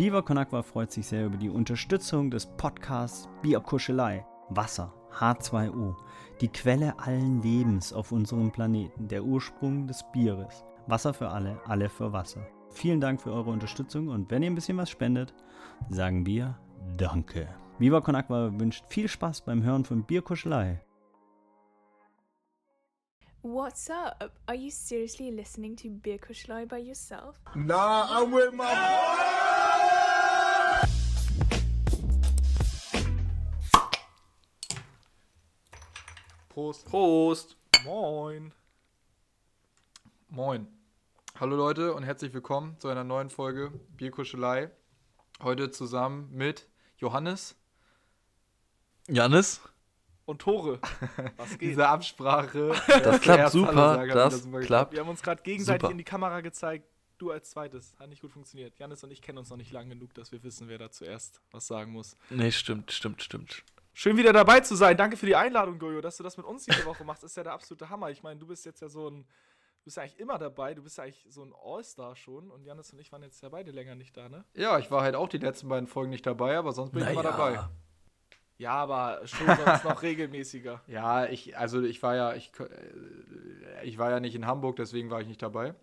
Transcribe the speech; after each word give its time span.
Viva 0.00 0.22
Con 0.22 0.38
Agua 0.38 0.62
freut 0.62 0.90
sich 0.90 1.06
sehr 1.06 1.26
über 1.26 1.36
die 1.36 1.50
Unterstützung 1.50 2.30
des 2.30 2.46
Podcasts 2.46 3.28
Bierkuschelei. 3.42 4.24
Wasser, 4.48 4.94
H2O, 5.12 5.94
die 6.40 6.48
Quelle 6.48 6.98
allen 6.98 7.42
Lebens 7.42 7.92
auf 7.92 8.10
unserem 8.10 8.50
Planeten, 8.50 9.08
der 9.08 9.22
Ursprung 9.22 9.86
des 9.86 10.02
Bieres. 10.10 10.64
Wasser 10.86 11.12
für 11.12 11.28
alle, 11.28 11.60
alle 11.66 11.90
für 11.90 12.14
Wasser. 12.14 12.40
Vielen 12.70 13.02
Dank 13.02 13.20
für 13.20 13.30
eure 13.30 13.50
Unterstützung 13.50 14.08
und 14.08 14.30
wenn 14.30 14.42
ihr 14.42 14.50
ein 14.50 14.54
bisschen 14.54 14.78
was 14.78 14.88
spendet, 14.88 15.34
sagen 15.90 16.24
wir 16.24 16.58
Danke. 16.96 17.46
Viva 17.78 18.00
Con 18.00 18.14
Agua 18.14 18.58
wünscht 18.58 18.86
viel 18.88 19.06
Spaß 19.06 19.42
beim 19.42 19.62
Hören 19.62 19.84
von 19.84 20.04
Bierkuschelei. 20.04 20.80
What's 23.42 23.88
up? 23.88 24.32
Are 24.48 24.54
you 24.54 24.70
seriously 24.70 25.30
listening 25.30 25.74
to 25.76 25.88
Beer 25.88 26.18
Kuschlei 26.18 26.66
by 26.66 26.78
yourself? 26.78 27.36
Nah, 27.54 28.06
I'm 28.10 28.32
with 28.32 28.52
my. 28.52 29.19
Prost. 36.60 36.84
Prost! 36.84 37.56
Moin. 37.86 38.52
Moin. 40.28 40.68
Hallo 41.38 41.56
Leute 41.56 41.94
und 41.94 42.02
herzlich 42.02 42.34
willkommen 42.34 42.78
zu 42.78 42.88
einer 42.88 43.02
neuen 43.02 43.30
Folge 43.30 43.72
Bierkuschelei. 43.96 44.70
Heute 45.42 45.70
zusammen 45.70 46.28
mit 46.32 46.68
Johannes. 46.98 47.56
Jannis, 49.08 49.62
und 50.26 50.42
Tore. 50.42 50.80
Was 51.38 51.48
geht? 51.58 51.62
Diese 51.62 51.88
Absprache. 51.88 52.74
das 52.88 53.22
klappt 53.22 53.52
super. 53.52 54.06
Das 54.06 54.42
super 54.42 54.58
geklappt. 54.58 54.66
klappt. 54.66 54.92
Wir 54.92 55.00
haben 55.00 55.08
uns 55.08 55.22
gerade 55.22 55.42
gegenseitig 55.42 55.80
Super. 55.80 55.92
in 55.92 55.96
die 55.96 56.04
Kamera 56.04 56.42
gezeigt. 56.42 56.84
Du 57.16 57.30
als 57.30 57.48
zweites. 57.48 57.96
Hat 57.98 58.10
nicht 58.10 58.20
gut 58.20 58.32
funktioniert. 58.32 58.78
Janis 58.78 59.02
und 59.02 59.10
ich 59.12 59.22
kennen 59.22 59.38
uns 59.38 59.48
noch 59.48 59.56
nicht 59.56 59.72
lang 59.72 59.88
genug, 59.88 60.12
dass 60.12 60.30
wir 60.30 60.42
wissen, 60.42 60.68
wer 60.68 60.76
da 60.76 60.90
zuerst 60.90 61.40
was 61.52 61.66
sagen 61.66 61.92
muss. 61.92 62.18
Nee, 62.28 62.52
stimmt, 62.52 62.92
stimmt, 62.92 63.22
stimmt. 63.22 63.64
Schön 64.00 64.16
wieder 64.16 64.32
dabei 64.32 64.60
zu 64.60 64.76
sein. 64.76 64.96
Danke 64.96 65.18
für 65.18 65.26
die 65.26 65.36
Einladung, 65.36 65.78
Gojo, 65.78 66.00
dass 66.00 66.16
du 66.16 66.22
das 66.22 66.38
mit 66.38 66.46
uns 66.46 66.64
diese 66.64 66.86
Woche 66.86 67.04
machst. 67.04 67.22
Ist 67.22 67.36
ja 67.36 67.42
der 67.42 67.52
absolute 67.52 67.90
Hammer. 67.90 68.08
Ich 68.08 68.22
meine, 68.22 68.40
du 68.40 68.46
bist 68.46 68.64
jetzt 68.64 68.80
ja 68.80 68.88
so 68.88 69.10
ein. 69.10 69.24
Du 69.24 69.84
bist 69.84 69.98
ja 69.98 70.04
eigentlich 70.04 70.18
immer 70.18 70.38
dabei. 70.38 70.72
Du 70.72 70.82
bist 70.82 70.96
ja 70.96 71.04
eigentlich 71.04 71.26
so 71.28 71.42
ein 71.42 71.52
All-Star 71.62 72.16
schon. 72.16 72.50
Und 72.50 72.64
Janis 72.64 72.94
und 72.94 72.98
ich 72.98 73.12
waren 73.12 73.22
jetzt 73.22 73.42
ja 73.42 73.50
beide 73.50 73.72
länger 73.72 73.96
nicht 73.96 74.16
da, 74.16 74.30
ne? 74.30 74.46
Ja, 74.54 74.78
ich 74.78 74.90
war 74.90 75.02
halt 75.02 75.16
auch 75.16 75.28
die 75.28 75.36
letzten 75.36 75.68
beiden 75.68 75.86
Folgen 75.86 76.08
nicht 76.08 76.24
dabei, 76.24 76.56
aber 76.56 76.72
sonst 76.72 76.92
bin 76.92 77.02
ich 77.02 77.10
immer 77.10 77.22
dabei. 77.22 77.62
Ja, 78.56 78.72
aber 78.72 79.20
schon 79.26 79.46
sonst 79.46 79.84
noch 79.84 80.00
regelmäßiger. 80.02 80.80
Ja, 80.86 81.26
ich, 81.26 81.58
also 81.58 81.82
ich 81.82 82.02
war 82.02 82.16
ja, 82.16 82.32
ich, 82.32 82.52
äh, 82.58 83.84
ich 83.84 83.98
war 83.98 84.08
ja 84.10 84.20
nicht 84.20 84.34
in 84.34 84.46
Hamburg, 84.46 84.76
deswegen 84.76 85.10
war 85.10 85.20
ich 85.20 85.28
nicht 85.28 85.42
dabei. 85.42 85.74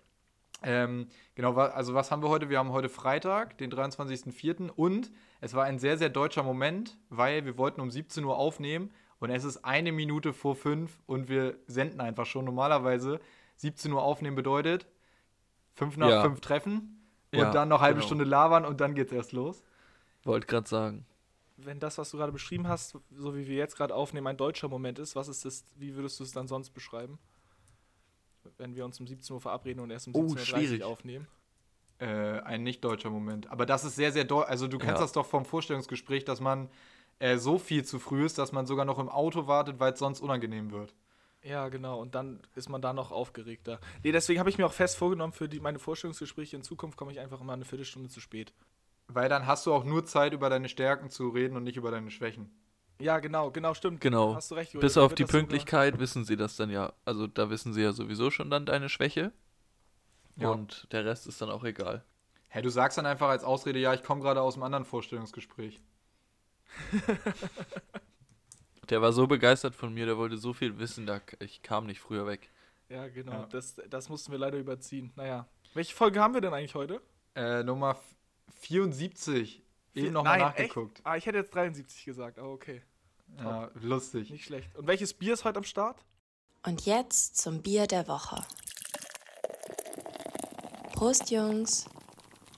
Ähm, 0.63 1.07
genau, 1.35 1.53
also 1.55 1.93
was 1.93 2.09
haben 2.11 2.23
wir 2.23 2.29
heute? 2.29 2.49
Wir 2.49 2.57
haben 2.57 2.71
heute 2.71 2.89
Freitag, 2.89 3.57
den 3.59 3.71
23.04. 3.71 4.69
und 4.69 5.11
es 5.39 5.53
war 5.53 5.65
ein 5.65 5.77
sehr, 5.79 5.97
sehr 5.97 6.09
deutscher 6.09 6.43
Moment, 6.43 6.97
weil 7.09 7.45
wir 7.45 7.57
wollten 7.57 7.79
um 7.81 7.91
17 7.91 8.23
Uhr 8.23 8.37
aufnehmen 8.37 8.91
und 9.19 9.29
es 9.29 9.43
ist 9.43 9.63
eine 9.63 9.91
Minute 9.91 10.33
vor 10.33 10.55
fünf 10.55 10.99
und 11.05 11.29
wir 11.29 11.57
senden 11.67 12.01
einfach 12.01 12.25
schon. 12.25 12.45
Normalerweise 12.45 13.19
17 13.57 13.91
Uhr 13.91 14.01
aufnehmen 14.01 14.35
bedeutet 14.35 14.87
fünf 15.75 15.95
nach 15.97 16.09
Ja. 16.09 16.21
fünf 16.21 16.41
treffen 16.41 17.03
und 17.31 17.39
Ja, 17.39 17.51
dann 17.51 17.69
noch 17.69 17.81
halbe 17.81 17.95
genau. 17.99 18.05
Stunde 18.07 18.23
labern 18.23 18.65
und 18.65 18.81
dann 18.81 18.95
geht's 18.95 19.11
erst 19.11 19.31
los. 19.33 19.63
Wollte 20.23 20.47
gerade 20.47 20.67
sagen. 20.67 21.05
Wenn 21.55 21.79
das, 21.79 21.97
was 21.97 22.11
du 22.11 22.17
gerade 22.17 22.31
beschrieben 22.31 22.67
hast, 22.67 22.97
so 23.11 23.35
wie 23.35 23.47
wir 23.47 23.57
jetzt 23.57 23.75
gerade 23.75 23.93
aufnehmen, 23.95 24.27
ein 24.27 24.37
deutscher 24.37 24.67
Moment 24.69 24.99
ist, 24.99 25.15
was 25.15 25.27
ist 25.27 25.45
das, 25.45 25.65
wie 25.75 25.95
würdest 25.95 26.19
du 26.19 26.23
es 26.23 26.31
dann 26.31 26.47
sonst 26.47 26.71
beschreiben? 26.71 27.17
Wenn 28.57 28.75
wir 28.75 28.85
uns 28.85 28.99
um 28.99 29.07
17 29.07 29.33
Uhr 29.33 29.41
verabreden 29.41 29.79
und 29.81 29.89
erst 29.91 30.07
um 30.07 30.15
Oh, 30.15 30.19
17.30 30.23 30.31
Uhr 30.31 30.37
schwierig. 30.45 30.83
aufnehmen. 30.83 31.27
äh, 31.99 32.05
ein 32.41 32.61
nicht 32.63 32.83
deutscher 32.83 33.09
Moment. 33.09 33.49
Aber 33.49 33.65
das 33.65 33.83
ist 33.83 33.95
sehr, 33.95 34.11
sehr 34.11 34.23
deutsch. 34.23 34.47
Also 34.49 34.67
du 34.67 34.77
kennst 34.77 34.95
Ja. 34.95 35.01
das 35.01 35.13
doch 35.13 35.25
vom 35.25 35.45
Vorstellungsgespräch, 35.45 36.25
dass 36.25 36.39
man 36.39 36.69
äh, 37.19 37.37
so 37.37 37.57
viel 37.57 37.83
zu 37.83 37.97
früh 37.97 38.23
ist, 38.25 38.37
dass 38.37 38.51
man 38.51 38.67
sogar 38.67 38.85
noch 38.85 38.99
im 38.99 39.09
Auto 39.09 39.47
wartet, 39.47 39.79
weil 39.79 39.93
es 39.93 39.99
sonst 39.99 40.19
unangenehm 40.19 40.71
wird. 40.71 40.93
Ja, 41.43 41.69
genau. 41.69 41.99
Und 41.99 42.13
dann 42.13 42.41
ist 42.55 42.69
man 42.69 42.81
da 42.81 42.93
noch 42.93 43.11
aufgeregter. 43.11 43.79
Nee, 44.03 44.11
deswegen 44.11 44.39
habe 44.39 44.49
ich 44.49 44.57
mir 44.59 44.65
auch 44.67 44.73
fest 44.73 44.95
vorgenommen, 44.97 45.33
für 45.33 45.49
die, 45.49 45.59
meine 45.59 45.79
Vorstellungsgespräche 45.79 46.55
in 46.55 46.61
Zukunft 46.63 46.97
komme 46.97 47.11
ich 47.11 47.19
einfach 47.19 47.41
immer 47.41 47.53
eine 47.53 47.65
Viertelstunde 47.65 48.09
zu 48.09 48.19
spät. 48.19 48.53
Weil 49.07 49.29
dann 49.29 49.47
hast 49.47 49.65
du 49.65 49.73
auch 49.73 49.83
nur 49.85 50.05
Zeit, 50.05 50.33
über 50.33 50.49
deine 50.49 50.69
Stärken 50.69 51.09
zu 51.09 51.29
reden 51.29 51.55
und 51.57 51.63
nicht 51.63 51.77
über 51.77 51.89
deine 51.89 52.11
Schwächen. 52.11 52.51
Ja, 52.99 53.19
genau, 53.19 53.51
genau, 53.51 53.73
stimmt. 53.73 54.01
Genau. 54.01 54.33
Hast 54.35 54.49
du 54.51 54.55
recht. 54.55 54.73
Bis 54.79 54.97
auf 54.97 55.13
die 55.13 55.23
das 55.23 55.31
sogar- 55.31 55.41
Pünktlichkeit 55.41 55.99
wissen 55.99 56.25
sie 56.25 56.35
das 56.35 56.55
dann 56.55 56.69
ja. 56.71 56.93
Also 57.05 57.27
da 57.27 57.49
wissen 57.49 57.73
sie 57.73 57.81
ja 57.83 57.91
sowieso 57.93 58.31
schon 58.31 58.49
dann 58.49 58.65
deine 58.65 58.89
Schwäche. 58.89 59.31
Ja. 60.35 60.49
Und 60.49 60.87
der 60.91 61.05
Rest 61.05 61.27
ist 61.27 61.41
dann 61.41 61.49
auch 61.49 61.63
egal. 61.63 62.03
Hä, 62.49 62.61
du 62.61 62.69
sagst 62.69 62.97
dann 62.97 63.05
einfach 63.05 63.27
als 63.29 63.43
Ausrede, 63.43 63.77
ja, 63.79 63.93
ich 63.93 64.03
komme 64.03 64.21
gerade 64.21 64.41
aus 64.41 64.55
einem 64.55 64.63
anderen 64.63 64.85
Vorstellungsgespräch. 64.85 65.79
Der 68.89 69.01
war 69.01 69.11
so 69.11 69.27
begeistert 69.27 69.75
von 69.75 69.93
mir, 69.93 70.05
der 70.05 70.17
wollte 70.17 70.37
so 70.37 70.53
viel 70.53 70.79
wissen, 70.79 71.05
da 71.05 71.19
ich 71.39 71.61
kam 71.61 71.87
nicht 71.87 71.99
früher 71.99 72.25
weg. 72.25 72.49
Ja, 72.89 73.07
genau. 73.09 73.33
Ja. 73.33 73.45
Das, 73.47 73.75
das 73.89 74.07
mussten 74.07 74.31
wir 74.31 74.39
leider 74.39 74.57
überziehen. 74.57 75.11
Naja. 75.17 75.45
Welche 75.73 75.93
Folge 75.93 76.21
haben 76.21 76.33
wir 76.33 76.39
denn 76.41 76.53
eigentlich 76.53 76.73
heute? 76.75 77.01
Äh, 77.35 77.63
Nummer 77.63 77.91
f- 77.91 78.15
74. 78.61 79.61
Eben 79.97 80.13
nochmal 80.13 80.37
Nein, 80.37 80.47
nachgeguckt. 80.49 80.99
Echt? 80.99 81.07
Ah, 81.07 81.17
ich 81.17 81.25
hätte 81.25 81.39
jetzt 81.39 81.53
73 81.55 82.05
gesagt, 82.05 82.37
aber 82.37 82.51
okay. 82.51 82.83
Ja, 83.39 83.71
lustig. 83.81 84.29
Nicht 84.29 84.45
schlecht. 84.45 84.75
Und 84.75 84.87
welches 84.87 85.13
Bier 85.13 85.33
ist 85.33 85.43
heute 85.43 85.57
am 85.57 85.63
Start? 85.63 85.97
Und 86.63 86.85
jetzt 86.85 87.37
zum 87.37 87.61
Bier 87.61 87.87
der 87.87 88.07
Woche. 88.07 88.43
Prost, 90.93 91.31
Jungs. 91.31 91.85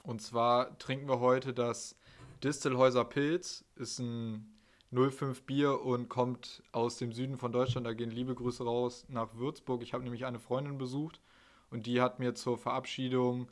Und 0.03 0.21
zwar 0.21 0.77
trinken 0.79 1.07
wir 1.07 1.19
heute 1.19 1.53
das 1.53 1.95
Distelhäuser 2.43 3.05
Pilz. 3.05 3.63
Ist 3.75 3.99
ein 3.99 4.59
05 4.91 5.43
Bier 5.43 5.81
und 5.81 6.09
kommt 6.09 6.61
aus 6.71 6.97
dem 6.97 7.13
Süden 7.13 7.37
von 7.37 7.51
Deutschland. 7.51 7.87
Da 7.87 7.93
gehen 7.93 8.11
liebe 8.11 8.35
Grüße 8.35 8.63
raus 8.63 9.05
nach 9.07 9.35
Würzburg. 9.35 9.81
Ich 9.81 9.93
habe 9.93 10.03
nämlich 10.03 10.25
eine 10.25 10.39
Freundin 10.39 10.77
besucht 10.77 11.21
und 11.69 11.85
die 11.85 12.01
hat 12.01 12.19
mir 12.19 12.35
zur 12.35 12.57
Verabschiedung 12.57 13.47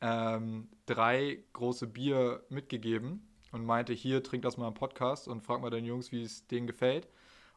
ähm, 0.00 0.68
drei 0.86 1.42
große 1.52 1.86
Bier 1.86 2.44
mitgegeben 2.48 3.28
und 3.52 3.64
meinte, 3.64 3.92
hier, 3.92 4.22
trink 4.22 4.42
das 4.42 4.56
mal 4.56 4.68
im 4.68 4.74
Podcast 4.74 5.28
und 5.28 5.42
frag 5.42 5.60
mal 5.60 5.70
deine 5.70 5.86
Jungs, 5.86 6.12
wie 6.12 6.22
es 6.22 6.46
denen 6.46 6.66
gefällt. 6.66 7.08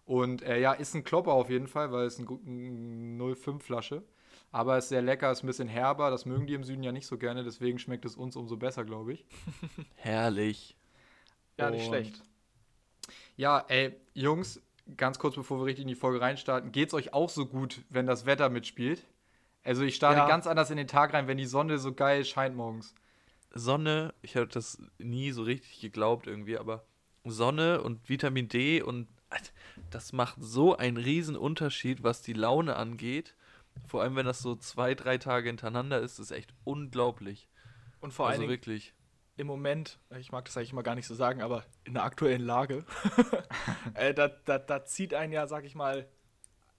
Und 0.06 0.42
äh, 0.42 0.60
ja, 0.60 0.74
ist 0.74 0.94
ein 0.96 1.04
Klopper 1.04 1.32
auf 1.34 1.50
jeden 1.50 1.68
Fall, 1.68 1.92
weil 1.92 2.06
es 2.06 2.20
ein, 2.20 2.26
gut- 2.26 2.46
ein 2.46 3.18
05-Flasche. 3.22 4.04
Aber 4.52 4.78
ist 4.78 4.90
sehr 4.90 5.02
lecker, 5.02 5.32
ist 5.32 5.44
ein 5.44 5.48
bisschen 5.48 5.68
herber. 5.68 6.10
Das 6.12 6.26
mögen 6.26 6.46
die 6.46 6.54
im 6.54 6.64
Süden 6.64 6.84
ja 6.84 6.92
nicht 6.92 7.08
so 7.08 7.18
gerne, 7.18 7.44
deswegen 7.44 7.80
schmeckt 7.80 8.06
es 8.06 8.16
uns 8.16 8.36
umso 8.36 8.58
besser, 8.58 8.84
glaube 8.84 9.14
ich. 9.14 9.26
Herrlich. 9.96 10.76
Ja, 11.58 11.70
nicht 11.72 11.84
Und- 11.84 11.88
schlecht. 11.88 12.22
Ja, 13.36 13.64
ey, 13.68 13.96
Jungs, 14.14 14.62
ganz 14.98 15.18
kurz 15.20 15.36
bevor 15.36 15.60
wir 15.60 15.66
richtig 15.66 15.84
in 15.84 15.88
die 15.88 15.96
Folge 15.96 16.22
reinstarten, 16.22 16.72
geht's 16.72 16.94
euch 16.94 17.14
auch 17.14 17.30
so 17.30 17.46
gut, 17.48 17.82
wenn 17.90 18.06
das 18.06 18.26
Wetter 18.26 18.50
mitspielt? 18.50 19.04
Also 19.64 19.84
ich 19.84 19.96
starte 19.96 20.20
Ja. 20.20 20.28
ganz 20.28 20.48
anders 20.48 20.70
in 20.72 20.78
den 20.78 20.88
Tag 20.88 21.14
rein, 21.14 21.28
wenn 21.28 21.38
die 21.38 21.46
Sonne 21.46 21.78
so 21.78 21.94
geil 21.94 22.26
scheint 22.26 22.56
morgens. 22.56 22.94
Sonne, 23.52 24.14
ich 24.22 24.36
habe 24.36 24.48
das 24.48 24.82
nie 24.98 25.32
so 25.32 25.44
richtig 25.44 25.80
geglaubt 25.80 26.28
irgendwie, 26.28 26.58
aber 26.58 26.86
Sonne 27.24 27.82
und 27.82 28.10
Vitamin 28.10 28.50
D 28.50 28.82
und 28.82 29.08
das 29.90 30.14
macht 30.14 30.36
so 30.40 30.76
einen 30.76 30.98
riesen 30.98 31.36
Unterschied, 31.36 32.04
was 32.04 32.22
die 32.22 32.34
Laune 32.34 32.76
angeht. 32.76 33.36
Vor 33.88 34.02
allem, 34.02 34.16
wenn 34.16 34.26
das 34.26 34.40
so 34.40 34.56
zwei, 34.56 34.94
drei 34.96 35.18
Tage 35.18 35.50
hintereinander 35.50 36.00
ist, 36.00 36.20
ist 36.20 36.32
echt 36.32 36.54
unglaublich. 36.64 37.50
Und 38.00 38.14
vor 38.14 38.28
also 38.28 38.34
allen 38.34 38.42
Dingen 38.42 38.52
wirklich. 38.52 38.94
im 39.38 39.48
Moment, 39.48 40.00
ich 40.20 40.32
mag 40.32 40.46
das 40.46 40.58
eigentlich 40.58 40.74
immer 40.74 40.84
gar 40.84 40.96
nicht 40.96 41.08
so 41.08 41.16
sagen, 41.16 41.42
aber 41.42 41.64
in 41.84 41.94
der 41.94 42.04
aktuellen 42.04 42.42
Lage, 42.42 42.86
äh, 43.96 44.14
da, 44.14 44.28
da, 44.28 44.60
da 44.60 44.86
zieht 44.86 45.14
einen 45.14 45.34
ja, 45.34 45.48
sag 45.48 45.64
ich 45.64 45.74
mal, 45.74 46.08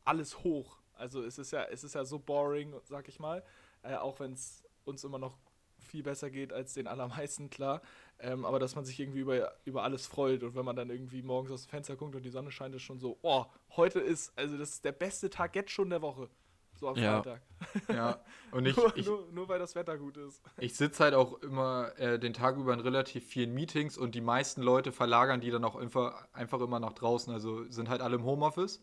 alles 0.04 0.44
hoch. 0.44 0.78
Also 0.96 1.22
es 1.22 1.38
ist 1.38 1.50
ja, 1.50 1.64
es 1.64 1.84
ist 1.84 1.94
ja 1.94 2.04
so 2.04 2.18
boring, 2.18 2.74
sag 2.84 3.08
ich 3.08 3.18
mal, 3.18 3.42
äh, 3.82 3.94
auch 3.96 4.20
wenn 4.20 4.32
es 4.32 4.64
uns 4.84 5.04
immer 5.04 5.18
noch 5.18 5.36
viel 5.78 6.02
besser 6.02 6.30
geht 6.30 6.52
als 6.52 6.74
den 6.74 6.86
allermeisten, 6.86 7.50
klar. 7.50 7.82
Ähm, 8.18 8.44
aber 8.44 8.58
dass 8.58 8.74
man 8.74 8.84
sich 8.84 8.98
irgendwie 9.00 9.20
über, 9.20 9.52
über 9.64 9.82
alles 9.82 10.06
freut 10.06 10.42
und 10.42 10.54
wenn 10.54 10.64
man 10.64 10.76
dann 10.76 10.90
irgendwie 10.90 11.22
morgens 11.22 11.50
aus 11.50 11.62
dem 11.66 11.70
Fenster 11.70 11.96
guckt 11.96 12.14
und 12.14 12.22
die 12.24 12.30
Sonne 12.30 12.50
scheint, 12.50 12.74
ist 12.74 12.82
schon 12.82 12.98
so, 12.98 13.18
oh, 13.22 13.44
heute 13.76 14.00
ist, 14.00 14.32
also 14.36 14.56
das 14.56 14.70
ist 14.70 14.84
der 14.84 14.92
beste 14.92 15.30
Tag 15.30 15.54
jetzt 15.56 15.70
schon 15.70 15.90
der 15.90 16.00
Woche. 16.02 16.28
So 16.76 16.88
am 16.88 16.96
Ja. 16.96 17.22
Freitag. 17.22 17.42
Ja, 17.88 18.24
und 18.50 18.66
ich, 18.66 18.76
nur, 18.76 18.96
ich, 18.96 19.06
nur, 19.06 19.28
nur 19.30 19.48
weil 19.48 19.58
das 19.60 19.74
Wetter 19.76 19.96
gut 19.96 20.16
ist. 20.16 20.42
ich 20.58 20.74
sitze 20.76 21.04
halt 21.04 21.14
auch 21.14 21.40
immer 21.42 21.96
äh, 21.98 22.18
den 22.18 22.32
Tag 22.34 22.56
über 22.56 22.72
in 22.74 22.80
relativ 22.80 23.24
vielen 23.24 23.54
Meetings 23.54 23.96
und 23.96 24.14
die 24.14 24.20
meisten 24.20 24.60
Leute 24.62 24.90
verlagern 24.90 25.40
die 25.40 25.50
dann 25.50 25.64
auch 25.64 25.76
einfach, 25.76 26.26
einfach 26.32 26.60
immer 26.60 26.80
nach 26.80 26.92
draußen. 26.92 27.32
Also 27.32 27.64
sind 27.70 27.88
halt 27.88 28.00
alle 28.00 28.16
im 28.16 28.24
Homeoffice 28.24 28.80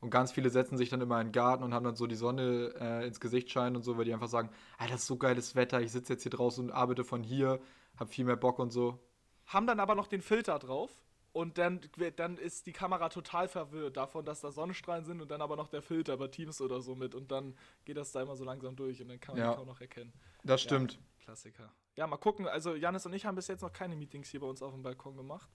und 0.00 0.10
ganz 0.10 0.32
viele 0.32 0.50
setzen 0.50 0.76
sich 0.78 0.88
dann 0.88 1.00
immer 1.00 1.20
in 1.20 1.28
den 1.28 1.32
Garten 1.32 1.62
und 1.62 1.74
haben 1.74 1.84
dann 1.84 1.96
so 1.96 2.06
die 2.06 2.14
Sonne 2.16 2.72
äh, 2.80 3.06
ins 3.06 3.20
Gesicht 3.20 3.50
scheinen 3.50 3.76
und 3.76 3.82
so, 3.82 3.96
weil 3.98 4.04
die 4.04 4.14
einfach 4.14 4.28
sagen, 4.28 4.50
ah, 4.78 4.86
das 4.86 5.00
ist 5.02 5.06
so 5.06 5.16
geiles 5.16 5.54
Wetter, 5.54 5.80
ich 5.80 5.92
sitze 5.92 6.12
jetzt 6.14 6.22
hier 6.22 6.30
draußen 6.30 6.64
und 6.64 6.70
arbeite 6.72 7.04
von 7.04 7.22
hier, 7.22 7.60
hab 7.98 8.08
viel 8.10 8.24
mehr 8.24 8.36
Bock 8.36 8.58
und 8.58 8.70
so. 8.70 8.98
haben 9.46 9.66
dann 9.66 9.80
aber 9.80 9.94
noch 9.94 10.06
den 10.06 10.22
Filter 10.22 10.58
drauf 10.58 10.90
und 11.32 11.58
dann, 11.58 11.80
dann 12.16 12.38
ist 12.38 12.66
die 12.66 12.72
Kamera 12.72 13.08
total 13.08 13.46
verwirrt 13.46 13.96
davon, 13.96 14.24
dass 14.24 14.40
da 14.40 14.50
Sonnenstrahlen 14.50 15.04
sind 15.04 15.20
und 15.20 15.30
dann 15.30 15.42
aber 15.42 15.56
noch 15.56 15.68
der 15.68 15.82
Filter 15.82 16.16
bei 16.16 16.28
Teams 16.28 16.60
oder 16.60 16.80
so 16.80 16.94
mit 16.94 17.14
und 17.14 17.30
dann 17.30 17.54
geht 17.84 17.96
das 17.96 18.10
da 18.12 18.22
immer 18.22 18.36
so 18.36 18.44
langsam 18.44 18.74
durch 18.76 19.00
und 19.02 19.08
dann 19.08 19.20
kann 19.20 19.34
man 19.36 19.44
Ja. 19.44 19.50
die 19.50 19.56
kaum 19.56 19.66
noch 19.66 19.80
erkennen. 19.80 20.12
Das 20.44 20.60
stimmt. 20.62 20.98
Klassiker. 21.20 21.70
Ja, 21.96 22.06
mal 22.06 22.16
gucken. 22.16 22.48
Also 22.48 22.74
Janis 22.74 23.04
und 23.06 23.12
ich 23.12 23.26
haben 23.26 23.34
bis 23.36 23.48
jetzt 23.48 23.60
noch 23.60 23.72
keine 23.72 23.94
Meetings 23.94 24.28
hier 24.30 24.40
bei 24.40 24.46
uns 24.46 24.62
auf 24.62 24.72
dem 24.72 24.82
Balkon 24.82 25.16
gemacht. 25.16 25.50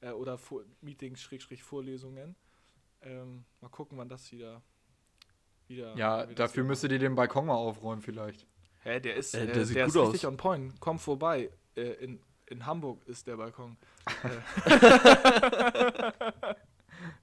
Äh, 0.00 0.10
oder 0.12 0.38
Vor 0.38 0.64
Meetings, 0.80 1.20
Schrägstrich 1.20 1.62
Vorlesungen. 1.62 2.34
Ähm, 3.04 3.44
mal 3.60 3.68
gucken, 3.68 3.98
wann 3.98 4.08
das 4.08 4.30
wieder. 4.32 4.62
wieder 5.68 5.94
Ja, 5.96 6.26
das 6.26 6.34
dafür 6.34 6.64
müsstet 6.64 6.92
ihr 6.92 6.98
den 6.98 7.14
Balkon 7.14 7.46
mal 7.46 7.54
aufräumen 7.54 8.02
vielleicht. 8.02 8.46
Hä, 8.82 9.00
der 9.00 9.16
ist, 9.16 9.34
Äh, 9.34 9.44
äh, 9.44 9.52
der 9.52 9.64
sieht 9.66 9.76
der 9.76 9.86
gut 9.86 9.94
ist 9.94 10.00
richtig 10.02 10.26
aus. 10.26 10.32
on 10.32 10.36
point. 10.36 10.74
Komm 10.80 10.98
vorbei. 10.98 11.50
Äh, 11.76 11.92
in, 12.04 12.20
in 12.46 12.66
Hamburg 12.66 13.06
ist 13.06 13.26
der 13.26 13.36
Balkon. 13.36 13.76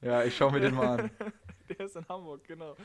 Ja, 0.02 0.24
ich 0.24 0.36
schaue 0.36 0.52
mir 0.52 0.60
den 0.60 0.76
mal 0.76 1.00
an. 1.00 1.12
Der 1.70 1.86
ist 1.86 1.96
in 1.96 2.08
Hamburg, 2.08 2.44
genau. 2.44 2.76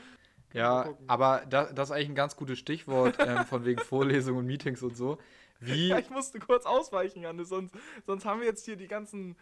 Ja, 0.53 0.93
aber 1.07 1.43
da, 1.49 1.65
das 1.71 1.89
ist 1.89 1.95
eigentlich 1.95 2.09
ein 2.09 2.15
ganz 2.15 2.35
gutes 2.35 2.57
Stichwort 2.57 3.17
ähm, 3.19 3.45
von 3.45 3.65
wegen 3.65 3.81
Vorlesungen 3.81 4.39
und 4.39 4.45
Meetings 4.45 4.81
und 4.81 4.95
so. 4.95 5.17
Wie, 5.59 5.87
Ja, 5.89 5.99
ich 5.99 6.09
musste 6.09 6.39
kurz 6.39 6.65
ausweichen, 6.65 7.21
Janne, 7.23 7.43
sonst, 7.45 7.75
sonst 8.05 8.25
haben 8.25 8.39
wir 8.39 8.47
jetzt 8.47 8.65
hier 8.65 8.77
die 8.77 8.87
ganzen 8.87 9.35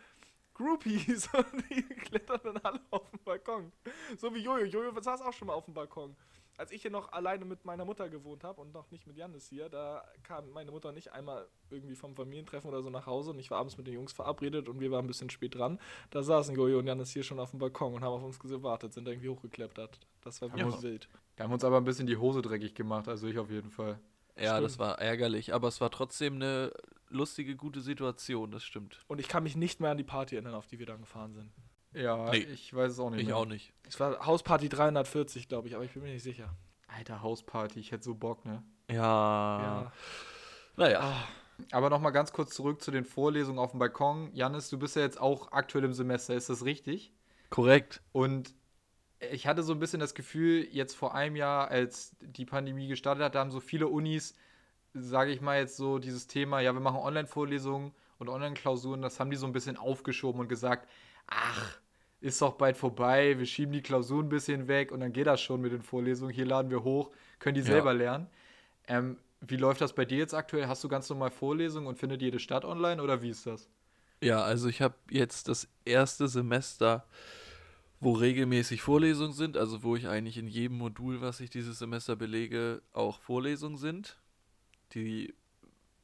Groupies 0.56 1.30
und 1.34 1.46
die 1.69 1.84
klettern 1.84 2.40
dann 2.44 2.57
alle 2.57 2.81
auf 2.92 3.10
den 3.12 3.24
Balkon. 3.24 3.72
So 4.18 4.34
wie 4.34 4.40
Jojo. 4.40 4.66
Jojo 4.66 5.00
saß 5.00 5.22
auch 5.22 5.34
schon 5.34 5.48
mal 5.48 5.54
auf 5.54 5.66
dem 5.66 5.74
Balkon. 5.74 6.16
Als 6.57 6.72
ich 6.72 6.81
hier 6.81 6.92
noch 6.92 7.12
alleine 7.12 7.44
mit 7.44 7.66
meiner 7.66 7.84
Mutter 7.84 8.07
gewohnt 8.07 8.46
habe 8.46 8.62
und 8.62 8.74
noch 8.74 8.90
nicht 8.90 9.06
mit 9.07 9.18
Janis 9.18 9.50
hier, 9.50 9.68
da 9.68 10.06
kam 10.24 10.50
meine 10.54 10.72
Mutter 10.72 10.94
nicht 10.94 11.12
einmal 11.12 11.46
irgendwie 11.69 11.96
vom 11.96 12.16
Familientreffen 12.16 12.69
oder 12.69 12.81
so 12.81 12.90
nach 12.90 13.06
Hause 13.06 13.31
und 13.31 13.40
ich 13.40 13.52
war 13.52 13.57
abends 13.60 13.78
mit 13.78 13.88
den 13.88 13.94
Jungs 13.94 14.13
verabredet 14.13 14.69
und 14.69 14.80
wir 14.80 14.90
waren 14.90 15.04
ein 15.04 15.07
bisschen 15.07 15.30
spät 15.30 15.56
dran. 15.56 15.80
Da 16.12 16.24
saßen 16.24 16.56
Jojo 16.56 16.80
und 16.80 16.88
Janis 16.88 17.12
hier 17.12 17.24
schon 17.24 17.42
auf 17.42 17.50
dem 17.51 17.60
Balkon 17.60 17.94
und 17.96 18.04
haben 18.06 18.13
auf 18.13 18.24
uns 18.24 18.40
gewartet, 18.40 18.94
sind 18.94 19.06
irgendwie 19.06 19.28
hochgeklettert. 19.28 20.00
Das 20.22 20.42
war 20.42 20.50
wirklich 20.54 20.75
Ja. 20.75 20.81
wild. 20.81 21.10
wir 21.36 21.44
haben 21.44 21.51
uns 21.51 21.66
aber 21.66 21.75
ein 21.75 21.84
bisschen 21.84 22.08
die 22.08 22.16
Hose 22.16 22.42
dreckig 22.42 22.74
gemacht, 22.74 23.10
also 23.10 23.28
ich 23.28 23.38
auf 23.38 23.50
jeden 23.51 23.69
Fall. 23.69 24.00
Ja, 24.38 24.51
Stimmt. 24.54 24.66
das 24.66 24.80
war 24.80 25.00
ärgerlich, 25.00 25.54
aber 25.54 25.68
es 25.68 25.81
war 25.81 25.92
trotzdem 25.92 26.36
eine 26.36 26.72
lustige, 27.16 27.56
gute 27.56 27.82
Situation, 27.82 28.52
das 28.52 28.64
stimmt. 28.64 29.04
Und 29.08 29.20
ich 29.20 29.28
kann 29.28 29.44
mich 29.44 29.56
nicht 29.56 29.80
mehr 29.80 29.92
an 29.92 29.98
die 29.98 30.04
Party 30.04 30.36
erinnern, 30.36 30.54
auf 30.56 30.68
die 30.68 30.78
wir 30.80 30.86
dann 30.86 31.02
gefahren 31.02 31.34
sind. 31.34 31.52
Ja, 31.94 32.30
Nee. 32.32 32.40
ich 32.40 32.74
weiß 32.74 32.92
es 32.92 33.00
auch 33.00 33.10
nicht 33.10 33.22
Ich 33.22 33.28
mehr. 33.28 33.38
auch 33.38 33.46
nicht. 33.46 33.74
Es 33.88 34.00
war 34.00 34.26
Hausparty 34.26 34.68
340, 34.70 35.48
glaube 35.48 35.68
ich, 35.68 35.76
aber 35.76 35.84
ich 35.86 35.92
bin 35.94 36.04
mir 36.04 36.12
nicht 36.12 36.24
sicher. 36.24 36.54
Alter, 36.88 37.22
Hausparty, 37.24 37.80
ich 37.80 37.92
hätte 37.92 38.04
so 38.04 38.16
Bock, 38.16 38.46
ne? 38.46 38.62
Ja. 38.92 38.96
Ja. 38.98 39.92
Naja. 40.78 41.00
Ah, 41.02 41.28
Aber 41.72 41.90
nochmal 41.90 42.12
ganz 42.12 42.34
kurz 42.34 42.54
zurück 42.54 42.82
zu 42.82 42.92
den 42.92 43.06
Vorlesungen 43.06 43.60
auf 43.60 43.72
dem 43.72 43.80
Balkon. 43.80 44.30
Janis, 44.34 44.70
du 44.70 44.78
bist 44.78 44.98
ja 44.98 45.02
jetzt 45.04 45.20
auch 45.20 45.54
aktuell 45.54 45.86
im 45.86 45.94
Semester, 45.94 46.36
ist 46.36 46.50
das 46.50 46.66
richtig? 46.66 47.14
Korrekt. 47.50 48.02
Und 48.12 48.54
ich 49.32 49.48
hatte 49.48 49.64
so 49.64 49.72
ein 49.72 49.80
bisschen 49.80 50.02
das 50.02 50.14
Gefühl, 50.14 50.68
jetzt 50.72 50.96
vor 50.96 51.16
einem 51.16 51.38
Jahr, 51.38 51.70
als 51.70 52.14
die 52.20 52.46
Pandemie 52.46 52.88
gestartet 52.90 53.24
hat, 53.24 53.36
da 53.36 53.40
haben 53.40 53.52
so 53.52 53.62
viele 53.62 53.88
Unis, 53.88 54.36
sage 54.96 55.32
ich 55.32 55.42
mal 55.42 55.60
jetzt 55.60 55.78
so, 55.78 56.00
dieses 56.00 56.28
Thema, 56.28 56.60
ja, 56.62 56.74
wir 56.74 56.80
machen 56.80 56.98
Online-Vorlesungen 57.00 57.94
und 58.18 58.30
Online-Klausuren, 58.30 59.02
das 59.02 59.20
haben 59.20 59.30
die 59.30 59.36
so 59.38 59.46
ein 59.46 59.54
bisschen 59.54 59.78
aufgeschoben 59.78 60.42
und 60.42 60.48
gesagt, 60.48 60.88
ach, 61.28 61.78
ist 62.22 62.42
doch 62.42 62.54
bald 62.54 62.78
vorbei, 62.78 63.38
wir 63.38 63.46
schieben 63.46 63.74
die 63.74 63.82
Klausuren 63.82 64.28
ein 64.28 64.30
bisschen 64.30 64.68
weg 64.68 64.92
und 64.92 65.02
dann 65.02 65.14
geht 65.14 65.28
das 65.28 65.42
schon 65.42 65.62
mit 65.62 65.74
den 65.74 65.82
Vorlesungen. 65.84 66.34
Hier 66.34 66.46
laden 66.46 66.72
wir 66.72 66.84
hoch, 66.84 67.12
können 67.40 67.56
die 67.56 67.62
Ja. 67.62 67.68
selber 67.68 67.94
lernen. 67.94 68.28
Ähm, 68.88 69.18
wie 69.42 69.58
läuft 69.58 69.82
das 69.82 69.94
bei 69.94 70.06
dir 70.06 70.18
jetzt 70.18 70.34
aktuell? 70.34 70.68
Hast 70.68 70.84
du 70.84 70.88
ganz 70.90 71.10
normal 71.10 71.30
Vorlesungen 71.32 71.88
und 71.88 71.98
findet 72.00 72.22
jede 72.22 72.40
statt 72.40 72.66
online 72.66 73.02
oder 73.04 73.22
wie 73.22 73.30
ist 73.30 73.46
das? 73.46 73.70
Ja, 74.22 74.42
also 74.44 74.70
ich 74.70 74.82
habe 74.82 74.96
jetzt 75.10 75.48
das 75.50 75.68
erste 75.84 76.28
Semester, 76.28 77.06
wo 78.00 78.14
regelmäßig 78.14 78.82
Vorlesungen 78.82 79.34
sind, 79.34 79.58
also 79.58 79.84
wo 79.84 79.96
ich 79.96 80.08
eigentlich 80.08 80.38
in 80.38 80.48
jedem 80.48 80.78
Modul, 80.78 81.22
was 81.22 81.40
ich 81.40 81.50
dieses 81.50 81.80
Semester 81.80 82.16
belege, 82.16 82.82
auch 82.94 83.20
Vorlesungen 83.22 83.78
sind. 83.78 84.18
Die 84.96 85.34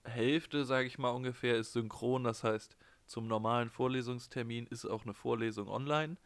Hälfte, 0.03 0.65
sage 0.65 0.87
ich 0.87 0.97
mal 0.99 1.09
ungefähr, 1.09 1.55
ist 1.55 1.73
synchron, 1.73 2.23
das 2.23 2.43
heißt, 2.43 2.75
zum 3.05 3.27
normalen 3.27 3.69
Vorlesungstermin 3.69 4.67
ist 4.67 4.85
auch 4.85 5.03
eine 5.03 5.13
Vorlesung 5.13 5.67
online. 5.67 6.17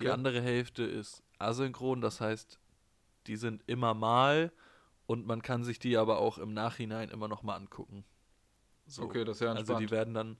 Die 0.00 0.08
andere 0.08 0.40
Hälfte 0.40 0.84
ist 0.84 1.22
asynchron, 1.38 2.00
das 2.00 2.20
heißt, 2.20 2.58
die 3.26 3.36
sind 3.36 3.62
immer 3.66 3.94
mal 3.94 4.52
und 5.06 5.26
man 5.26 5.42
kann 5.42 5.64
sich 5.64 5.78
die 5.78 5.96
aber 5.96 6.18
auch 6.18 6.38
im 6.38 6.54
Nachhinein 6.54 7.10
immer 7.10 7.28
noch 7.28 7.42
mal 7.42 7.56
angucken. 7.56 8.04
So. 8.86 9.02
Okay, 9.02 9.24
das 9.24 9.36
ist 9.36 9.40
ja 9.42 9.48
Also 9.48 9.60
entspannt. 9.60 9.80
die 9.82 9.90
werden 9.90 10.14
dann 10.14 10.38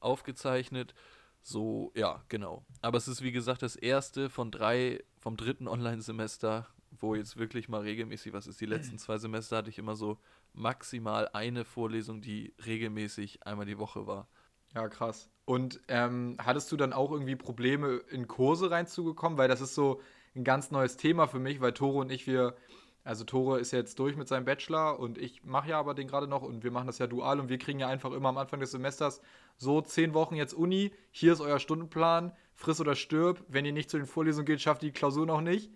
aufgezeichnet. 0.00 0.94
So, 1.42 1.92
ja, 1.94 2.24
genau. 2.28 2.64
Aber 2.80 2.96
es 2.96 3.06
ist 3.08 3.22
wie 3.22 3.32
gesagt 3.32 3.62
das 3.62 3.76
erste 3.76 4.30
von 4.30 4.50
drei, 4.50 5.04
vom 5.18 5.36
dritten 5.36 5.68
Online-Semester, 5.68 6.66
wo 6.98 7.14
jetzt 7.14 7.36
wirklich 7.36 7.68
mal 7.68 7.82
regelmäßig 7.82 8.32
was 8.32 8.46
ist. 8.46 8.60
Die 8.60 8.66
letzten 8.66 8.98
zwei 8.98 9.18
Semester 9.18 9.58
hatte 9.58 9.68
ich 9.70 9.78
immer 9.78 9.96
so 9.96 10.18
maximal 10.54 11.28
eine 11.32 11.64
Vorlesung, 11.64 12.20
die 12.20 12.54
regelmäßig 12.64 13.46
einmal 13.46 13.66
die 13.66 13.78
Woche 13.78 14.06
war. 14.06 14.28
Ja, 14.74 14.88
krass. 14.88 15.30
Und 15.44 15.80
ähm, 15.88 16.36
hattest 16.38 16.72
du 16.72 16.76
dann 16.76 16.92
auch 16.92 17.12
irgendwie 17.12 17.36
Probleme, 17.36 18.00
in 18.10 18.26
Kurse 18.26 18.70
reinzugekommen? 18.70 19.38
Weil 19.38 19.48
das 19.48 19.60
ist 19.60 19.74
so 19.74 20.00
ein 20.34 20.44
ganz 20.44 20.70
neues 20.70 20.96
Thema 20.96 21.26
für 21.26 21.38
mich, 21.38 21.60
weil 21.60 21.72
Tore 21.72 21.98
und 21.98 22.10
ich, 22.10 22.26
wir, 22.26 22.56
also 23.04 23.24
Tore 23.24 23.60
ist 23.60 23.72
jetzt 23.72 23.98
durch 23.98 24.16
mit 24.16 24.26
seinem 24.26 24.46
Bachelor 24.46 24.98
und 24.98 25.18
ich 25.18 25.44
mache 25.44 25.70
ja 25.70 25.78
aber 25.78 25.94
den 25.94 26.08
gerade 26.08 26.26
noch 26.26 26.42
und 26.42 26.64
wir 26.64 26.70
machen 26.70 26.86
das 26.86 26.98
ja 26.98 27.06
dual 27.06 27.38
und 27.38 27.48
wir 27.48 27.58
kriegen 27.58 27.78
ja 27.78 27.88
einfach 27.88 28.12
immer 28.12 28.30
am 28.30 28.38
Anfang 28.38 28.60
des 28.60 28.72
Semesters 28.72 29.20
so 29.56 29.80
zehn 29.80 30.14
Wochen 30.14 30.34
jetzt 30.34 30.54
Uni, 30.54 30.92
hier 31.10 31.32
ist 31.32 31.40
euer 31.40 31.60
Stundenplan, 31.60 32.32
friss 32.54 32.80
oder 32.80 32.96
stirb. 32.96 33.44
Wenn 33.48 33.64
ihr 33.64 33.72
nicht 33.72 33.90
zu 33.90 33.98
den 33.98 34.06
Vorlesungen 34.06 34.46
geht, 34.46 34.60
schafft 34.60 34.82
die 34.82 34.92
Klausur 34.92 35.26
noch 35.26 35.40
nicht. 35.40 35.70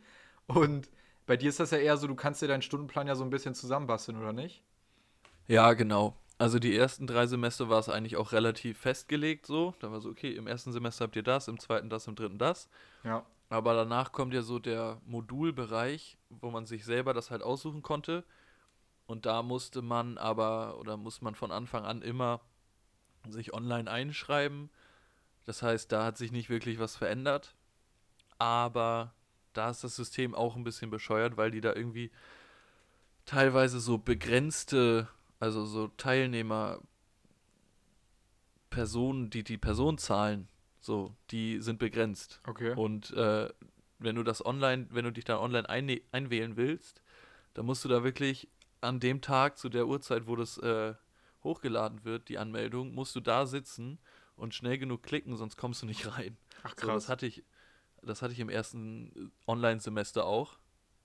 Und 0.47 0.91
bei 1.29 1.37
dir 1.37 1.51
ist 1.51 1.61
das 1.61 1.71
ja 1.73 1.79
eher 1.79 1.99
so, 1.99 2.07
du 2.07 2.15
kannst 2.15 2.41
dir 2.41 2.49
deinen 2.49 2.63
Stundenplan 2.63 3.07
ja 3.07 3.15
so 3.15 3.23
ein 3.23 3.29
bisschen 3.29 3.55
zusammenbasteln, 3.55 4.19
oder 4.19 4.33
nicht? 4.33 4.63
Ja, 5.47 5.75
genau. 5.75 6.17
Also 6.39 6.59
die 6.59 6.75
ersten 6.75 7.07
drei 7.07 7.27
Semester 7.27 7.69
war 7.69 7.81
es 7.81 7.91
eigentlich 7.91 8.17
auch 8.17 8.33
relativ 8.33 8.79
festgelegt 8.79 9.45
so. 9.45 9.75
Da 9.81 9.93
war 9.93 10.01
so, 10.01 10.09
okay, 10.09 10.35
im 10.35 10.47
ersten 10.47 10.73
Semester 10.73 11.05
habt 11.05 11.17
ihr 11.17 11.23
das, 11.23 11.47
im 11.47 11.61
zweiten 11.61 11.91
das, 11.91 12.07
im 12.07 12.15
dritten 12.15 12.39
das. 12.39 12.71
Ja. 13.05 13.27
Aber 13.51 13.75
danach 13.75 14.13
kommt 14.13 14.33
ja 14.33 14.41
so 14.41 14.59
der 14.59 15.03
Modulbereich, 15.05 16.17
wo 16.31 16.51
man 16.51 16.65
sich 16.65 16.87
selber 16.87 17.13
das 17.13 17.31
halt 17.31 17.43
aussuchen 17.43 17.83
konnte. 17.83 18.25
Und 19.07 19.27
da 19.27 19.43
musste 19.43 19.83
man 19.83 20.17
aber, 20.17 20.79
oder 20.79 20.97
muss 20.97 21.21
man 21.21 21.35
von 21.35 21.53
Anfang 21.53 21.85
an 21.85 22.01
immer 22.01 22.41
sich 23.29 23.53
online 23.53 23.91
einschreiben. 23.91 24.71
Das 25.45 25.63
heißt, 25.63 25.93
da 25.93 26.07
hat 26.07 26.17
sich 26.17 26.33
nicht 26.33 26.49
wirklich 26.49 26.79
was 26.79 26.97
verändert. 26.97 27.55
Aber 28.39 29.13
da 29.59 29.71
ist 29.71 29.85
das 29.85 29.97
System 29.97 30.35
auch 30.35 30.57
ein 30.57 30.65
bisschen 30.65 30.91
bescheuert, 30.91 31.37
weil 31.37 31.51
die 31.51 31.61
da 31.61 31.75
irgendwie 31.75 32.11
teilweise 33.27 33.81
so 33.81 33.99
begrenzte, 33.99 35.09
also 35.41 35.67
so 35.67 35.89
Teilnehmer, 35.89 36.81
Personen, 38.71 39.31
die 39.31 39.43
die 39.43 39.59
Personenzahlen, 39.59 40.49
so, 40.81 41.15
die 41.31 41.61
sind 41.61 41.79
begrenzt. 41.79 42.41
Okay. 42.47 42.75
Und 42.75 43.11
äh, 43.13 43.49
wenn 43.99 44.15
du 44.15 44.23
das 44.23 44.45
online, 44.45 44.87
wenn 44.91 45.05
du 45.05 45.13
dich 45.13 45.25
da 45.25 45.41
online 45.41 45.69
einne- 45.69 46.03
einwählen 46.13 46.57
willst, 46.57 47.03
dann 47.55 47.67
musst 47.67 47.85
du 47.85 47.89
da 47.89 48.05
wirklich 48.05 48.49
an 48.81 49.01
dem 49.01 49.21
Tag 49.21 49.59
zu 49.59 49.69
der 49.69 49.89
Uhrzeit, 49.89 50.29
wo 50.29 50.37
das 50.37 50.57
äh, 50.59 50.95
hochgeladen 51.43 52.05
wird, 52.05 52.29
die 52.29 52.39
Anmeldung, 52.39 52.95
musst 52.95 53.17
du 53.17 53.21
da 53.21 53.47
sitzen 53.47 53.99
und 54.37 54.55
schnell 54.55 54.79
genug 54.79 55.03
klicken, 55.03 55.37
sonst 55.37 55.57
kommst 55.57 55.83
du 55.83 55.87
nicht 55.87 56.07
rein. 56.17 56.37
Ach 56.63 56.75
So, 56.81 56.87
das 56.87 57.09
hatte 57.09 57.27
ich, 57.27 57.43
das 58.03 58.23
hatte 58.23 58.33
ich 58.33 58.41
im 58.41 58.49
ersten 58.49 59.13
äh, 59.17 59.51
Online-Semester 59.51 60.25
auch, 60.25 60.59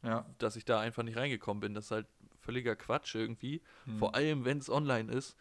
ja. 0.04 0.26
dass 0.38 0.56
ich 0.56 0.66
da 0.66 0.80
einfach 0.80 1.04
nicht 1.04 1.18
reingekommen 1.18 1.62
bin. 1.62 1.74
Das 1.74 1.86
ist 1.86 1.92
halt 1.92 2.08
völliger 2.40 2.76
Quatsch 2.76 3.16
irgendwie. 3.16 3.62
Hm. 3.86 4.00
Vor 4.00 4.16
allem, 4.16 4.46
wenn 4.46 4.58
es 4.58 4.70
online 4.70 5.12
ist. 5.12 5.36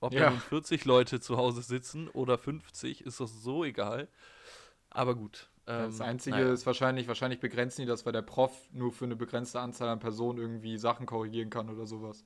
Ob 0.00 0.12
Ja. 0.12 0.24
da 0.24 0.30
nun 0.30 0.40
40 0.40 0.84
Leute 0.84 1.20
zu 1.20 1.36
Hause 1.36 1.62
sitzen 1.62 2.08
oder 2.08 2.38
50, 2.38 3.04
ist 3.04 3.18
das 3.18 3.42
so 3.42 3.64
egal. 3.64 4.08
Aber 4.90 5.14
gut. 5.16 5.48
Das 5.66 6.00
ähm, 6.00 6.06
Einzige 6.06 6.36
naja. 6.36 6.52
ist 6.52 6.64
wahrscheinlich, 6.66 7.08
wahrscheinlich 7.08 7.40
begrenzen 7.40 7.82
die 7.82 7.86
das, 7.86 8.06
weil 8.06 8.12
der 8.12 8.22
Prof 8.22 8.52
nur 8.72 8.92
für 8.92 9.04
eine 9.04 9.16
begrenzte 9.16 9.60
Anzahl 9.60 9.88
an 9.88 9.98
Personen 9.98 10.38
irgendwie 10.38 10.78
Sachen 10.78 11.04
korrigieren 11.04 11.50
kann 11.50 11.68
oder 11.68 11.84
sowas. 11.84 12.24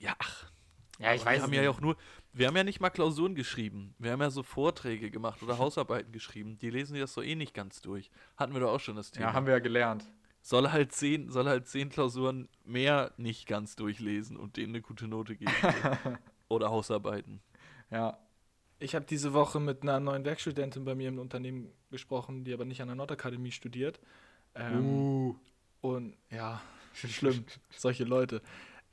Ja, 0.00 0.14
ach. 0.18 0.50
Ja, 0.98 1.10
aber 1.12 1.24
wir 1.30 1.42
haben 1.42 1.52
ja 1.52 1.70
auch 1.70 1.80
nur, 1.80 1.96
wir 2.32 2.46
haben 2.46 2.56
ja 2.56 2.64
nicht 2.64 2.80
mal 2.80 2.90
Klausuren 2.90 3.34
geschrieben. 3.34 3.94
Wir 3.98 4.12
haben 4.12 4.20
ja 4.20 4.30
so 4.30 4.42
Vorträge 4.42 5.10
gemacht 5.10 5.42
oder 5.42 5.58
Hausarbeiten 5.58 6.12
geschrieben. 6.12 6.58
Die 6.58 6.70
lesen 6.70 6.98
das 6.98 7.12
so 7.12 7.22
eh 7.22 7.34
nicht 7.34 7.54
ganz 7.54 7.80
durch. 7.82 8.10
Hatten 8.36 8.52
wir 8.54 8.60
doch 8.60 8.72
auch 8.72 8.80
schon 8.80 8.96
das 8.96 9.10
Thema. 9.10 9.28
Ja, 9.28 9.32
haben 9.32 9.46
wir 9.46 9.54
ja 9.54 9.58
gelernt. 9.60 10.04
soll 10.42 10.70
halt 10.70 10.92
zehn, 10.92 11.30
soll 11.30 11.46
halt 11.46 11.68
zehn 11.68 11.88
Klausuren 11.90 12.48
mehr 12.64 13.12
nicht 13.16 13.46
ganz 13.46 13.76
durchlesen 13.76 14.36
und 14.36 14.56
denen 14.56 14.70
eine 14.74 14.82
gute 14.82 15.06
Note 15.08 15.36
geben. 15.36 15.52
Oder 16.48 16.70
Hausarbeiten. 16.70 17.40
Ja. 17.90 18.18
Ich 18.78 18.94
habe 18.94 19.06
diese 19.06 19.32
Woche 19.32 19.58
mit 19.58 19.82
einer 19.82 20.00
neuen 20.00 20.24
Werkstudentin 20.26 20.84
bei 20.84 20.94
mir 20.94 21.08
im 21.08 21.18
Unternehmen 21.18 21.72
gesprochen, 21.90 22.44
die 22.44 22.52
aber 22.52 22.66
nicht 22.66 22.82
an 22.82 22.88
der 22.88 22.94
Nordakademie 22.94 23.50
studiert. 23.50 24.00
Ähm, 24.54 24.84
Uh. 24.84 25.36
Und 25.80 26.16
ja, 26.30 26.60
schlimm, 26.92 27.44
solche 27.70 28.04
Leute. 28.04 28.42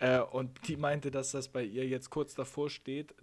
Äh, 0.04 0.20
und 0.20 0.68
die 0.68 0.76
meinte, 0.76 1.12
dass 1.12 1.32
das 1.32 1.48
bei 1.48 1.64
ihr 1.64 1.88
jetzt 1.88 2.10
kurz 2.10 2.36
davor 2.36 2.70
steht, 2.70 3.16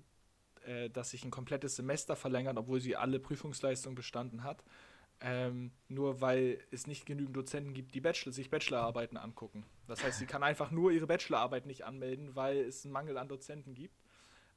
äh, 0.64 0.88
dass 0.88 1.10
sich 1.10 1.24
ein 1.24 1.30
komplettes 1.30 1.76
Semester 1.76 2.16
verlängert, 2.16 2.56
obwohl 2.56 2.80
sie 2.80 2.96
alle 2.96 3.20
Prüfungsleistungen 3.20 3.94
bestanden 3.94 4.44
hat. 4.44 4.64
Ähm, 5.20 5.72
nur 5.88 6.22
weil 6.22 6.58
es 6.70 6.86
nicht 6.86 7.04
genügend 7.04 7.36
Dozenten 7.36 7.74
gibt, 7.74 7.94
die 7.94 8.00
Bachelor, 8.00 8.32
sich 8.32 8.48
Bachelorarbeiten 8.48 9.18
angucken. 9.18 9.66
Das 9.86 10.02
heißt, 10.02 10.18
sie 10.18 10.24
kann 10.24 10.42
einfach 10.42 10.70
nur 10.70 10.92
ihre 10.92 11.06
Bachelorarbeit 11.06 11.66
nicht 11.66 11.84
anmelden, 11.84 12.34
weil 12.34 12.60
es 12.60 12.86
einen 12.86 12.94
Mangel 12.94 13.18
an 13.18 13.28
Dozenten 13.28 13.74
gibt. 13.74 14.00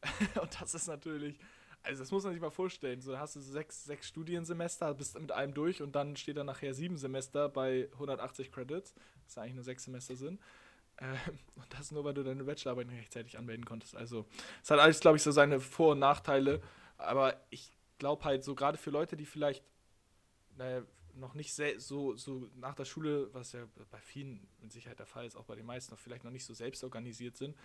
und 0.41 0.61
das 0.61 0.73
ist 0.73 0.87
natürlich, 0.87 1.37
also 1.81 2.03
das 2.03 2.11
muss 2.11 2.23
man 2.23 2.31
sich 2.31 2.41
mal 2.41 2.51
vorstellen. 2.51 3.01
So 3.01 3.19
hast 3.19 3.35
du 3.35 3.41
sechs, 3.41 3.83
sechs 3.83 4.07
Studiensemester, 4.07 4.93
bist 4.93 5.19
mit 5.19 5.33
einem 5.33 5.53
durch 5.53 5.81
und 5.81 5.93
dann 5.93 6.15
steht 6.15 6.37
da 6.37 6.45
nachher 6.45 6.73
sieben 6.73 6.95
Semester 6.95 7.49
bei 7.49 7.89
180 7.91 8.49
Credits, 8.49 8.93
was 9.25 9.37
eigentlich 9.37 9.55
nur 9.55 9.65
sechs 9.65 9.83
Semester 9.83 10.15
sind. 10.15 10.39
Ähm, 10.99 11.17
und 11.55 11.65
das 11.73 11.91
nur, 11.91 12.03
weil 12.03 12.13
du 12.13 12.23
deine 12.23 12.43
Bachelorarbeit 12.43 12.87
nicht 12.87 12.99
rechtzeitig 12.99 13.37
anmelden 13.37 13.65
konntest. 13.65 13.95
Also, 13.95 14.25
es 14.61 14.71
hat 14.71 14.79
alles, 14.79 14.99
glaube 14.99 15.17
ich, 15.17 15.23
so 15.23 15.31
seine 15.31 15.59
Vor- 15.59 15.93
und 15.93 15.99
Nachteile. 15.99 16.61
Aber 16.97 17.35
ich 17.49 17.71
glaube 17.97 18.23
halt, 18.23 18.43
so 18.43 18.55
gerade 18.55 18.77
für 18.77 18.89
Leute, 18.89 19.17
die 19.17 19.25
vielleicht 19.25 19.63
naja, 20.57 20.83
noch 21.15 21.33
nicht 21.33 21.53
so, 21.77 22.15
so 22.15 22.49
nach 22.55 22.75
der 22.75 22.85
Schule, 22.85 23.29
was 23.33 23.53
ja 23.53 23.65
bei 23.91 23.99
vielen 23.99 24.47
mit 24.61 24.71
Sicherheit 24.71 24.99
der 24.99 25.05
Fall 25.05 25.25
ist, 25.25 25.35
auch 25.35 25.45
bei 25.45 25.55
den 25.55 25.65
meisten 25.65 25.93
noch 25.93 25.99
vielleicht 25.99 26.23
noch 26.23 26.31
nicht 26.31 26.45
so 26.45 26.53
selbst 26.53 26.83
organisiert 26.83 27.37
sind, 27.37 27.55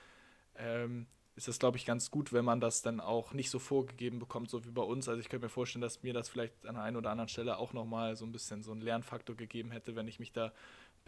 ähm, 0.57 1.07
ist 1.35 1.47
das, 1.47 1.59
glaube 1.59 1.77
ich, 1.77 1.87
ganz 1.87 2.11
gut, 2.11 2.33
wenn 2.33 2.45
man 2.45 2.61
das 2.61 2.83
dann 2.83 3.01
auch 3.01 3.33
nicht 3.33 3.49
so 3.51 3.61
vorgegeben 3.61 4.19
bekommt, 4.19 4.51
so 4.51 4.65
wie 4.65 4.71
bei 4.71 4.83
uns. 4.83 5.09
Also 5.09 5.21
ich 5.21 5.29
könnte 5.29 5.47
mir 5.47 5.51
vorstellen, 5.51 5.83
dass 5.83 6.03
mir 6.03 6.13
das 6.13 6.29
vielleicht 6.29 6.67
an 6.67 6.75
der 6.75 6.83
einen 6.83 6.97
oder 6.97 7.11
anderen 7.11 7.29
Stelle 7.29 7.59
auch 7.59 7.73
nochmal 7.73 8.17
so 8.17 8.27
ein 8.27 8.33
bisschen 8.33 8.65
so 8.65 8.73
einen 8.73 8.81
Lernfaktor 8.81 9.37
gegeben 9.37 9.71
hätte, 9.71 9.95
wenn 9.95 10.09
ich 10.09 10.19
mich 10.19 10.33
da 10.33 10.53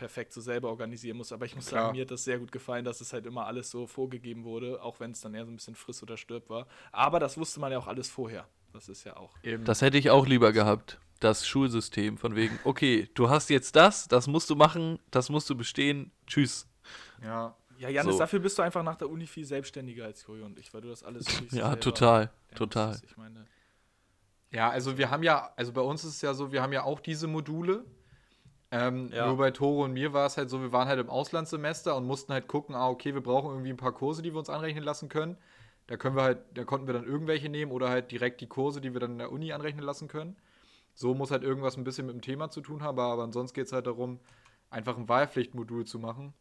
perfekt 0.00 0.33
so 0.33 0.40
selber 0.40 0.71
organisieren 0.71 1.19
muss. 1.19 1.30
Aber 1.30 1.45
ich 1.45 1.54
muss 1.54 1.66
Klar. 1.66 1.83
sagen, 1.83 1.97
mir 1.97 2.02
hat 2.02 2.11
das 2.11 2.25
sehr 2.25 2.38
gut 2.38 2.50
gefallen, 2.50 2.87
dass 2.87 3.02
es 3.02 3.12
halt 3.12 3.26
immer 3.26 3.47
alles 3.47 3.71
so 3.71 3.87
vorgegeben 3.87 4.45
wurde, 4.45 4.83
auch 4.83 4.99
wenn 4.99 5.11
es 5.11 5.21
dann 5.21 5.35
eher 5.35 5.45
so 5.45 5.52
ein 5.52 5.57
bisschen 5.57 5.75
friss 5.75 6.02
oder 6.02 6.16
stirb 6.16 6.49
war. 6.49 6.66
Aber 6.90 7.21
das 7.21 7.37
wusste 7.37 7.61
man 7.61 7.71
ja 7.71 7.78
auch 7.78 7.87
alles 7.87 8.09
vorher. 8.09 8.49
Das 8.73 8.88
ist 8.88 9.04
ja 9.04 9.16
auch. 9.19 9.37
Eben. 9.42 9.64
Das 9.66 9.83
hätte 9.83 9.99
ich 9.99 10.09
auch 10.09 10.26
lieber 10.26 10.52
gehabt, 10.52 10.99
das 11.21 11.47
Schulsystem, 11.47 12.16
von 12.16 12.35
wegen, 12.35 12.59
okay, 12.64 13.11
du 13.12 13.28
hast 13.28 13.50
jetzt 13.50 13.76
das, 13.76 14.09
das 14.09 14.26
musst 14.26 14.49
du 14.49 14.57
machen, 14.57 14.99
das 15.11 15.28
musst 15.28 15.50
du 15.50 15.54
bestehen, 15.54 16.12
tschüss. 16.26 16.66
Ja, 17.23 17.54
ja, 17.78 17.90
Janis, 17.90 18.14
so. 18.14 18.19
dafür 18.19 18.38
bist 18.38 18.59
du 18.59 18.62
einfach 18.62 18.83
nach 18.83 18.97
der 18.97 19.11
Uni 19.11 19.26
viel 19.26 19.45
selbstständiger 19.45 20.07
als 20.07 20.26
Jojo 20.26 20.47
und 20.47 20.59
ich, 20.59 20.73
weil 20.73 20.80
du 20.80 20.88
das 20.88 21.02
alles 21.02 21.26
Ja, 21.50 21.76
total, 21.76 22.30
total. 22.54 22.99
Ich 23.04 23.16
meine, 23.19 23.47
ja, 24.50 24.71
also 24.71 24.97
wir 24.97 25.11
haben 25.11 25.23
ja, 25.23 25.52
also 25.57 25.73
bei 25.73 25.83
uns 25.83 26.04
ist 26.04 26.14
es 26.16 26.23
ja 26.23 26.33
so, 26.33 26.52
wir 26.52 26.62
haben 26.62 26.73
ja 26.73 26.85
auch 26.85 27.00
diese 27.00 27.26
Module. 27.26 27.85
Ähm, 28.73 29.09
ja. 29.12 29.27
Nur 29.27 29.37
bei 29.37 29.50
Toro 29.50 29.85
und 29.85 29.93
mir 29.93 30.12
war 30.12 30.27
es 30.27 30.37
halt 30.37 30.49
so, 30.49 30.61
wir 30.61 30.73
waren 30.73 30.87
halt 30.87 31.00
im 31.00 31.11
Auslandssemester 31.11 31.97
und 31.97 32.07
mussten 32.07 32.33
halt 32.33 32.47
gucken, 32.47 32.75
ah, 32.75 32.89
okay, 32.89 33.15
wir 33.15 33.23
brauchen 33.23 33.50
irgendwie 33.50 33.71
ein 33.71 33.77
paar 33.77 33.93
Kurse, 33.93 34.23
die 34.23 34.33
wir 34.33 34.39
uns 34.39 34.49
anrechnen 34.49 34.85
lassen 34.85 35.09
können. 35.09 35.37
Da 35.89 35.97
können 35.97 36.15
wir 36.15 36.23
halt, 36.23 36.39
da 36.55 36.65
konnten 36.65 36.87
wir 36.87 36.95
dann 36.95 37.05
irgendwelche 37.05 37.49
nehmen 37.49 37.73
oder 37.73 37.89
halt 37.89 38.12
direkt 38.12 38.41
die 38.41 38.47
Kurse, 38.47 38.81
die 38.81 38.93
wir 38.93 39.00
dann 39.00 39.12
in 39.12 39.19
der 39.19 39.33
Uni 39.33 39.53
anrechnen 39.53 39.85
lassen 39.85 40.07
können. 40.07 40.37
So 40.95 41.15
muss 41.15 41.33
halt 41.33 41.43
irgendwas 41.43 41.77
ein 41.77 41.85
bisschen 41.85 42.07
mit 42.07 42.15
dem 42.15 42.23
Thema 42.23 42.50
zu 42.50 42.61
tun 42.61 42.83
haben, 42.83 42.99
aber 42.99 43.23
ansonsten 43.25 43.55
geht 43.55 43.67
es 43.67 43.73
halt 43.73 43.87
darum, 43.87 44.21
einfach 44.71 44.97
ein 44.97 45.09
Wahlpflichtmodul 45.09 45.85
zu 45.85 45.99
machen 45.99 46.33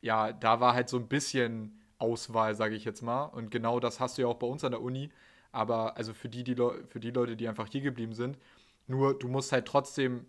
ja, 0.00 0.32
da 0.32 0.60
war 0.60 0.74
halt 0.74 0.88
so 0.88 0.96
ein 0.98 1.08
bisschen 1.08 1.78
Auswahl, 1.98 2.54
sage 2.54 2.74
ich 2.74 2.84
jetzt 2.84 3.02
mal. 3.02 3.24
Und 3.24 3.50
genau 3.50 3.80
das 3.80 4.00
hast 4.00 4.18
du 4.18 4.22
ja 4.22 4.28
auch 4.28 4.36
bei 4.36 4.46
uns 4.46 4.64
an 4.64 4.72
der 4.72 4.82
Uni. 4.82 5.10
Aber 5.52 5.96
also 5.96 6.14
für 6.14 6.28
die, 6.28 6.44
die 6.44 6.54
für 6.54 7.00
die 7.00 7.10
Leute, 7.10 7.36
die 7.36 7.48
einfach 7.48 7.66
hier 7.68 7.80
geblieben 7.80 8.14
sind, 8.14 8.38
nur 8.86 9.18
du 9.18 9.28
musst 9.28 9.52
halt 9.52 9.66
trotzdem 9.66 10.26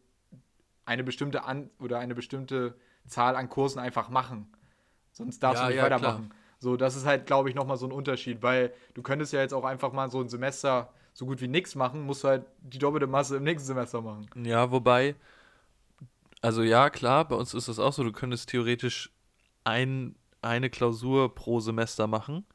eine 0.86 1.04
bestimmte 1.04 1.44
an 1.44 1.70
oder 1.80 2.00
eine 2.00 2.16
bestimmte 2.16 2.76
Zahl 3.08 3.36
an 3.36 3.50
Kursen 3.50 3.80
einfach 3.80 4.10
machen. 4.10 4.52
Sonst 5.12 5.40
darfst 5.42 5.62
ja, 5.62 5.68
du 5.68 5.74
nicht 5.74 5.78
ja, 5.78 5.86
weitermachen. 5.86 6.30
Klar. 6.30 6.38
So, 6.60 6.78
das 6.78 6.96
ist 6.96 7.06
halt, 7.06 7.26
glaube 7.26 7.50
ich, 7.50 7.56
nochmal 7.56 7.78
so 7.78 7.88
ein 7.88 7.92
Unterschied, 7.92 8.44
weil 8.44 8.74
du 8.94 9.02
könntest 9.02 9.34
ja 9.34 9.42
jetzt 9.42 9.54
auch 9.54 9.66
einfach 9.66 9.92
mal 9.94 10.12
so 10.12 10.22
ein 10.22 10.30
Semester 10.30 10.94
so 11.14 11.26
gut 11.26 11.42
wie 11.42 11.48
nichts 11.48 11.76
machen, 11.76 12.02
musst 12.02 12.24
du 12.24 12.30
halt 12.30 12.46
die 12.62 12.78
doppelte 12.78 13.08
Masse 13.08 13.38
im 13.38 13.44
nächsten 13.44 13.68
Semester 13.68 14.02
machen. 14.02 14.30
Ja, 14.36 14.72
wobei, 14.72 15.16
also 16.42 16.64
ja, 16.64 16.90
klar, 16.90 17.28
bei 17.28 17.36
uns 17.36 17.54
ist 17.54 17.68
das 17.68 17.80
auch 17.80 17.94
so, 17.94 18.04
du 18.04 18.12
könntest 18.12 18.50
theoretisch 18.50 19.12
ein, 19.64 20.16
eine 20.42 20.70
Klausur 20.70 21.34
pro 21.36 21.60
Semester 21.60 22.08
machen. 22.08 22.46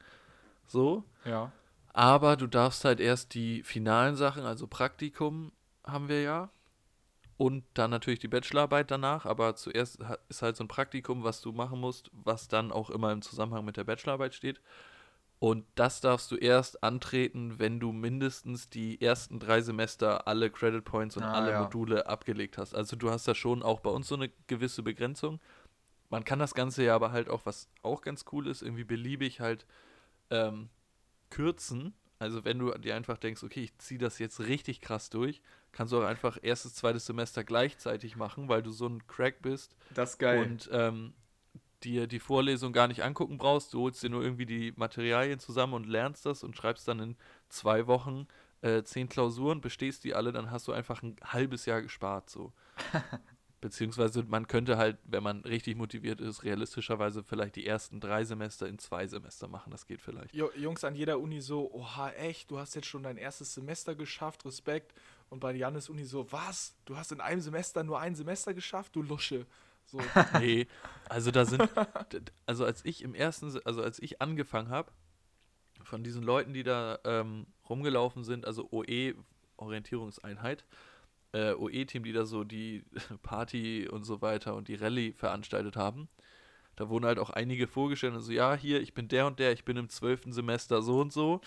So. 0.67 1.05
Ja. 1.25 1.53
Aber 1.93 2.37
du 2.37 2.47
darfst 2.47 2.85
halt 2.85 3.01
erst 3.01 3.35
die 3.35 3.63
finalen 3.63 4.17
Sachen, 4.17 4.45
also 4.45 4.67
Praktikum 4.67 5.53
haben 5.85 6.09
wir 6.09 6.23
ja. 6.23 6.51
Und 7.39 7.65
dann 7.75 7.91
natürlich 7.91 8.19
die 8.19 8.29
Bachelorarbeit 8.29 8.91
danach. 8.91 9.27
Aber 9.27 9.57
zuerst 9.57 9.99
ist 10.29 10.43
halt 10.43 10.57
so 10.57 10.65
ein 10.65 10.69
Praktikum, 10.69 11.23
was 11.23 11.41
du 11.41 11.53
machen 11.53 11.81
musst, 11.81 12.11
was 12.13 12.49
dann 12.49 12.73
auch 12.73 12.89
immer 12.91 13.13
im 13.13 13.23
Zusammenhang 13.23 13.65
mit 13.65 13.77
der 13.77 13.85
Bachelorarbeit 13.85 14.35
steht. 14.35 14.61
Und 15.39 15.67
das 15.75 16.01
darfst 16.01 16.31
du 16.31 16.37
erst 16.37 16.83
antreten, 16.83 17.59
wenn 17.59 17.79
du 17.79 17.93
mindestens 17.93 18.71
die 18.71 18.99
ersten 19.03 19.39
drei 19.39 19.61
Semester 19.61 20.27
alle 20.27 20.51
Credit 20.51 20.83
Points 20.83 21.19
und 21.19 21.25
ah, 21.25 21.33
alle 21.35 21.51
ja. 21.51 21.63
Module 21.63 22.07
abgelegt 22.07 22.57
hast. 22.57 22.75
Also 22.75 22.97
du 22.97 23.11
hast 23.11 23.29
da 23.29 23.35
schon 23.35 23.63
auch 23.63 23.81
bei 23.81 23.91
uns 23.91 24.09
so 24.09 24.15
eine 24.15 24.31
gewisse 24.47 24.83
Begrenzung 24.83 25.39
man 26.11 26.25
kann 26.25 26.39
das 26.39 26.55
Ganze 26.55 26.85
ja 26.85 26.95
aber 26.95 27.13
halt 27.13 27.29
auch, 27.29 27.47
was 27.47 27.69
auch 27.83 28.03
ganz 28.03 28.25
cool 28.33 28.47
ist, 28.47 28.63
irgendwie 28.63 28.85
beliebig 28.85 29.41
halt 29.41 29.67
ähm, 30.31 30.69
kürzen. 31.31 31.95
Also 32.19 32.45
wenn 32.45 32.59
du 32.59 32.71
dir 32.79 32.97
einfach 32.97 33.19
denkst, 33.19 33.43
okay, 33.43 33.65
ich 33.65 33.79
ziehe 33.79 33.99
das 33.99 34.19
jetzt 34.19 34.41
richtig 34.41 34.81
krass 34.81 35.11
durch, 35.11 35.43
kannst 35.73 35.93
du 35.93 35.99
auch 36.01 36.07
einfach 36.07 36.39
erstes, 36.43 36.75
zweites 36.75 37.07
Semester 37.07 37.45
gleichzeitig 37.45 38.17
machen, 38.17 38.49
weil 38.49 38.63
du 38.63 38.71
so 38.71 38.87
ein 38.87 39.07
Crack 39.07 39.43
bist. 39.43 39.77
Das 39.95 40.13
ist 40.13 40.19
geil. 40.19 40.43
Und 40.43 40.69
ähm, 40.73 41.13
dir 41.83 42.07
die 42.07 42.21
Vorlesung 42.21 42.73
gar 42.73 42.89
nicht 42.89 43.03
angucken 43.03 43.39
brauchst. 43.39 43.75
Du 43.75 43.81
holst 43.81 44.03
dir 44.03 44.11
nur 44.11 44.23
irgendwie 44.23 44.47
die 44.47 44.73
Materialien 44.77 45.39
zusammen 45.39 45.75
und 45.75 45.87
lernst 45.87 46.27
das 46.27 46.43
und 46.43 46.57
schreibst 46.57 46.89
dann 46.89 47.01
in 47.01 47.17
zwei 47.49 47.87
Wochen 47.87 48.27
äh, 48.63 48.83
zehn 48.83 49.09
Klausuren, 49.09 49.61
bestehst 49.61 50.05
die 50.05 50.15
alle, 50.15 50.33
dann 50.33 50.51
hast 50.51 50.67
du 50.69 50.73
einfach 50.73 51.03
ein 51.03 51.17
halbes 51.23 51.67
Jahr 51.67 51.83
gespart. 51.83 52.31
So. 52.31 52.53
Beziehungsweise 53.61 54.23
man 54.25 54.47
könnte 54.47 54.77
halt, 54.77 54.99
wenn 55.05 55.23
man 55.23 55.41
richtig 55.41 55.77
motiviert 55.77 56.21
ist, 56.21 56.45
realistischerweise 56.45 57.23
vielleicht 57.23 57.57
die 57.57 57.67
ersten 57.67 58.01
drei 58.01 58.25
Semester 58.25 58.69
in 58.69 58.79
zwei 58.79 59.07
Semester 59.07 59.49
machen. 59.49 59.71
Das 59.71 59.87
geht 59.87 60.01
vielleicht. 60.01 60.35
Jungs 60.35 60.85
an 60.85 60.95
jeder 60.95 61.19
Uni 61.19 61.41
so, 61.41 61.73
oha, 61.73 62.11
echt, 62.11 62.51
du 62.51 62.59
hast 62.59 62.75
jetzt 62.75 62.87
schon 62.87 63.03
dein 63.03 63.17
erstes 63.17 63.55
Semester 63.55 63.95
geschafft, 63.95 64.45
Respekt. 64.45 64.95
Und 65.29 65.41
bei 65.41 65.53
Janis 65.55 65.89
Uni 65.89 66.05
so, 66.05 66.31
was? 66.31 66.75
Du 66.85 66.97
hast 66.97 67.13
in 67.13 67.21
einem 67.21 67.41
Semester 67.41 67.83
nur 67.83 67.99
ein 67.99 68.15
Semester 68.15 68.55
geschafft, 68.55 68.95
du 68.95 69.03
Lusche. 69.03 69.47
So. 69.87 70.01
nee, 70.41 70.67
also 71.09 71.31
da 71.31 71.45
sind, 71.45 71.69
also 72.47 72.65
als 72.65 72.85
ich 72.85 73.03
im 73.03 73.15
ersten, 73.15 73.59
also 73.65 73.83
als 73.83 73.99
ich 74.01 74.21
angefangen 74.21 74.69
habe, 74.69 74.91
von 75.83 76.03
diesen 76.03 76.23
Leuten, 76.23 76.53
die 76.53 76.65
da 76.65 76.99
ähm, 77.05 77.47
rumgelaufen 77.69 78.25
sind, 78.25 78.47
also 78.47 78.69
OE, 78.73 79.15
Orientierungseinheit, 79.57 80.65
äh, 81.33 81.53
OE-Team, 81.53 82.03
die 82.05 82.13
da 82.13 82.27
so 82.27 82.45
die 82.45 82.85
Party 83.23 83.89
und 83.89 84.05
so 84.05 84.21
weiter 84.21 84.55
und 84.55 84.69
die 84.69 84.75
Rallye 84.75 85.13
veranstaltet 85.13 85.77
haben. 85.77 86.09
Da 86.75 86.89
wurden 86.89 87.07
halt 87.07 87.19
auch 87.19 87.31
einige 87.31 87.67
vorgestellt 87.67 88.15
und 88.15 88.21
so, 88.21 88.33
ja, 88.33 88.55
hier, 88.55 88.83
ich 88.83 88.93
bin 88.93 89.09
der 89.09 89.27
und 89.27 89.39
der, 89.39 89.53
ich 89.53 89.65
bin 89.65 89.77
im 89.77 89.89
zwölften 89.89 90.33
Semester 90.33 90.83
so 90.83 91.01
und 91.01 91.13
so. 91.13 91.41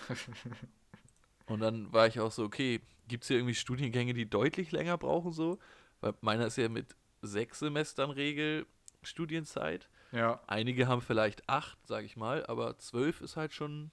und 1.46 1.60
dann 1.60 1.92
war 1.92 2.08
ich 2.08 2.18
auch 2.18 2.32
so, 2.32 2.44
okay, 2.44 2.80
gibt 3.10 3.24
es 3.24 3.28
hier 3.28 3.36
irgendwie 3.36 3.54
Studiengänge, 3.54 4.14
die 4.14 4.28
deutlich 4.28 4.72
länger 4.72 4.96
brauchen 4.96 5.32
so? 5.32 5.58
Weil 6.00 6.14
meiner 6.22 6.46
ist 6.46 6.56
ja 6.56 6.68
mit 6.68 6.96
sechs 7.20 7.58
Semestern 7.58 8.10
Regel 8.10 8.66
Studienzeit. 9.02 9.90
Ja. 10.12 10.40
Einige 10.46 10.88
haben 10.88 11.02
vielleicht 11.02 11.48
acht, 11.48 11.78
sag 11.86 12.04
ich 12.04 12.16
mal, 12.16 12.46
aber 12.46 12.78
zwölf 12.78 13.20
ist 13.20 13.36
halt 13.36 13.52
schon 13.52 13.90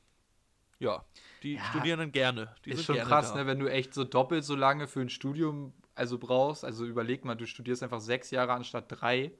ja, 0.80 1.04
die 1.42 1.56
ja, 1.56 1.64
studieren 1.66 2.00
dann 2.00 2.12
gerne. 2.12 2.56
Die 2.64 2.72
ist 2.72 2.84
schon 2.84 2.98
krass, 2.98 3.34
da. 3.34 3.40
ne, 3.40 3.48
wenn 3.48 3.60
du 3.60 3.68
echt 3.68 3.94
so 3.94 4.04
doppelt 4.04 4.44
so 4.46 4.56
lange 4.56 4.88
für 4.88 5.02
ein 5.02 5.10
Studium 5.10 5.74
also 5.96 6.18
brauchst. 6.20 6.64
Also 6.64 6.86
überleg 6.86 7.26
mal, 7.26 7.36
du 7.36 7.48
studierst 7.48 7.84
einfach 7.84 8.00
sechs 8.00 8.32
Jahre 8.32 8.54
anstatt 8.54 8.86
drei. 8.88 9.32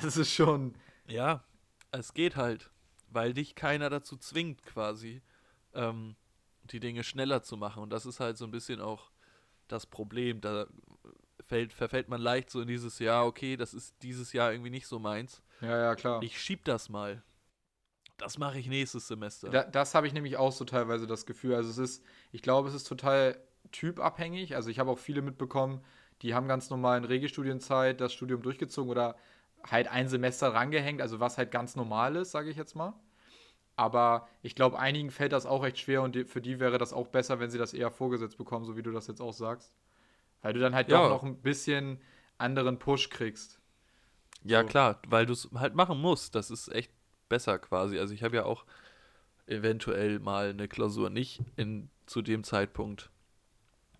Das 0.00 0.16
ist 0.16 0.32
schon. 0.32 0.76
Ja, 1.08 1.42
es 1.90 2.14
geht 2.14 2.36
halt, 2.36 2.70
weil 3.08 3.34
dich 3.34 3.56
keiner 3.56 3.90
dazu 3.90 4.16
zwingt, 4.16 4.62
quasi 4.64 5.20
ähm, 5.74 6.14
die 6.72 6.80
Dinge 6.80 7.04
schneller 7.04 7.42
zu 7.42 7.56
machen. 7.56 7.82
Und 7.82 7.90
das 7.90 8.06
ist 8.06 8.20
halt 8.20 8.36
so 8.38 8.44
ein 8.44 8.50
bisschen 8.50 8.80
auch 8.80 9.10
das 9.68 9.86
Problem. 9.86 10.40
Da 10.40 10.66
fällt, 11.46 11.72
verfällt 11.72 12.08
man 12.08 12.20
leicht 12.20 12.50
so 12.50 12.60
in 12.60 12.68
dieses 12.68 12.98
Jahr, 12.98 13.26
okay, 13.26 13.56
das 13.56 13.74
ist 13.74 13.94
dieses 14.02 14.32
Jahr 14.32 14.52
irgendwie 14.52 14.70
nicht 14.70 14.86
so 14.86 14.98
meins. 14.98 15.42
Ja, 15.60 15.76
ja, 15.76 15.94
klar. 15.94 16.22
Ich 16.22 16.40
schieb 16.40 16.64
das 16.64 16.88
mal. 16.88 17.22
Das 18.16 18.38
mache 18.38 18.58
ich 18.58 18.66
nächstes 18.66 19.08
Semester. 19.08 19.48
Da, 19.48 19.64
das 19.64 19.94
habe 19.94 20.06
ich 20.06 20.12
nämlich 20.12 20.36
auch 20.36 20.52
so 20.52 20.64
teilweise 20.64 21.06
das 21.06 21.24
Gefühl. 21.24 21.54
Also 21.54 21.70
es 21.70 21.78
ist, 21.78 22.04
ich 22.32 22.42
glaube, 22.42 22.68
es 22.68 22.74
ist 22.74 22.84
total 22.84 23.40
typabhängig. 23.72 24.56
Also 24.56 24.68
ich 24.70 24.78
habe 24.78 24.90
auch 24.90 24.98
viele 24.98 25.22
mitbekommen, 25.22 25.82
die 26.22 26.34
haben 26.34 26.48
ganz 26.48 26.68
normal 26.68 26.98
in 26.98 27.04
Regelstudienzeit 27.04 28.00
das 28.00 28.12
Studium 28.12 28.42
durchgezogen 28.42 28.90
oder 28.90 29.16
halt 29.62 29.88
ein 29.88 30.08
Semester 30.08 30.52
rangehängt, 30.54 31.00
also 31.00 31.20
was 31.20 31.38
halt 31.38 31.50
ganz 31.50 31.76
normal 31.76 32.16
ist, 32.16 32.30
sage 32.30 32.50
ich 32.50 32.56
jetzt 32.56 32.74
mal. 32.74 32.94
Aber 33.80 34.28
ich 34.42 34.54
glaube, 34.54 34.78
einigen 34.78 35.10
fällt 35.10 35.32
das 35.32 35.46
auch 35.46 35.62
recht 35.62 35.78
schwer 35.78 36.02
und 36.02 36.14
für 36.28 36.42
die 36.42 36.60
wäre 36.60 36.76
das 36.76 36.92
auch 36.92 37.08
besser, 37.08 37.40
wenn 37.40 37.48
sie 37.48 37.56
das 37.56 37.72
eher 37.72 37.90
vorgesetzt 37.90 38.36
bekommen, 38.36 38.66
so 38.66 38.76
wie 38.76 38.82
du 38.82 38.92
das 38.92 39.06
jetzt 39.06 39.22
auch 39.22 39.32
sagst. 39.32 39.72
Weil 40.42 40.52
du 40.52 40.60
dann 40.60 40.74
halt 40.74 40.90
ja. 40.90 40.98
doch 40.98 41.08
noch 41.08 41.22
ein 41.22 41.40
bisschen 41.40 41.98
anderen 42.36 42.78
Push 42.78 43.08
kriegst. 43.08 43.58
Ja, 44.44 44.60
so. 44.60 44.66
klar, 44.66 45.00
weil 45.08 45.24
du 45.24 45.32
es 45.32 45.48
halt 45.54 45.74
machen 45.74 45.98
musst. 45.98 46.34
Das 46.34 46.50
ist 46.50 46.68
echt 46.68 46.92
besser 47.30 47.58
quasi. 47.58 47.98
Also 47.98 48.12
ich 48.12 48.22
habe 48.22 48.36
ja 48.36 48.44
auch 48.44 48.66
eventuell 49.46 50.18
mal 50.18 50.50
eine 50.50 50.68
Klausur 50.68 51.08
nicht 51.08 51.40
in, 51.56 51.88
zu 52.04 52.20
dem 52.20 52.44
Zeitpunkt 52.44 53.08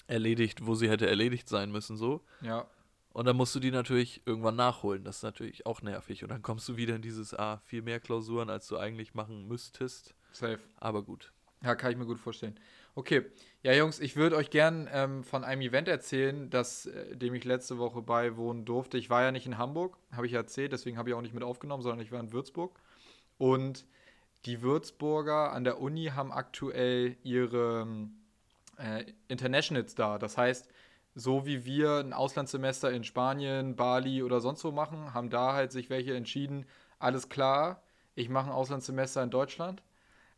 erledigt, 0.08 0.66
wo 0.66 0.74
sie 0.74 0.90
hätte 0.90 1.08
erledigt 1.08 1.48
sein 1.48 1.72
müssen, 1.72 1.96
so. 1.96 2.20
Ja. 2.42 2.66
Und 3.12 3.24
dann 3.26 3.36
musst 3.36 3.54
du 3.54 3.60
die 3.60 3.70
natürlich 3.70 4.22
irgendwann 4.24 4.56
nachholen. 4.56 5.04
Das 5.04 5.16
ist 5.16 5.22
natürlich 5.22 5.66
auch 5.66 5.82
nervig. 5.82 6.22
Und 6.22 6.30
dann 6.30 6.42
kommst 6.42 6.68
du 6.68 6.76
wieder 6.76 6.94
in 6.94 7.02
dieses, 7.02 7.34
ah, 7.34 7.60
viel 7.64 7.82
mehr 7.82 7.98
Klausuren, 7.98 8.50
als 8.50 8.68
du 8.68 8.78
eigentlich 8.78 9.14
machen 9.14 9.48
müsstest. 9.48 10.14
Safe. 10.32 10.60
Aber 10.76 11.02
gut. 11.02 11.32
Ja, 11.62 11.74
kann 11.74 11.90
ich 11.90 11.98
mir 11.98 12.06
gut 12.06 12.18
vorstellen. 12.18 12.58
Okay, 12.94 13.24
ja 13.62 13.72
Jungs, 13.72 14.00
ich 14.00 14.16
würde 14.16 14.36
euch 14.36 14.50
gern 14.50 14.88
ähm, 14.92 15.22
von 15.24 15.44
einem 15.44 15.62
Event 15.62 15.88
erzählen, 15.88 16.50
das, 16.50 16.86
äh, 16.86 17.16
dem 17.16 17.34
ich 17.34 17.44
letzte 17.44 17.78
Woche 17.78 18.02
beiwohnen 18.02 18.64
durfte. 18.64 18.98
Ich 18.98 19.10
war 19.10 19.22
ja 19.22 19.30
nicht 19.30 19.46
in 19.46 19.58
Hamburg, 19.58 19.96
habe 20.12 20.26
ich 20.26 20.32
ja 20.32 20.40
erzählt, 20.40 20.72
deswegen 20.72 20.98
habe 20.98 21.10
ich 21.10 21.14
auch 21.14 21.20
nicht 21.20 21.34
mit 21.34 21.42
aufgenommen, 21.42 21.82
sondern 21.82 22.00
ich 22.00 22.12
war 22.12 22.20
in 22.20 22.32
Würzburg. 22.32 22.80
Und 23.38 23.86
die 24.46 24.62
Würzburger 24.62 25.52
an 25.52 25.64
der 25.64 25.80
Uni 25.80 26.06
haben 26.06 26.32
aktuell 26.32 27.16
ihre 27.22 27.86
äh, 28.78 29.04
Internationals 29.28 29.94
da. 29.94 30.18
Das 30.18 30.38
heißt, 30.38 30.68
so 31.14 31.46
wie 31.46 31.64
wir 31.64 31.98
ein 31.98 32.12
Auslandssemester 32.12 32.90
in 32.90 33.04
Spanien, 33.04 33.76
Bali 33.76 34.22
oder 34.22 34.40
sonst 34.40 34.64
wo 34.64 34.70
machen, 34.70 35.12
haben 35.14 35.30
da 35.30 35.52
halt 35.52 35.72
sich 35.72 35.90
welche 35.90 36.14
entschieden, 36.14 36.66
alles 36.98 37.28
klar, 37.28 37.82
ich 38.14 38.28
mache 38.28 38.46
ein 38.46 38.52
Auslandssemester 38.52 39.22
in 39.22 39.30
Deutschland. 39.30 39.82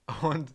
Und 0.23 0.55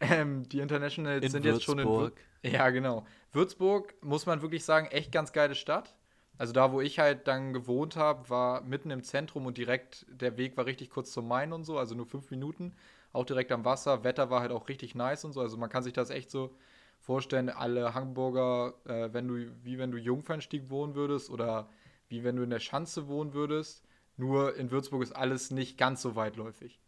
ähm, 0.00 0.48
die 0.48 0.60
Internationals 0.60 1.24
In 1.24 1.30
sind 1.30 1.44
jetzt 1.44 1.62
schon 1.62 1.78
in 1.78 1.86
Würzburg. 1.86 2.20
Wür 2.42 2.50
Ja, 2.52 2.70
genau. 2.70 3.06
Würzburg, 3.32 3.94
muss 4.02 4.26
man 4.26 4.42
wirklich 4.42 4.64
sagen, 4.64 4.86
echt 4.88 5.12
ganz 5.12 5.32
geile 5.32 5.54
Stadt. 5.54 5.94
Also 6.38 6.52
da, 6.52 6.72
wo 6.72 6.80
ich 6.80 7.00
halt 7.00 7.26
dann 7.26 7.52
gewohnt 7.52 7.96
habe, 7.96 8.30
war 8.30 8.60
mitten 8.62 8.90
im 8.90 9.02
Zentrum 9.02 9.46
und 9.46 9.58
direkt, 9.58 10.06
der 10.08 10.36
Weg 10.36 10.56
war 10.56 10.66
richtig 10.66 10.88
kurz 10.90 11.10
zum 11.10 11.26
Main 11.26 11.52
und 11.52 11.64
so, 11.64 11.78
also 11.78 11.96
nur 11.96 12.06
fünf 12.06 12.30
Minuten. 12.30 12.74
Auch 13.12 13.24
direkt 13.24 13.50
am 13.50 13.64
Wasser. 13.64 14.04
Wetter 14.04 14.30
war 14.30 14.40
halt 14.40 14.52
auch 14.52 14.68
richtig 14.68 14.94
nice 14.94 15.24
und 15.24 15.32
so. 15.32 15.40
Also 15.40 15.56
man 15.56 15.68
kann 15.68 15.82
sich 15.82 15.92
das 15.92 16.10
echt 16.10 16.30
so 16.30 16.54
vorstellen, 16.98 17.48
alle 17.48 17.94
Hamburger, 17.94 18.74
äh, 18.84 19.12
wenn 19.12 19.28
du, 19.28 19.50
wie 19.62 19.78
wenn 19.78 19.90
du 19.90 19.98
Jungfernstieg 19.98 20.70
wohnen 20.70 20.94
würdest 20.94 21.30
oder 21.30 21.68
wie 22.08 22.24
wenn 22.24 22.36
du 22.36 22.42
in 22.42 22.50
der 22.50 22.60
Schanze 22.60 23.08
wohnen 23.08 23.32
würdest. 23.34 23.84
Nur 24.16 24.56
in 24.56 24.70
Würzburg 24.70 25.02
ist 25.02 25.12
alles 25.12 25.50
nicht 25.50 25.78
ganz 25.78 26.02
so 26.02 26.16
weitläufig. 26.16 26.80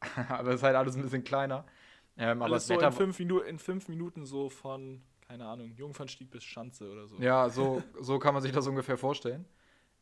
aber 0.28 0.50
es 0.50 0.56
ist 0.56 0.62
halt 0.62 0.76
alles 0.76 0.96
ein 0.96 1.02
bisschen 1.02 1.24
kleiner. 1.24 1.64
Ähm, 2.16 2.42
aber 2.42 2.54
das 2.54 2.66
so 2.66 2.74
Wetter 2.74 2.88
in 2.88 2.92
fünf, 2.92 3.18
Minu 3.18 3.40
in 3.40 3.58
fünf 3.58 3.88
Minuten 3.88 4.24
so 4.24 4.48
von, 4.48 5.02
keine 5.26 5.46
Ahnung, 5.46 5.72
Jungfernstieg 5.74 6.30
bis 6.30 6.44
Schanze 6.44 6.90
oder 6.90 7.06
so. 7.06 7.16
Ja, 7.18 7.48
so, 7.50 7.82
so 8.00 8.18
kann 8.18 8.32
man 8.32 8.42
sich 8.42 8.52
das 8.52 8.66
ungefähr 8.66 8.96
vorstellen. 8.96 9.44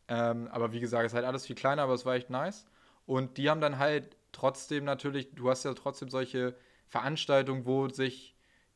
Ähm, 0.06 0.48
aber 0.48 0.72
wie 0.72 0.80
gesagt, 0.80 1.06
es 1.06 1.12
ist 1.12 1.16
halt 1.16 1.24
alles 1.24 1.46
viel 1.46 1.56
kleiner, 1.56 1.82
aber 1.82 1.94
es 1.94 2.04
war 2.04 2.14
echt 2.14 2.30
nice. 2.30 2.66
Und 3.06 3.38
die 3.38 3.50
haben 3.50 3.60
dann 3.60 3.78
halt 3.78 4.16
trotzdem 4.32 4.84
natürlich, 4.84 5.34
du 5.34 5.50
hast 5.50 5.64
ja 5.64 5.74
trotzdem 5.74 6.08
solche 6.08 6.54
Veranstaltungen, 6.86 7.64
wo 7.64 7.88
sich 7.88 8.33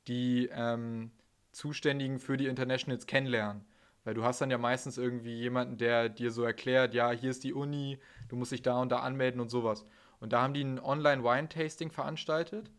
die 0.08 0.48
ähm, 0.52 1.10
Zuständigen 1.52 2.18
für 2.18 2.36
die 2.36 2.46
Internationals 2.46 3.06
kennenlernen. 3.06 3.64
Weil 4.04 4.14
du 4.14 4.24
hast 4.24 4.40
dann 4.40 4.50
ja 4.50 4.58
meistens 4.58 4.96
irgendwie 4.96 5.34
jemanden, 5.34 5.76
der 5.76 6.08
dir 6.08 6.30
so 6.30 6.42
erklärt, 6.42 6.94
ja, 6.94 7.10
hier 7.10 7.30
ist 7.30 7.44
die 7.44 7.52
Uni, 7.52 7.98
du 8.28 8.36
musst 8.36 8.52
dich 8.52 8.62
da 8.62 8.80
und 8.80 8.90
da 8.90 9.00
anmelden 9.00 9.40
und 9.40 9.50
sowas. 9.50 9.84
Und 10.20 10.32
da 10.32 10.42
haben 10.42 10.54
die 10.54 10.64
ein 10.64 10.80
Online-Wine-Tasting 10.80 11.90
veranstaltet. 11.90 12.70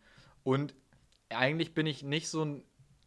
Und 0.43 0.73
eigentlich 1.29 1.73
bin 1.73 1.85
ich 1.85 2.03
nicht 2.03 2.29
so 2.29 2.43
ein. 2.43 2.63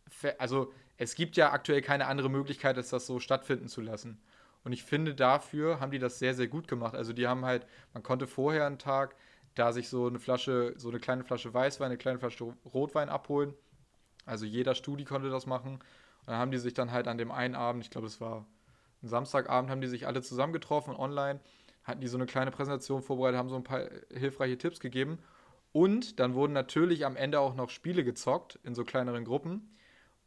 Fe- 0.09 0.39
Also, 0.39 0.73
es 0.99 1.15
gibt 1.17 1.37
ja 1.37 1.53
aktuell 1.53 1.83
keine 1.83 2.07
andere 2.07 2.31
Möglichkeit, 2.31 2.77
als 2.77 2.91
das 2.91 3.07
so 3.07 3.19
stattfinden 3.19 3.69
zu 3.69 3.81
lassen. 3.81 4.21
Und 4.63 4.73
ich 4.73 4.85
finde, 4.85 5.15
dafür 5.15 5.81
haben 5.81 5.91
die 5.91 5.99
das 5.99 6.19
sehr, 6.21 6.35
sehr 6.35 6.47
gut 6.47 6.69
gemacht. 6.69 6.95
Also, 6.95 7.13
die 7.13 7.27
haben 7.27 7.45
halt, 7.45 7.67
man 7.93 8.03
konnte 8.03 8.27
vorher 8.27 8.67
einen 8.67 8.79
Tag 8.79 9.17
da 9.55 9.73
sich 9.73 9.89
so 9.89 10.07
eine 10.07 10.19
Flasche, 10.19 10.75
so 10.77 10.89
eine 10.91 11.01
kleine 11.01 11.25
Flasche 11.25 11.53
Weißwein, 11.53 11.87
eine 11.87 11.99
kleine 11.99 12.19
Flasche 12.19 12.55
Rotwein 12.73 13.09
abholen. 13.09 13.55
Also, 14.27 14.45
jeder 14.45 14.75
Studi 14.75 15.05
konnte 15.05 15.31
das 15.31 15.47
machen. 15.47 15.75
Und 15.75 16.29
dann 16.29 16.37
haben 16.37 16.51
die 16.51 16.59
sich 16.59 16.75
dann 16.75 16.93
halt 16.93 17.09
an 17.09 17.19
dem 17.19 17.31
einen 17.31 17.55
Abend, 17.55 17.85
ich 17.85 17.91
glaube, 17.91 18.07
es 18.07 18.21
war 18.21 18.47
ein 19.03 19.09
Samstagabend, 19.09 19.71
haben 19.71 19.81
die 19.81 19.89
sich 19.89 20.07
alle 20.07 20.23
zusammengetroffen 20.23 20.95
online, 20.95 21.41
hatten 21.85 22.01
die 22.01 22.07
so 22.07 22.17
eine 22.17 22.27
kleine 22.27 22.51
Präsentation 22.51 23.03
vorbereitet, 23.03 23.39
haben 23.39 23.49
so 23.49 23.57
ein 23.57 23.65
paar 23.65 23.89
hilfreiche 24.13 24.59
Tipps 24.59 24.81
gegeben. 24.81 25.19
Und 25.73 26.21
dann 26.21 26.35
wurden 26.35 26.53
natürlich 26.53 27.05
am 27.07 27.17
Ende 27.17 27.41
auch 27.41 27.55
noch 27.55 27.71
Spiele 27.71 28.05
gezockt 28.05 28.59
in 28.63 28.75
so 28.75 28.85
kleineren 28.85 29.25
Gruppen. 29.25 29.75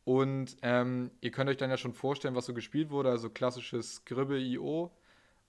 Und 0.03 0.57
ähm, 0.61 1.11
ihr 1.21 1.31
könnt 1.31 1.49
euch 1.49 1.57
dann 1.57 1.69
ja 1.69 1.77
schon 1.77 1.93
vorstellen, 1.93 2.35
was 2.35 2.45
so 2.45 2.53
gespielt 2.53 2.89
wurde. 2.89 3.09
Also 3.09 3.29
klassisches 3.29 3.95
Scribble.io 3.95 4.91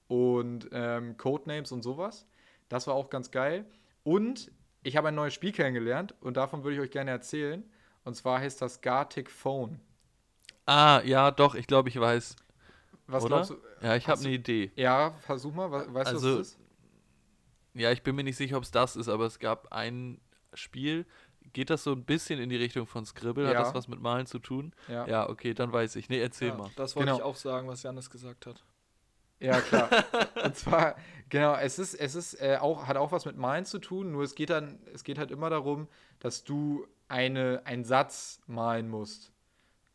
und 0.09 0.69
ähm, 0.73 1.17
Codenames 1.17 1.73
und 1.73 1.83
sowas. 1.83 2.27
Das 2.69 2.87
war 2.87 2.95
auch 2.95 3.11
ganz 3.11 3.31
geil. 3.31 3.67
Und 4.05 4.51
ich 4.83 4.97
habe 4.97 5.09
ein 5.09 5.15
neues 5.15 5.35
Spiel 5.35 5.53
kennengelernt 5.53 6.15
und 6.21 6.37
davon 6.37 6.63
würde 6.63 6.77
ich 6.77 6.81
euch 6.81 6.91
gerne 6.91 7.11
erzählen. 7.11 7.65
Und 8.07 8.15
zwar 8.15 8.39
heißt 8.41 8.63
das 8.63 8.81
Gartic 8.81 9.31
Phone. 9.31 9.81
Ah, 10.65 11.03
ja, 11.05 11.31
doch, 11.33 11.55
ich 11.57 11.67
glaube, 11.67 11.89
ich 11.89 11.99
weiß. 12.01 12.37
Was 13.09 13.25
Oder? 13.25 13.37
glaubst 13.45 13.51
du? 13.51 13.57
Ja, 13.83 13.97
ich 13.97 14.09
habe 14.09 14.21
du- 14.21 14.27
eine 14.27 14.35
Idee. 14.37 14.71
Ja, 14.77 15.13
versuch 15.21 15.53
mal. 15.53 15.71
we- 15.71 15.93
Weißt 15.93 16.11
du, 16.13 16.15
Also, 16.15 16.31
was 16.31 16.39
das 16.39 16.49
ist? 16.49 16.59
Ja, 17.75 17.91
ich 17.93 18.03
bin 18.03 18.17
mir 18.17 18.25
nicht 18.25 18.37
sicher, 18.37 18.57
ob 18.57 18.63
es 18.63 18.71
das 18.71 18.97
ist, 18.97 19.09
aber 19.09 19.27
es 19.27 19.39
gab 19.39 19.73
ein 19.73 20.21
Spiel. 20.55 21.05
Geht 21.53 21.69
das 21.71 21.85
so 21.85 21.93
ein 21.93 22.05
bisschen 22.05 22.41
in 22.41 22.49
die 22.49 22.57
Richtung 22.57 22.87
von 22.87 23.05
Scribble? 23.05 23.47
Hat 23.47 23.55
Ja. 23.55 23.63
das 23.63 23.75
was 23.75 23.89
mit 23.89 24.01
Malen 24.01 24.27
zu 24.27 24.39
tun? 24.39 24.73
Ja. 24.89 25.07
Ja, 25.07 25.29
okay, 25.29 25.53
dann 25.55 25.73
weiß 25.73 25.97
ich. 25.97 26.09
Nee, 26.09 26.21
erzähl 26.21 26.49
Ja, 26.49 26.55
mal. 26.57 26.71
das 26.77 26.95
wollte 26.97 27.07
Genau. 27.07 27.19
ich 27.19 27.23
auch 27.25 27.37
sagen, 27.37 27.69
was 27.69 27.83
Janis 27.83 28.09
gesagt 28.11 28.47
hat. 28.47 28.65
Ja, 29.41 29.61
klar. 29.61 29.91
und 30.45 30.57
zwar, 30.57 30.97
genau, 31.29 31.55
es 31.57 31.79
ist, 31.79 31.95
es 31.95 32.15
ist 32.15 32.35
äh, 32.41 32.57
auch, 32.61 32.87
hat 32.87 32.97
auch 32.97 33.13
was 33.13 33.25
mit 33.27 33.37
Malen 33.37 33.65
zu 33.67 33.79
tun, 33.79 34.13
nur 34.13 34.23
es 34.25 34.35
geht 34.35 34.51
dann, 34.51 34.79
es 34.95 35.05
geht 35.05 35.19
halt 35.19 35.31
immer 35.31 35.51
darum, 35.51 35.89
dass 36.21 36.43
du 36.45 36.87
eine, 37.09 37.63
einen 37.65 37.85
Satz 37.85 38.41
malen 38.47 38.89
musst. 38.89 39.33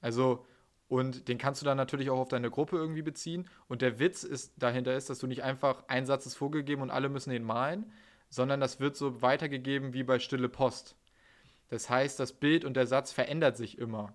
Also, 0.01 0.45
und 0.87 1.27
den 1.27 1.37
kannst 1.37 1.61
du 1.61 1.65
dann 1.65 1.77
natürlich 1.77 2.09
auch 2.09 2.19
auf 2.19 2.29
deine 2.29 2.49
Gruppe 2.49 2.75
irgendwie 2.75 3.01
beziehen. 3.01 3.49
Und 3.67 3.81
der 3.81 3.99
Witz 3.99 4.23
ist, 4.23 4.53
dahinter 4.57 4.95
ist, 4.95 5.09
dass 5.09 5.19
du 5.19 5.27
nicht 5.27 5.43
einfach 5.43 5.83
ein 5.87 6.05
Satz 6.05 6.25
ist 6.25 6.35
vorgegeben 6.35 6.81
und 6.81 6.91
alle 6.91 7.09
müssen 7.09 7.29
den 7.29 7.43
malen, 7.43 7.91
sondern 8.29 8.59
das 8.59 8.79
wird 8.79 8.95
so 8.95 9.21
weitergegeben 9.21 9.93
wie 9.93 10.03
bei 10.03 10.19
Stille 10.19 10.49
Post. 10.49 10.95
Das 11.69 11.89
heißt, 11.89 12.19
das 12.19 12.33
Bild 12.33 12.65
und 12.65 12.75
der 12.75 12.87
Satz 12.87 13.13
verändert 13.13 13.55
sich 13.55 13.77
immer. 13.77 14.13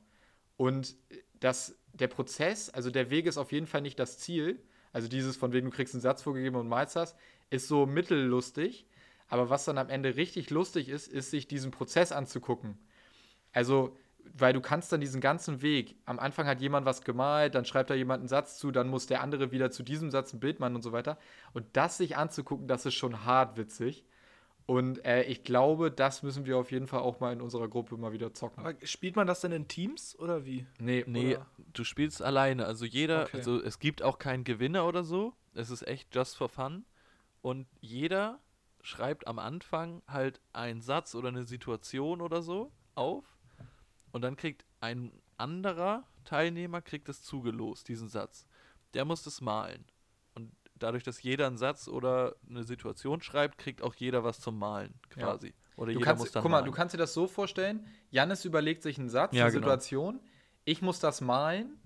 Und 0.59 0.97
das, 1.41 1.79
der 1.95 2.09
Prozess, 2.09 2.71
also 2.71 2.91
der 2.91 3.11
Weg 3.11 3.27
ist 3.27 3.39
auf 3.39 3.53
jeden 3.53 3.67
Fall 3.67 3.81
nicht 3.81 3.99
das 3.99 4.19
Ziel. 4.19 4.63
Also 4.93 5.09
dieses 5.09 5.37
von 5.37 5.53
wegen, 5.53 5.71
du 5.71 5.77
kriegst 5.77 5.95
einen 5.95 6.03
Satz 6.03 6.23
vorgegeben 6.23 6.57
und 6.57 6.69
malst 6.69 6.97
das, 6.97 7.17
ist 7.51 7.69
so 7.69 7.87
mittellustig. 7.87 8.87
Aber 9.29 9.51
was 9.51 9.65
dann 9.65 9.79
am 9.79 9.89
Ende 9.89 10.17
richtig 10.17 10.51
lustig 10.51 10.89
ist, 10.89 11.09
ist 11.09 11.31
sich 11.31 11.49
diesen 11.49 11.71
Prozess 11.71 12.13
anzugucken. 12.13 12.79
Also, 13.53 13.97
weil 14.37 14.53
du 14.53 14.61
kannst 14.61 14.93
dann 14.93 15.01
diesen 15.01 15.21
ganzen 15.21 15.63
Weg, 15.63 15.97
am 16.05 16.19
Anfang 16.19 16.47
hat 16.47 16.61
jemand 16.61 16.85
was 16.87 17.03
gemalt, 17.03 17.55
dann 17.55 17.65
schreibt 17.65 17.91
da 17.91 17.95
jemand 17.95 18.21
einen 18.21 18.29
Satz 18.29 18.59
zu, 18.59 18.71
dann 18.71 18.89
muss 18.89 19.07
der 19.07 19.23
andere 19.23 19.53
wieder 19.53 19.71
zu 19.71 19.83
diesem 19.83 20.11
Satz 20.11 20.33
ein 20.33 20.41
Bild 20.41 20.61
machen 20.61 20.75
und 20.77 20.83
so 20.83 20.93
weiter. 20.93 21.17
Und 21.55 21.65
das 21.73 21.97
sich 21.99 22.17
anzugucken, 22.17 22.67
das 22.69 22.87
ist 22.87 22.95
schon 22.95 23.25
hart 23.25 23.57
witzig. 23.57 24.05
Und 24.67 25.05
äh, 25.05 25.23
ich 25.23 25.45
glaube, 25.45 25.93
das 25.93 26.25
müssen 26.25 26.45
wir 26.45 26.59
auf 26.59 26.73
jeden 26.73 26.89
Fall 26.89 26.99
auch 26.99 27.21
mal 27.21 27.33
in 27.33 27.41
unserer 27.41 27.69
Gruppe 27.69 27.97
mal 27.97 28.13
wieder 28.13 28.35
zocken. 28.35 28.65
Aber 28.67 28.75
spielt 28.85 29.15
man 29.15 29.29
das 29.29 29.41
denn 29.41 29.53
in 29.53 29.69
Teams 29.69 30.19
oder 30.19 30.45
wie? 30.45 30.67
nee, 30.81 31.05
Nee, 31.07 31.37
Oder? 31.37 31.47
du 31.73 31.85
spielst 31.85 32.21
alleine. 32.21 32.67
Also 32.67 32.85
jeder, 32.85 33.23
Okay. 33.23 33.37
also 33.37 33.63
es 33.63 33.79
gibt 33.79 34.03
auch 34.03 34.19
keinen 34.19 34.43
Gewinner 34.43 34.87
oder 34.89 35.05
so. 35.05 35.35
Es 35.55 35.71
ist 35.71 35.87
echt 35.87 36.13
just 36.15 36.37
for 36.37 36.49
fun. 36.49 36.85
Und 37.43 37.69
jeder 37.81 38.41
schreibt 38.87 39.27
am 39.27 39.41
Anfang 39.41 40.01
halt 40.07 40.41
einen 40.53 40.81
Satz 40.81 41.17
oder 41.17 41.29
eine 41.29 41.43
Situation 41.45 42.21
oder 42.21 42.41
so 42.41 42.71
auf. 42.95 43.25
Und 44.13 44.23
dann 44.23 44.37
kriegt 44.37 44.65
ein 44.81 45.13
anderer 45.37 46.05
Teilnehmer 46.25 46.81
kriegt 46.83 47.09
es 47.09 47.23
zugelost, 47.23 47.89
diesen 47.89 48.09
Satz. 48.09 48.47
Der 48.95 49.05
muss 49.05 49.25
das 49.25 49.41
malen. 49.41 49.85
Und 50.35 50.53
dadurch, 50.77 51.03
dass 51.03 51.21
jeder 51.23 51.49
einen 51.49 51.59
Satz 51.59 51.89
oder 51.89 52.37
eine 52.49 52.63
Situation 52.63 53.21
schreibt, 53.21 53.59
kriegt 53.59 53.83
auch 53.83 53.95
jeder 53.95 54.23
was 54.23 54.41
zum 54.41 54.57
Malen 54.59 54.95
Ja. 55.17 55.25
quasi. 55.25 55.53
Oder 55.77 55.93
Du 55.93 55.99
jeder 55.99 56.05
kannst, 56.05 56.21
muss 56.23 56.33
dann 56.33 56.43
guck 56.43 56.51
mal, 56.51 56.59
malen. 56.59 56.67
du 56.67 56.73
kannst 56.73 56.95
dir 56.95 56.99
das 56.99 57.13
so 57.13 57.27
vorstellen, 57.27 57.87
Jannis 58.11 58.45
überlegt 58.45 58.83
sich 58.85 58.99
einen 58.99 59.09
Satz, 59.09 59.35
Ja, 59.35 59.45
eine 59.45 59.53
genau. 59.53 59.67
Situation, 59.67 60.21
ich 60.65 60.81
muss 60.81 61.01
das 61.01 61.21
malen 61.21 61.79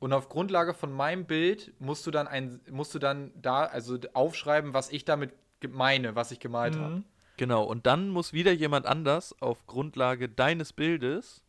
und 0.00 0.12
auf 0.12 0.28
Grundlage 0.28 0.74
von 0.74 0.92
meinem 0.92 1.26
Bild 1.26 1.72
musst 1.78 2.06
du 2.06 2.10
dann 2.10 2.26
ein, 2.26 2.60
musst 2.70 2.94
du 2.94 2.98
dann 2.98 3.32
da, 3.40 3.64
also 3.64 3.98
aufschreiben, 4.12 4.74
was 4.74 4.90
ich 4.90 5.04
damit 5.04 5.32
meine, 5.68 6.14
was 6.14 6.30
ich 6.30 6.40
gemalt 6.40 6.76
habe. 6.76 7.02
Genau, 7.36 7.64
und 7.64 7.86
dann 7.86 8.10
muss 8.10 8.32
wieder 8.32 8.52
jemand 8.52 8.86
anders 8.86 9.34
auf 9.40 9.66
Grundlage 9.66 10.28
deines 10.28 10.72
Bildes 10.72 11.42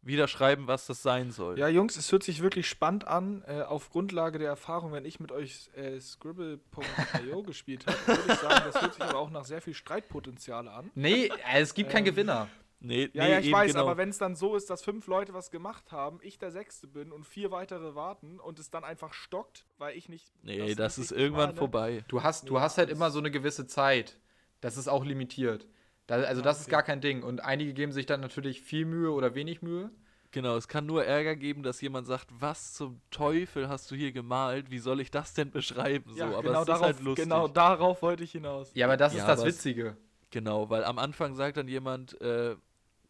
wieder 0.00 0.28
schreiben, 0.28 0.68
was 0.68 0.86
das 0.86 1.02
sein 1.02 1.32
soll. 1.32 1.58
Ja, 1.58 1.68
Jungs, 1.68 1.96
es 1.96 2.10
hört 2.12 2.22
sich 2.22 2.40
wirklich 2.40 2.68
spannend 2.68 3.06
an. 3.06 3.42
Äh, 3.46 3.62
auf 3.62 3.90
Grundlage 3.90 4.38
der 4.38 4.48
Erfahrung, 4.48 4.92
wenn 4.92 5.04
ich 5.04 5.18
mit 5.18 5.32
euch 5.32 5.70
äh, 5.74 6.00
Scribble.io 6.00 7.42
gespielt 7.46 7.84
habe, 7.86 7.98
würde 8.06 8.32
ich 8.32 8.38
sagen, 8.38 8.62
das 8.64 8.80
hört 8.80 8.94
sich 8.94 9.02
aber 9.02 9.18
auch 9.18 9.30
nach 9.30 9.44
sehr 9.44 9.60
viel 9.60 9.74
Streitpotenzial 9.74 10.68
an. 10.68 10.90
Nee, 10.94 11.26
äh, 11.52 11.60
es 11.60 11.74
gibt 11.74 11.90
keinen 11.90 12.06
Ähm, 12.06 12.12
Gewinner. 12.12 12.48
Nee, 12.80 13.10
Ja, 13.12 13.24
nee, 13.24 13.30
ja, 13.32 13.38
ich 13.40 13.50
weiß, 13.52 13.72
genau. 13.72 13.84
aber 13.86 13.96
wenn 13.96 14.08
es 14.08 14.18
dann 14.18 14.36
so 14.36 14.54
ist, 14.54 14.70
dass 14.70 14.82
fünf 14.82 15.06
Leute 15.08 15.34
was 15.34 15.50
gemacht 15.50 15.90
haben, 15.90 16.20
ich 16.22 16.38
der 16.38 16.52
Sechste 16.52 16.86
bin 16.86 17.10
und 17.10 17.24
vier 17.26 17.50
weitere 17.50 17.94
warten 17.96 18.38
und 18.38 18.58
es 18.60 18.70
dann 18.70 18.84
einfach 18.84 19.12
stockt, 19.12 19.64
weil 19.78 19.96
ich 19.96 20.08
nicht. 20.08 20.32
Nee, 20.42 20.74
das, 20.76 20.96
nicht 20.96 21.10
ist 21.10 21.16
irgendwann 21.18 21.46
male. 21.50 21.56
vorbei. 21.58 22.04
Du 22.08 22.22
hast, 22.22 22.48
du 22.48 22.54
Ja, 22.54 22.60
hast 22.60 22.78
halt 22.78 22.90
das- 22.90 22.96
immer 22.96 23.10
so 23.10 23.18
eine 23.18 23.30
gewisse 23.32 23.66
Zeit. 23.66 24.18
Das 24.60 24.76
ist 24.76 24.88
auch 24.88 25.04
limitiert. 25.04 25.66
Da, 26.06 26.16
also 26.16 26.40
Ah, 26.40 26.44
das 26.44 26.58
ist 26.60 26.66
okay. 26.66 26.70
gar 26.72 26.82
kein 26.84 27.00
Ding. 27.00 27.22
Und 27.24 27.40
einige 27.40 27.74
geben 27.74 27.90
sich 27.92 28.06
dann 28.06 28.20
natürlich 28.20 28.60
viel 28.62 28.84
Mühe 28.84 29.10
oder 29.10 29.34
wenig 29.34 29.60
Mühe. 29.60 29.90
Genau, 30.30 30.56
es 30.56 30.68
kann 30.68 30.86
nur 30.86 31.04
Ärger 31.04 31.36
geben, 31.36 31.62
dass 31.62 31.80
jemand 31.80 32.06
sagt, 32.06 32.28
was 32.30 32.74
zum 32.74 33.00
Teufel 33.10 33.68
hast 33.68 33.90
du 33.90 33.94
hier 33.96 34.12
gemalt? 34.12 34.70
Wie 34.70 34.78
soll 34.78 35.00
ich 35.00 35.10
das 35.10 35.32
denn 35.34 35.50
beschreiben? 35.50 36.10
So, 36.12 36.18
Ja, 36.18 36.26
aber 36.26 36.42
genau, 36.42 36.60
es 36.60 36.66
darauf, 36.66 36.80
ist 36.90 36.96
halt 36.96 37.00
lustig. 37.04 37.24
genau 37.24 37.48
darauf 37.48 38.02
wollte 38.02 38.22
ich 38.24 38.32
hinaus. 38.32 38.70
Ja, 38.74 38.86
aber 38.86 38.96
das 38.96 39.14
Ja, 39.14 39.20
ist 39.20 39.26
das 39.26 39.44
Witzige. 39.44 39.96
Genau, 40.30 40.68
weil 40.68 40.84
am 40.84 40.98
Anfang 40.98 41.34
sagt 41.34 41.56
dann 41.56 41.66
jemand, 41.68 42.20
äh, 42.20 42.56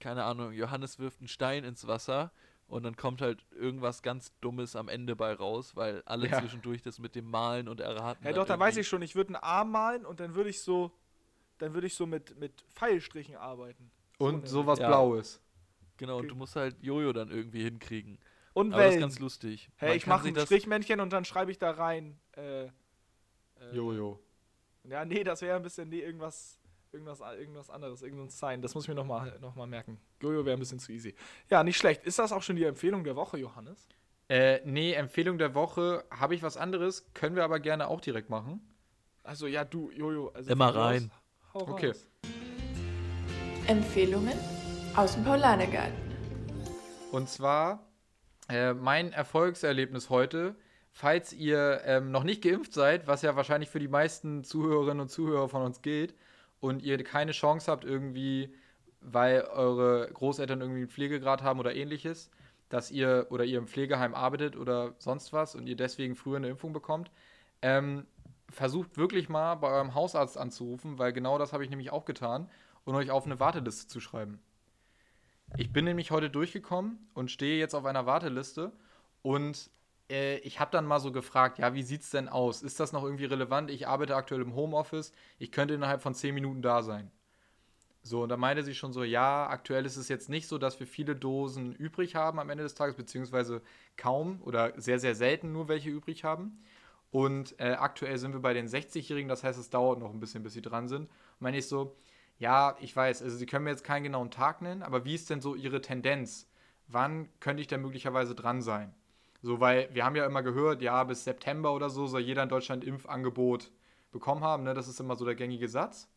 keine 0.01 0.25
Ahnung, 0.25 0.53
Johannes 0.53 0.99
wirft 0.99 1.21
einen 1.21 1.29
Stein 1.29 1.65
ins 1.65 1.87
Wasser 1.87 2.33
und 2.67 2.83
dann 2.83 2.97
kommt 2.97 3.21
halt 3.23 3.45
irgendwas 3.51 4.03
ganz 4.03 4.33
Dummes 4.41 4.77
am 4.77 4.89
Ende 4.89 5.17
bei 5.17 5.33
raus, 5.33 5.75
weil 5.75 6.03
alle 6.05 6.29
Ja. 6.29 6.41
zwischendurch 6.41 6.83
das 6.83 6.99
mit 6.99 7.15
dem 7.15 7.31
Malen 7.31 7.69
und 7.69 7.81
Erraten. 7.81 8.25
Ja, 8.25 8.31
dann 8.33 8.41
doch, 8.41 8.47
da 8.47 8.59
weiß 8.59 8.77
ich 8.77 8.87
schon. 8.87 9.03
Ich 9.03 9.17
würde 9.17 9.35
einen 9.35 9.43
Arm 9.43 9.71
malen 9.71 10.05
und 10.05 10.21
dann 10.21 10.35
würde 10.35 10.51
ich 10.51 10.61
so, 10.61 10.93
dann 11.59 11.75
würde 11.75 11.87
ich 11.87 11.95
so 11.95 12.07
mit, 12.07 12.39
mit 12.39 12.65
Pfeilstrichen 12.75 13.37
arbeiten. 13.37 13.91
Und 14.19 14.43
ne. 14.43 14.49
sowas 14.49 14.79
Ja. 14.79 14.89
Blaues. 14.89 15.41
Genau, 15.97 16.19
und 16.19 16.29
du 16.29 16.35
musst 16.35 16.55
halt 16.55 16.77
Jojo 16.83 17.13
dann 17.13 17.31
irgendwie 17.31 17.63
hinkriegen. 17.65 18.19
Und 18.53 18.73
Aber 18.73 18.85
das 18.85 18.95
ist 18.95 19.01
ganz 19.01 19.19
lustig. 19.19 19.71
Hey, 19.77 19.91
Man 19.91 19.97
ich 19.97 20.07
mache 20.07 20.29
ein 20.29 20.37
Strichmännchen 20.37 21.01
und 21.01 21.13
dann 21.13 21.25
schreibe 21.25 21.51
ich 21.51 21.59
da 21.59 21.71
rein. 21.71 22.19
Äh, 22.37 22.65
äh, 22.65 22.71
Jojo. 23.73 24.21
Ja, 24.85 25.05
nee, 25.05 25.25
das 25.25 25.43
wäre 25.43 25.57
ein 25.57 25.63
bisschen 25.63 25.89
nee, 25.89 26.01
irgendwas, 26.01 26.58
irgendwas, 26.93 27.21
irgendwas 27.21 27.71
anderes, 27.71 28.03
irgendein 28.03 28.29
Sign. 28.29 28.63
Das 28.63 28.75
muss 28.75 28.85
ich 28.85 28.89
mir 28.89 28.95
nochmal 28.95 29.39
noch 29.41 29.55
mal 29.55 29.67
merken. 29.67 29.99
Jojo 30.21 30.45
wäre 30.45 30.57
ein 30.57 30.61
bisschen 30.61 30.79
zu 30.79 30.93
easy. 30.93 31.15
Ja, 31.51 31.63
nicht 31.63 31.77
schlecht. 31.77 32.05
Ist 32.05 32.19
das 32.19 32.33
auch 32.33 32.43
schon 32.43 32.57
die 32.57 32.65
Empfehlung 32.65 33.05
der 33.05 33.17
Woche, 33.17 33.39
Johannes? 33.39 33.87
Äh, 34.29 34.61
nee, 34.65 34.93
Empfehlung 34.93 35.39
der 35.39 35.55
Woche 35.55 36.05
habe 36.11 36.35
ich 36.35 36.43
was 36.43 36.57
anderes, 36.57 37.07
können 37.15 37.35
wir 37.35 37.45
aber 37.45 37.61
gerne 37.61 37.89
auch 37.89 38.01
direkt 38.01 38.29
machen. 38.29 38.61
Also 39.23 39.47
ja, 39.47 39.65
du, 39.65 39.91
Jojo. 39.91 40.29
Also 40.35 40.51
Immer 40.51 40.75
rein. 40.75 41.11
Hau 41.55 41.61
raus. 41.61 41.69
Okay. 41.71 41.93
Empfehlungen 43.67 44.39
aus 44.97 45.15
dem 45.15 45.25
Paulanergarten. 45.25 45.95
Und 47.13 47.29
zwar 47.29 47.87
äh, 48.49 48.75
mein 48.75 49.13
Erfolgserlebnis 49.13 50.11
heute, 50.11 50.57
falls 50.91 51.33
ihr 51.33 51.83
ähm, 51.85 52.11
noch 52.11 52.25
nicht 52.25 52.43
geimpft 52.43 52.73
seid, 52.73 53.07
was 53.07 53.23
ja 53.23 53.37
wahrscheinlich 53.37 53.71
für 53.71 53.79
die 53.79 53.89
meisten 53.89 54.45
Zuhörerinnen 54.45 55.01
und 55.01 55.09
Zuhörer 55.09 55.49
von 55.49 55.63
uns 55.63 55.83
gilt, 55.83 56.15
und 56.61 56.83
ihr 56.83 57.03
keine 57.05 57.33
Chance 57.33 57.71
habt 57.71 57.85
irgendwie, 57.85 58.55
weil 59.01 59.43
eure 59.43 60.11
Großeltern 60.13 60.61
irgendwie 60.61 60.81
einen 60.81 60.91
Pflegegrad 60.91 61.43
haben 61.43 61.61
oder 61.61 61.75
ähnliches, 61.75 62.31
dass 62.69 62.91
ihr 62.91 63.27
oder 63.31 63.45
ihr 63.45 63.59
im 63.59 63.67
Pflegeheim 63.67 64.15
arbeitet 64.15 64.57
oder 64.57 64.95
sonst 64.99 65.33
was 65.33 65.55
und 65.55 65.67
ihr 65.67 65.77
deswegen 65.77 66.17
früher 66.17 66.37
eine 66.37 66.49
Impfung 66.49 66.73
bekommt, 66.73 67.11
ähm, 67.63 68.07
versucht 68.51 68.97
wirklich 68.97 69.29
mal 69.29 69.55
bei 69.57 69.69
eurem 69.69 69.95
Hausarzt 69.95 70.39
anzurufen, 70.39 70.99
weil 70.99 71.13
genau 71.13 71.39
das 71.39 71.53
habe 71.53 71.65
ich 71.65 71.71
nämlich 71.71 71.91
auch 71.93 72.05
getan 72.05 72.51
und 72.85 72.95
euch 72.95 73.11
auf 73.11 73.27
eine 73.27 73.41
Warteliste 73.41 73.87
zu 73.87 74.01
schreiben. 74.01 74.41
Ich 75.57 75.73
bin 75.73 75.85
nämlich 75.85 76.11
heute 76.11 76.29
durchgekommen 76.29 76.99
und 77.15 77.31
stehe 77.31 77.59
jetzt 77.59 77.75
auf 77.75 77.85
einer 77.85 78.07
Warteliste 78.07 78.73
und 79.23 79.71
äh, 80.11 80.39
ich 80.39 80.61
habe 80.61 80.71
dann 80.71 80.87
mal 80.87 81.01
so 81.01 81.13
gefragt, 81.13 81.59
ja, 81.59 81.75
wie 81.75 81.83
sieht's 81.83 82.11
denn 82.11 82.29
aus? 82.29 82.63
Ist 82.63 82.81
das 82.81 82.93
noch 82.93 83.05
irgendwie 83.05 83.27
relevant? 83.27 83.71
Ich 83.71 83.89
arbeite 83.89 84.17
aktuell 84.17 84.43
im 84.43 84.55
Homeoffice, 84.55 85.13
ich 85.39 85.53
könnte 85.53 85.75
innerhalb 85.75 86.03
von 86.03 86.15
10 86.15 86.35
Minuten 86.35 86.63
da 86.63 86.83
sein. 86.83 87.11
So, 88.03 88.23
und 88.23 88.31
da 88.31 88.37
meinte 88.37 88.63
sie 88.63 88.75
schon 88.75 88.93
so, 88.93 89.05
ja, 89.05 89.49
aktuell 89.49 89.85
ist 89.85 89.97
es 89.97 90.09
jetzt 90.09 90.29
nicht 90.31 90.49
so, 90.49 90.57
dass 90.57 90.81
wir 90.81 90.87
viele 90.87 91.15
Dosen 91.15 91.75
übrig 91.75 92.15
haben 92.15 92.39
am 92.39 92.49
Ende 92.49 92.63
des 92.65 92.75
Tages, 92.75 92.97
beziehungsweise 92.97 93.61
kaum 93.97 94.41
oder 94.43 94.73
sehr, 94.81 94.99
sehr 94.99 95.15
selten 95.15 95.53
nur 95.53 95.69
welche 95.69 95.91
übrig 95.91 96.25
haben. 96.25 96.63
Und 97.11 97.59
äh, 97.61 97.73
aktuell 97.73 98.19
sind 98.19 98.33
wir 98.33 98.41
bei 98.41 98.55
den 98.55 98.69
60-Jährigen, 98.69 99.29
das 99.29 99.45
heißt, 99.45 99.59
es 99.59 99.71
dauert 99.71 99.99
noch 99.99 100.11
ein 100.13 100.21
bisschen, 100.21 100.43
bis 100.43 100.55
sie 100.55 100.63
dran 100.63 100.89
sind. 100.89 101.11
Meine 101.39 101.59
ich 101.59 101.67
so, 101.69 101.97
ja, 102.39 102.77
ich 102.81 102.95
weiß, 102.95 103.23
also 103.23 103.37
Sie 103.37 103.47
können 103.47 103.65
mir 103.65 103.71
jetzt 103.71 103.85
keinen 103.85 104.05
genauen 104.05 104.31
Tag 104.31 104.63
nennen, 104.63 104.83
aber 104.83 105.05
wie 105.05 105.15
ist 105.15 105.29
denn 105.31 105.41
so 105.41 105.55
Ihre 105.55 105.81
Tendenz? 105.81 106.49
Wann 106.87 107.29
könnte 107.41 107.61
ich 107.61 107.67
denn 107.67 107.83
möglicherweise 107.83 108.35
dran 108.35 108.63
sein? 108.63 108.95
So, 109.43 109.61
weil 109.61 109.89
wir 109.95 110.05
haben 110.05 110.17
ja 110.17 110.27
immer 110.27 110.43
gehört, 110.43 110.83
ja, 110.83 111.05
bis 111.05 111.25
September 111.25 111.73
oder 111.73 111.91
so 111.91 112.07
soll 112.07 112.21
jeder 112.21 112.43
in 112.43 112.49
Deutschland 112.49 112.85
Impfangebot 112.85 113.71
bekommen 114.11 114.43
haben, 114.43 114.65
ne? 114.65 114.75
Das 114.75 114.89
ist 114.89 115.01
immer 115.01 115.17
so 115.17 115.25
der 115.25 115.35
gängige 115.35 115.69
Satz. 115.69 116.09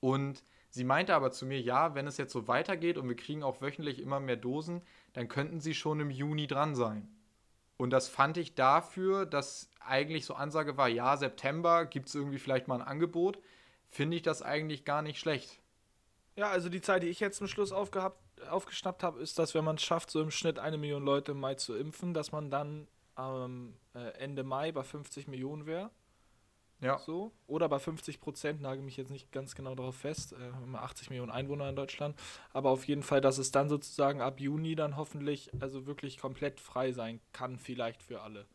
Und 0.00 0.44
sie 0.68 0.84
meinte 0.84 1.14
aber 1.14 1.30
zu 1.30 1.46
mir, 1.46 1.60
ja, 1.60 1.94
wenn 1.94 2.06
es 2.06 2.18
jetzt 2.18 2.32
so 2.32 2.46
weitergeht 2.46 2.98
und 2.98 3.08
wir 3.08 3.16
kriegen 3.16 3.42
auch 3.42 3.62
wöchentlich 3.62 4.00
immer 4.00 4.20
mehr 4.20 4.36
Dosen, 4.36 4.82
dann 5.14 5.28
könnten 5.28 5.60
sie 5.60 5.74
schon 5.74 6.00
im 6.00 6.10
Juni 6.10 6.46
dran 6.46 6.74
sein. 6.74 7.08
Und 7.76 7.90
das 7.90 8.08
fand 8.08 8.36
ich 8.36 8.54
dafür, 8.54 9.26
dass 9.26 9.70
eigentlich 9.80 10.26
so 10.26 10.34
Ansage 10.34 10.76
war, 10.76 10.88
ja, 10.88 11.16
September 11.16 11.86
gibt 11.86 12.08
es 12.08 12.14
irgendwie 12.14 12.38
vielleicht 12.38 12.68
mal 12.68 12.80
ein 12.80 12.86
Angebot, 12.86 13.38
finde 13.88 14.16
ich 14.16 14.22
das 14.22 14.42
eigentlich 14.42 14.84
gar 14.84 15.02
nicht 15.02 15.18
schlecht. 15.18 15.58
Ja, 16.36 16.48
also 16.50 16.68
die 16.68 16.80
Zahl, 16.80 17.00
die 17.00 17.08
ich 17.08 17.20
jetzt 17.20 17.38
zum 17.38 17.46
Schluss 17.46 17.72
aufgehabt, 17.72 18.18
aufgeschnappt 18.50 19.02
habe, 19.02 19.20
ist, 19.20 19.38
dass 19.38 19.54
wenn 19.54 19.64
man 19.64 19.76
es 19.76 19.82
schafft, 19.82 20.10
so 20.10 20.20
im 20.20 20.30
Schnitt 20.30 20.58
eine 20.58 20.78
Million 20.78 21.04
Leute 21.04 21.32
im 21.32 21.40
Mai 21.40 21.54
zu 21.54 21.76
impfen, 21.76 22.14
dass 22.14 22.32
man 22.32 22.50
dann 22.50 22.88
ähm, 23.18 23.74
äh, 23.94 24.10
Ende 24.18 24.42
Mai 24.44 24.72
bei 24.72 24.82
50 24.82 25.28
Millionen 25.28 25.66
wäre. 25.66 25.90
Ja. 26.80 26.98
So. 26.98 27.32
Oder 27.46 27.68
bei 27.68 27.78
50 27.78 28.20
Prozent, 28.20 28.60
nagel 28.60 28.84
mich 28.84 28.96
jetzt 28.96 29.10
nicht 29.10 29.32
ganz 29.32 29.54
genau 29.54 29.74
darauf 29.74 29.96
fest. 29.96 30.32
Äh, 30.32 30.52
haben 30.52 30.72
wir 30.72 30.82
80 30.82 31.10
Millionen 31.10 31.30
Einwohner 31.30 31.68
in 31.68 31.76
Deutschland. 31.76 32.18
Aber 32.52 32.70
auf 32.70 32.84
jeden 32.86 33.02
Fall, 33.02 33.20
dass 33.20 33.38
es 33.38 33.50
dann 33.50 33.68
sozusagen 33.68 34.20
ab 34.20 34.40
Juni 34.40 34.74
dann 34.74 34.96
hoffentlich 34.96 35.50
also 35.60 35.86
wirklich 35.86 36.18
komplett 36.18 36.60
frei 36.60 36.92
sein 36.92 37.20
kann, 37.32 37.58
vielleicht 37.58 38.02
für 38.02 38.20
alle. 38.20 38.46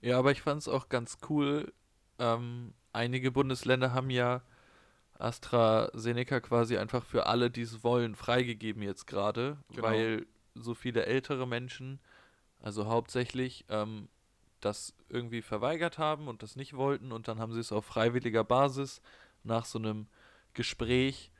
Ja, 0.00 0.18
aber 0.18 0.30
ich 0.30 0.42
fand 0.42 0.62
es 0.62 0.68
auch 0.68 0.88
ganz 0.88 1.18
cool. 1.28 1.72
Ähm, 2.18 2.74
einige 2.92 3.32
Bundesländer 3.32 3.92
haben 3.92 4.10
ja 4.10 4.42
AstraZeneca 5.20 6.40
quasi 6.40 6.76
einfach 6.78 7.04
für 7.04 7.26
alle, 7.26 7.50
die 7.50 7.62
es 7.62 7.82
wollen, 7.84 8.14
freigegeben 8.14 8.82
jetzt 8.82 9.06
gerade, 9.06 9.58
Genau. 9.70 9.82
weil 9.88 10.26
so 10.54 10.74
viele 10.74 11.06
ältere 11.06 11.46
Menschen, 11.46 12.00
also 12.60 12.86
hauptsächlich, 12.86 13.64
ähm, 13.68 14.08
das 14.60 14.94
irgendwie 15.08 15.40
verweigert 15.42 15.96
haben 15.98 16.28
und 16.28 16.42
das 16.42 16.54
nicht 16.56 16.74
wollten 16.76 17.12
und 17.12 17.28
dann 17.28 17.38
haben 17.40 17.52
sie 17.54 17.60
es 17.60 17.72
auf 17.72 17.86
freiwilliger 17.86 18.44
Basis 18.44 19.00
nach 19.42 19.64
so 19.64 19.78
einem 19.78 20.06
Gespräch 20.52 21.30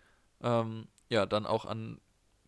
ähm, 0.43 0.89
ja 1.11 1.27
dann 1.27 1.45
auch 1.45 1.67
an 1.67 2.01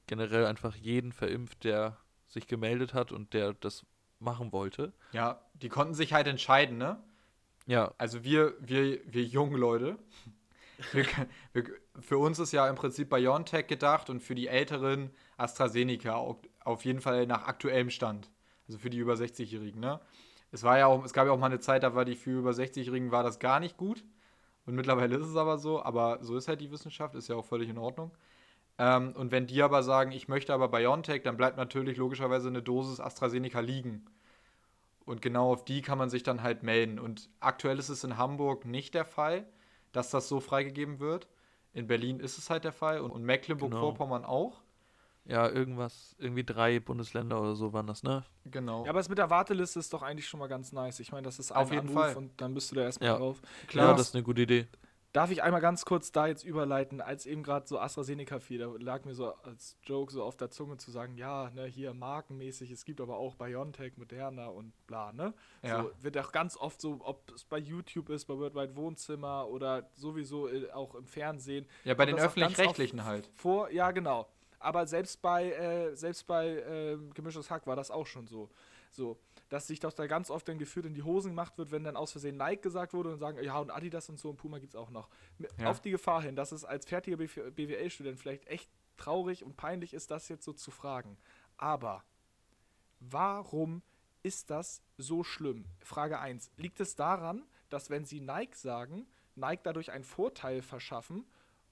generell 0.07 0.47
einfach 0.47 0.75
jeden 0.75 1.12
verimpft, 1.12 1.64
der 1.64 1.99
sich 2.29 2.47
gemeldet 2.47 2.95
hat 2.95 3.12
und 3.12 3.35
der 3.35 3.53
das 3.53 3.85
machen 4.18 4.51
wollte. 4.53 4.92
Ja, 5.12 5.42
die 5.55 5.68
konnten 5.68 5.92
sich 5.95 6.14
halt 6.14 6.27
entscheiden, 6.27 6.79
ne? 6.79 7.03
Ja, 7.66 7.92
Also 7.99 8.25
wir, 8.25 8.55
wir, 8.61 9.01
wir 9.12 9.25
jungen 9.25 9.57
Leute, 9.57 9.99
wir, 10.92 11.06
wir, 11.52 11.64
für 12.00 12.18
uns 12.18 12.38
ist 12.38 12.52
ja 12.52 12.68
im 12.68 12.76
Prinzip 12.76 13.11
BioNTech 13.11 13.66
gedacht 13.66 14.11
und 14.11 14.20
für 14.20 14.35
die 14.35 14.48
Älteren 14.48 15.11
AstraZeneca, 15.37 16.14
au- 16.16 16.40
auf 16.64 16.85
jeden 16.85 17.00
Fall 17.00 17.26
nach 17.26 17.46
aktuellem 17.46 17.90
Stand. 17.90 18.30
Also 18.66 18.78
für 18.78 18.90
die 18.90 18.98
über 18.98 19.16
60-Jährigen, 19.16 19.80
ne? 19.80 20.00
Es 20.50 20.62
ja 20.62 20.94
es 21.04 21.12
gab 21.14 21.26
ja 21.26 21.32
auch 21.32 21.38
mal 21.38 21.46
eine 21.46 21.61
Zeit, 21.61 21.82
da 21.82 21.94
war 21.94 22.04
die 22.04 22.14
für 22.14 22.38
über 22.38 22.52
60-Jährigen 22.52 23.11
war 23.11 23.22
das 23.22 23.38
gar 23.38 23.58
nicht 23.61 23.76
gut. 23.76 24.04
Und 24.66 24.74
mittlerweile 24.74 25.16
ist 25.16 25.26
es 25.26 25.37
aber 25.37 25.58
so, 25.58 25.82
aber 25.82 26.18
so 26.22 26.37
ist 26.37 26.48
halt 26.48 26.61
die 26.61 26.70
Wissenschaft, 26.70 27.14
ist 27.14 27.28
ja 27.28 27.37
auch 27.37 27.44
völlig 27.44 27.68
in 27.68 27.78
Ordnung. 27.78 28.12
Ähm, 28.78 29.12
und 29.16 29.32
wenn 29.32 29.46
die 29.46 29.62
aber 29.62 29.82
sagen, 29.82 30.12
ich 30.12 30.28
möchte 30.28 30.54
aber 30.54 30.68
BioNTech, 30.68 31.22
dann 31.22 31.37
bleibt 31.37 31.56
natürlich 31.56 31.96
logischerweise 31.98 32.48
eine 32.48 32.62
Dosis 32.62 33.00
AstraZeneca 33.00 33.61
liegen. 33.61 34.06
Und 35.04 35.20
genau 35.22 35.52
auf 35.52 35.64
die 35.64 35.82
kann 35.82 35.98
man 35.98 36.11
sich 36.11 36.22
dann 36.22 36.42
halt 36.42 36.62
melden. 36.62 36.98
Und 36.98 37.28
aktuell 37.40 37.78
ist 37.78 37.88
es 37.88 38.04
in 38.04 38.16
Hamburg 38.16 38.64
nicht 38.64 38.94
der 38.94 39.04
Fall, 39.04 39.46
dass 39.92 40.11
das 40.11 40.28
so 40.28 40.40
freigegeben 40.40 40.98
wird. 41.00 41.28
In 41.74 41.87
Berlin 41.87 42.20
ist 42.20 42.38
es 42.38 42.50
halt 42.50 42.64
der 42.64 42.72
Fall 42.72 43.00
und, 43.00 43.11
und 43.11 43.22
Mecklenburg-Vorpommern 43.24 44.24
auch. 44.24 44.61
ja, 45.24 45.48
irgendwas, 45.48 46.14
irgendwie 46.18 46.44
drei 46.44 46.81
Bundesländer 46.81 47.40
oder 47.40 47.55
so 47.55 47.72
waren 47.72 47.87
das, 47.87 48.02
ne? 48.02 48.24
Genau. 48.44 48.85
Ja, 48.85 48.90
aber 48.90 49.00
es 49.00 49.09
mit 49.09 49.18
der 49.18 49.31
Warteliste 49.31 49.78
ist 49.78 49.92
doch 49.92 50.02
eigentlich 50.02 50.26
schon 50.28 50.40
mal 50.40 50.48
ganz 50.48 50.72
nice. 50.72 51.00
Ich 51.00 51.12
meine, 51.12 51.22
das 51.24 51.38
ist 51.38 51.52
ein 51.52 51.62
Auf 51.62 51.70
jeden 51.70 51.88
Anruf 51.88 51.94
Fall. 51.94 52.16
und 52.16 52.40
dann 52.40 52.52
bist 52.55 52.70
du 52.70 52.74
da 52.74 52.83
erstmal 52.83 53.11
Ja. 53.11 53.16
drauf. 53.18 53.40
Klar. 53.68 53.90
Ja, 53.90 53.92
das 53.96 54.09
ist 54.09 54.14
eine 54.14 54.24
gute 54.24 54.42
Idee. 54.42 54.66
Darf 55.12 55.31
ich 55.31 55.42
einmal 55.42 55.61
ganz 55.61 55.85
kurz 55.85 56.11
da 56.11 56.27
jetzt 56.27 56.42
überleiten, 56.42 57.03
als 57.03 57.27
eben 57.27 57.42
gerade 57.42 57.66
so 57.66 57.79
AstraZeneca 57.79 58.40
fiel, 58.40 58.59
da 58.61 58.72
lag 58.79 59.05
mir 59.05 59.14
so 59.14 59.35
als 59.35 59.77
Joke 59.83 60.11
so 60.11 60.22
auf 60.22 60.38
der 60.38 60.51
Zunge 60.51 60.79
zu 60.79 60.90
sagen, 60.90 61.18
ja, 61.18 61.51
ne, 61.51 61.66
hier 61.66 61.92
markenmäßig, 61.92 62.70
es 62.70 62.87
gibt 62.87 62.98
aber 62.98 63.18
auch 63.18 63.35
BioNTech, 63.35 63.98
Moderna 63.98 64.46
und 64.46 64.72
bla, 64.87 65.12
ne? 65.12 65.35
Ja. 65.62 65.83
So, 65.83 65.90
wird 66.01 66.16
auch 66.16 66.33
ganz 66.33 66.57
oft 66.57 66.81
so, 66.81 66.98
ob 67.03 67.31
es 67.31 67.44
bei 67.44 67.59
YouTube 67.59 68.09
ist, 68.09 68.25
bei 68.25 68.38
Worldwide 68.38 68.75
Wohnzimmer 68.75 69.48
oder 69.48 69.90
sowieso 69.92 70.48
äh, 70.48 70.70
auch 70.70 70.94
im 70.94 71.07
Fernsehen. 71.07 71.66
ja, 71.85 71.92
bei 71.92 72.07
den 72.07 72.18
öffentlich-rechtlichen 72.18 73.05
halt. 73.05 73.29
Vor, 73.35 73.70
ja, 73.70 73.90
genau. 73.90 74.27
Aber 74.61 74.87
selbst 74.87 75.20
bei, 75.20 75.53
äh, 75.53 75.94
selbst 75.94 76.27
bei 76.27 76.48
äh, 76.48 76.96
Gemischtes 77.12 77.51
Hack 77.51 77.66
war 77.66 77.77
das 77.77 77.90
auch 77.90 78.07
schon 78.07 78.27
so. 78.27 78.48
So, 78.90 79.18
dass 79.53 79.67
sich 79.67 79.81
doch 79.81 79.93
da 79.93 80.07
ganz 80.07 80.31
oft 80.31 80.49
dann 80.49 80.57
gefühlt 80.57 80.87
in 80.87 80.95
die 80.95 81.03
Hosen 81.03 81.33
gemacht 81.33 81.59
wird, 81.59 81.73
wenn 81.73 81.85
dann 81.85 81.95
aus 81.95 82.12
Versehen 82.12 82.38
Nike 82.38 82.62
gesagt 82.62 82.95
wurde 82.95 83.12
und 83.12 83.19
sagen, 83.19 83.37
ja, 83.45 83.59
und 83.59 83.71
Adidas 83.71 84.09
und 84.09 84.19
so 84.19 84.31
und 84.31 84.37
Puma 84.37 84.59
gibt's 84.59 84.75
auch 84.75 84.88
noch. 84.88 85.11
Ja. 85.59 85.69
Auf 85.69 85.83
die 85.83 85.91
Gefahr 85.91 86.23
hin, 86.23 86.37
dass 86.37 86.53
es 86.53 86.65
als 86.65 86.87
fertiger 86.87 87.19
BWL-Student 87.19 88.19
vielleicht 88.19 88.47
echt 88.47 88.71
traurig 88.97 89.45
und 89.45 89.59
peinlich 89.59 89.93
ist, 89.93 90.11
das 90.11 90.31
jetzt 90.31 90.47
so 90.47 90.55
zu 90.55 90.71
fragen. 90.71 91.19
Aber 91.59 92.03
warum 92.99 93.83
ist 94.23 94.49
das 94.49 94.81
so 94.97 95.23
schlimm? 95.23 95.67
Frage 95.81 96.19
1. 96.19 96.51
Liegt 96.57 96.81
es 96.81 96.97
daran, 96.97 97.45
dass 97.69 97.91
wenn 97.91 98.07
sie 98.07 98.21
Nike 98.21 98.57
sagen, 98.57 99.07
Nike 99.35 99.65
dadurch 99.65 99.93
einen 99.93 100.05
Vorteil 100.05 100.62
verschaffen? 100.62 101.27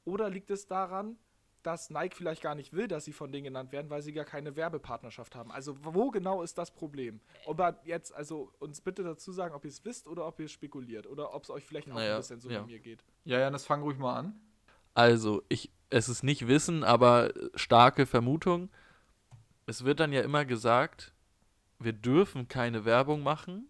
Oder 0.05 0.29
liegt 0.29 0.51
es 0.51 0.67
daran, 0.67 1.17
dass 1.63 1.91
Nike 1.91 2.15
vielleicht 2.17 2.43
gar 2.43 2.55
nicht 2.55 2.73
will, 2.73 2.89
dass 2.89 3.05
sie 3.05 3.13
von 3.13 3.33
denen 3.33 3.45
genannt 3.45 3.73
werden, 3.73 3.91
weil 3.91 4.03
sie 4.03 4.13
gar 4.13 4.25
keine 4.25 4.57
Werbepartnerschaft 4.57 5.35
haben. 5.35 5.51
Also 5.53 5.77
wo 5.83 6.11
genau 6.11 6.43
ist 6.43 6.57
das 6.59 6.71
Problem? 6.71 7.21
Aber 7.47 7.79
jetzt, 7.85 8.15
also 8.15 8.53
uns 8.59 8.81
bitte 8.81 9.03
dazu 9.03 9.33
sagen, 9.33 9.55
ob 9.55 9.65
ihr 9.65 9.71
es 9.71 9.85
wisst 9.85 10.07
oder 10.07 10.27
ob 10.27 10.41
ihr 10.41 10.49
spekuliert 10.49 11.07
oder 11.07 11.35
ob 11.35 11.45
es 11.45 11.51
euch 11.51 11.65
vielleicht 11.65 11.91
auch 11.91 11.95
Naja, 11.95 12.15
ein 12.15 12.21
bisschen 12.21 12.41
so 12.41 12.51
ja. 12.51 12.63
wie 12.63 12.73
mir 12.73 12.79
geht. 12.81 13.05
Ja, 13.25 13.39
Janis, 13.39 13.67
fang 13.67 13.83
ruhig 13.83 13.99
mal 13.99 14.17
an. 14.17 14.41
Also, 14.95 15.43
ich, 15.49 15.71
es 15.91 16.09
ist 16.09 16.23
nicht 16.23 16.49
Wissen, 16.49 16.83
aber 16.83 17.33
starke 17.55 18.07
Vermutung. 18.07 18.71
Es 19.67 19.85
wird 19.85 20.01
dann 20.01 20.13
ja 20.13 20.23
immer 20.23 20.45
gesagt, 20.45 21.15
wir 21.79 21.93
dürfen 21.93 22.49
keine 22.49 22.85
Werbung 22.85 23.23
machen. 23.23 23.69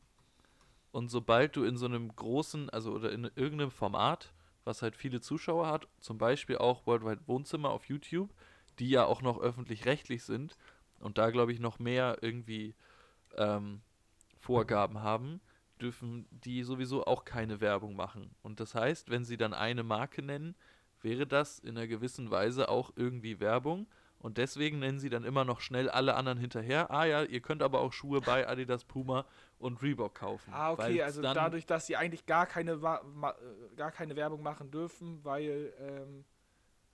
Und 0.92 1.08
sobald 1.08 1.56
du 1.56 1.64
in 1.64 1.76
so 1.76 1.86
einem 1.86 2.14
großen, 2.14 2.70
also 2.70 2.92
oder 2.92 3.12
in 3.12 3.30
irgendeinem 3.36 3.70
Format, 3.70 4.32
was 4.64 4.82
halt 4.82 4.96
viele 4.96 5.20
Zuschauer 5.20 5.66
hat, 5.66 5.88
zum 6.00 6.18
Beispiel 6.18 6.58
auch 6.58 6.86
Worldwide 6.86 7.26
Wohnzimmer 7.26 7.70
auf 7.70 7.86
YouTube, 7.86 8.30
die 8.78 8.90
ja 8.90 9.04
auch 9.04 9.22
noch 9.22 9.40
öffentlich-rechtlich 9.40 10.24
sind 10.24 10.56
und 11.00 11.18
da 11.18 11.30
glaube 11.30 11.52
ich 11.52 11.60
noch 11.60 11.78
mehr 11.78 12.18
irgendwie 12.20 12.74
ähm, 13.36 13.80
Vorgaben 14.38 15.02
haben, 15.02 15.40
dürfen 15.80 16.26
die 16.30 16.62
sowieso 16.62 17.04
auch 17.06 17.24
keine 17.24 17.60
Werbung 17.60 17.96
machen. 17.96 18.30
Und 18.42 18.60
das 18.60 18.74
heißt, 18.74 19.10
wenn 19.10 19.24
sie 19.24 19.36
dann 19.36 19.54
eine 19.54 19.82
Marke 19.82 20.22
nennen, 20.22 20.54
wäre 21.02 21.26
das 21.26 21.58
in 21.58 21.76
einer 21.76 21.86
gewissen 21.86 22.30
Weise 22.30 22.68
auch 22.68 22.92
irgendwie 22.96 23.40
Werbung. 23.40 23.86
Und 24.20 24.36
deswegen 24.36 24.78
nennen 24.80 25.00
sie 25.00 25.08
dann 25.08 25.24
immer 25.24 25.44
noch 25.46 25.60
schnell 25.62 25.88
alle 25.88 26.14
anderen 26.14 26.38
hinterher. 26.38 26.90
Ah 26.90 27.06
ja, 27.06 27.22
ihr 27.22 27.40
könnt 27.40 27.62
aber 27.62 27.80
auch 27.80 27.92
Schuhe 27.92 28.20
bei 28.20 28.46
Adidas, 28.46 28.84
Puma 28.84 29.24
und 29.58 29.80
Reebok 29.82 30.14
kaufen. 30.14 30.52
Ah, 30.52 30.72
okay, 30.72 31.02
also 31.02 31.22
dadurch, 31.22 31.64
dass 31.64 31.86
sie 31.86 31.96
eigentlich 31.96 32.26
gar 32.26 32.44
keine, 32.46 32.72
äh, 32.72 33.76
gar 33.76 33.90
keine 33.90 34.16
Werbung 34.16 34.42
machen 34.42 34.70
dürfen, 34.70 35.24
weil 35.24 35.72
ähm, 35.80 36.24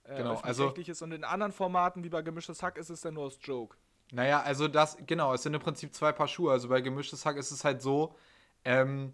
äh, 0.05 0.17
Genau, 0.17 0.35
also- 0.39 0.71
ist 0.73 1.01
und 1.01 1.11
in 1.11 1.25
anderen 1.25 1.51
Formaten 1.51 2.03
wie 2.03 2.09
bei 2.09 2.21
Gemischtes 2.21 2.63
Hack 2.63 2.77
ist 2.77 2.89
es 2.89 3.01
dann 3.01 3.15
nur 3.15 3.25
als 3.25 3.37
Joke. 3.41 3.75
Naja, 4.11 4.41
also 4.41 4.69
das, 4.69 4.97
genau, 5.05 5.33
es 5.33 5.43
sind 5.43 5.53
im 5.53 5.59
Prinzip 5.59 5.93
zwei 5.93 6.13
Paar 6.13 6.29
Schuhe. 6.29 6.51
Also 6.51 6.69
bei 6.69 6.79
gemischtes 6.79 7.25
Hack 7.25 7.35
ist 7.35 7.51
es 7.51 7.65
halt 7.65 7.81
so, 7.81 8.15
ähm, 8.63 9.11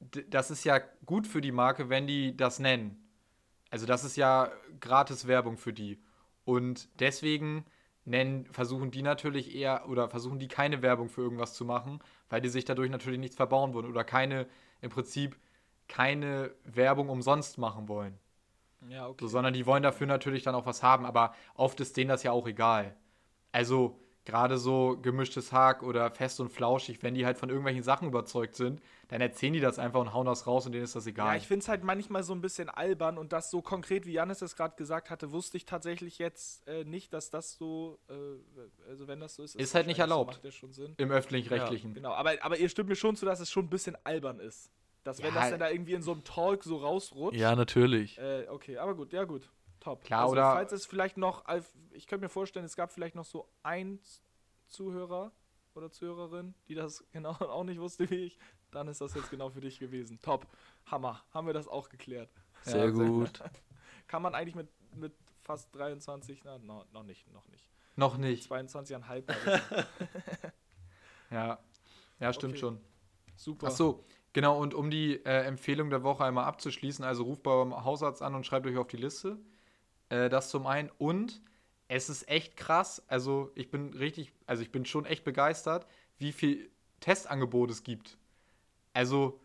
das 0.00 0.50
ist 0.50 0.64
ja 0.64 0.80
gut 1.04 1.26
für 1.26 1.40
die 1.40 1.52
Marke, 1.52 1.88
wenn 1.90 2.06
die 2.06 2.34
das 2.36 2.58
nennen. 2.58 3.02
Also 3.70 3.84
das 3.84 4.04
ist 4.04 4.16
ja 4.16 4.50
gratis 4.80 5.26
Werbung 5.26 5.56
für 5.56 5.72
die. 5.72 6.00
Und 6.46 6.88
deswegen 7.00 7.66
nennen, 8.06 8.46
versuchen 8.46 8.90
die 8.90 9.02
natürlich 9.02 9.54
eher 9.54 9.88
oder 9.88 10.08
versuchen 10.08 10.38
die 10.38 10.48
keine 10.48 10.80
Werbung 10.80 11.10
für 11.10 11.20
irgendwas 11.20 11.54
zu 11.54 11.66
machen, 11.66 12.00
weil 12.30 12.40
die 12.40 12.48
sich 12.48 12.64
dadurch 12.64 12.88
natürlich 12.88 13.18
nichts 13.18 13.36
verbauen 13.36 13.74
wollen 13.74 13.86
oder 13.86 14.04
keine, 14.04 14.46
im 14.80 14.88
Prinzip 14.88 15.36
keine 15.88 16.52
Werbung 16.64 17.08
umsonst 17.10 17.58
machen 17.58 17.88
wollen. 17.88 18.16
Ja, 18.88 19.08
okay. 19.08 19.24
So, 19.24 19.28
sondern 19.28 19.54
die 19.54 19.66
wollen 19.66 19.82
dafür 19.82 20.06
natürlich 20.06 20.44
dann 20.44 20.54
auch 20.54 20.66
was 20.66 20.82
haben, 20.82 21.04
aber 21.04 21.34
oft 21.54 21.80
ist 21.80 21.96
denen 21.96 22.08
das 22.08 22.22
ja 22.22 22.30
auch 22.30 22.46
egal. 22.46 22.94
Also 23.50 23.98
gerade 24.26 24.58
so 24.58 24.98
gemischtes 25.00 25.52
Hack 25.52 25.82
oder 25.82 26.10
fest 26.10 26.40
und 26.40 26.50
flauschig, 26.50 27.02
wenn 27.02 27.14
die 27.14 27.24
halt 27.24 27.38
von 27.38 27.48
irgendwelchen 27.48 27.82
Sachen 27.82 28.08
überzeugt 28.08 28.56
sind, 28.56 28.82
dann 29.08 29.20
erzählen 29.20 29.52
die 29.52 29.60
das 29.60 29.78
einfach 29.78 30.00
und 30.00 30.12
hauen 30.12 30.26
das 30.26 30.46
raus 30.46 30.66
und 30.66 30.72
denen 30.72 30.84
ist 30.84 30.96
das 30.96 31.06
egal. 31.06 31.28
Ja, 31.28 31.36
ich 31.36 31.46
finde 31.46 31.62
es 31.62 31.68
halt 31.68 31.84
manchmal 31.84 32.22
so 32.24 32.34
ein 32.34 32.40
bisschen 32.40 32.68
albern 32.68 33.16
und 33.18 33.32
das 33.32 33.50
so 33.50 33.62
konkret, 33.62 34.04
wie 34.04 34.12
Janis 34.12 34.42
es 34.42 34.56
gerade 34.56 34.76
gesagt 34.76 35.10
hatte, 35.10 35.32
wusste 35.32 35.56
ich 35.56 35.64
tatsächlich 35.64 36.18
jetzt 36.18 36.66
äh, 36.68 36.84
nicht, 36.84 37.12
dass 37.14 37.30
das 37.30 37.56
so, 37.56 37.98
äh, 38.08 38.12
also 38.90 39.06
wenn 39.08 39.20
das 39.20 39.36
so 39.36 39.42
ist, 39.44 39.54
Ist 39.54 39.74
halt 39.74 39.86
nicht 39.86 39.96
wahrscheinlich 39.96 39.96
so, 39.96 40.02
erlaubt. 40.02 40.32
Macht 40.34 40.44
ja 40.44 40.50
schon 40.50 40.72
Sinn. 40.72 40.94
Im 40.98 41.10
öffentlich-rechtlichen. 41.10 41.94
Genau, 41.94 42.12
aber, 42.12 42.32
aber 42.42 42.58
ihr 42.58 42.68
stimmt 42.68 42.88
mir 42.88 42.96
schon 42.96 43.16
zu, 43.16 43.24
dass 43.24 43.40
es 43.40 43.50
schon 43.50 43.66
ein 43.66 43.70
bisschen 43.70 43.96
albern 44.04 44.40
ist. 44.40 44.70
Dass 45.04 45.22
wenn 45.22 45.32
Ja. 45.32 45.40
das 45.40 45.50
dann 45.50 45.60
da 45.60 45.70
irgendwie 45.70 45.92
in 45.94 46.02
so 46.02 46.10
einem 46.10 46.24
Talk 46.24 46.64
so 46.64 46.78
rausrutscht. 46.78 47.38
Ja, 47.38 47.54
natürlich. 47.54 48.18
Äh, 48.18 48.46
okay, 48.48 48.76
aber 48.78 48.96
gut, 48.96 49.12
ja 49.12 49.22
gut. 49.22 49.48
Top. 49.86 50.02
Klar, 50.02 50.22
also, 50.22 50.32
oder- 50.32 50.52
falls 50.52 50.72
es 50.72 50.84
vielleicht 50.84 51.16
noch, 51.16 51.44
ich 51.92 52.08
könnte 52.08 52.24
mir 52.24 52.28
vorstellen, 52.28 52.64
es 52.64 52.74
gab 52.74 52.90
vielleicht 52.90 53.14
noch 53.14 53.24
so 53.24 53.48
ein 53.62 54.00
Zuhörer 54.66 55.30
oder 55.74 55.92
Zuhörerin, 55.92 56.54
die 56.66 56.74
das 56.74 57.04
genau 57.12 57.30
auch 57.30 57.62
nicht 57.62 57.80
wusste 57.80 58.10
wie 58.10 58.16
ich, 58.16 58.38
dann 58.72 58.88
ist 58.88 59.00
das 59.00 59.14
jetzt 59.14 59.30
genau 59.30 59.48
für 59.48 59.60
dich 59.60 59.78
gewesen. 59.78 60.18
Top. 60.22 60.44
Hammer. 60.86 61.22
Haben 61.32 61.46
wir 61.46 61.54
das 61.54 61.68
auch 61.68 61.88
geklärt. 61.88 62.28
Ja, 62.64 62.72
Sehr 62.72 62.92
sehr 62.92 63.06
gut. 63.06 63.40
Kann 64.08 64.22
man 64.22 64.34
eigentlich 64.34 64.56
mit, 64.56 64.68
mit 64.96 65.12
fast 65.42 65.72
23, 65.76 66.42
na, 66.42 66.58
no, 66.58 66.84
noch 66.92 67.04
nicht, 67.04 67.32
noch 67.32 67.46
nicht. 67.46 67.70
Noch 67.94 68.16
nicht. 68.18 68.50
22,5 68.50 69.28
war 69.28 69.36
das. 69.36 69.86
Ja. 71.30 71.58
Ja, 72.18 72.32
stimmt 72.32 72.54
Okay. 72.54 72.60
schon. 72.60 72.80
Super. 73.36 73.68
Ach 73.68 73.72
so, 73.72 74.04
genau. 74.32 74.58
Und 74.60 74.74
um 74.74 74.90
die 74.90 75.24
äh, 75.24 75.44
Empfehlung 75.44 75.90
der 75.90 76.02
Woche 76.02 76.24
einmal 76.24 76.44
abzuschließen, 76.44 77.04
also 77.04 77.22
ruft 77.22 77.42
beim 77.44 77.84
Hausarzt 77.84 78.20
an 78.22 78.34
und 78.34 78.44
schreibt 78.46 78.66
euch 78.66 78.76
auf 78.76 78.88
die 78.88 78.96
Liste. 78.96 79.38
Äh, 80.08 80.28
das 80.28 80.50
zum 80.50 80.66
einen. 80.66 80.90
Und 80.98 81.42
es 81.88 82.08
ist 82.08 82.28
echt 82.28 82.56
krass. 82.56 83.02
Also 83.08 83.50
ich 83.54 83.70
bin 83.70 83.94
richtig, 83.94 84.32
also 84.46 84.62
ich 84.62 84.72
bin 84.72 84.84
schon 84.84 85.04
echt 85.06 85.24
begeistert, 85.24 85.86
wie 86.18 86.32
viel 86.32 86.70
Testangebot 87.00 87.70
es 87.70 87.82
gibt. 87.82 88.18
Also 88.94 89.40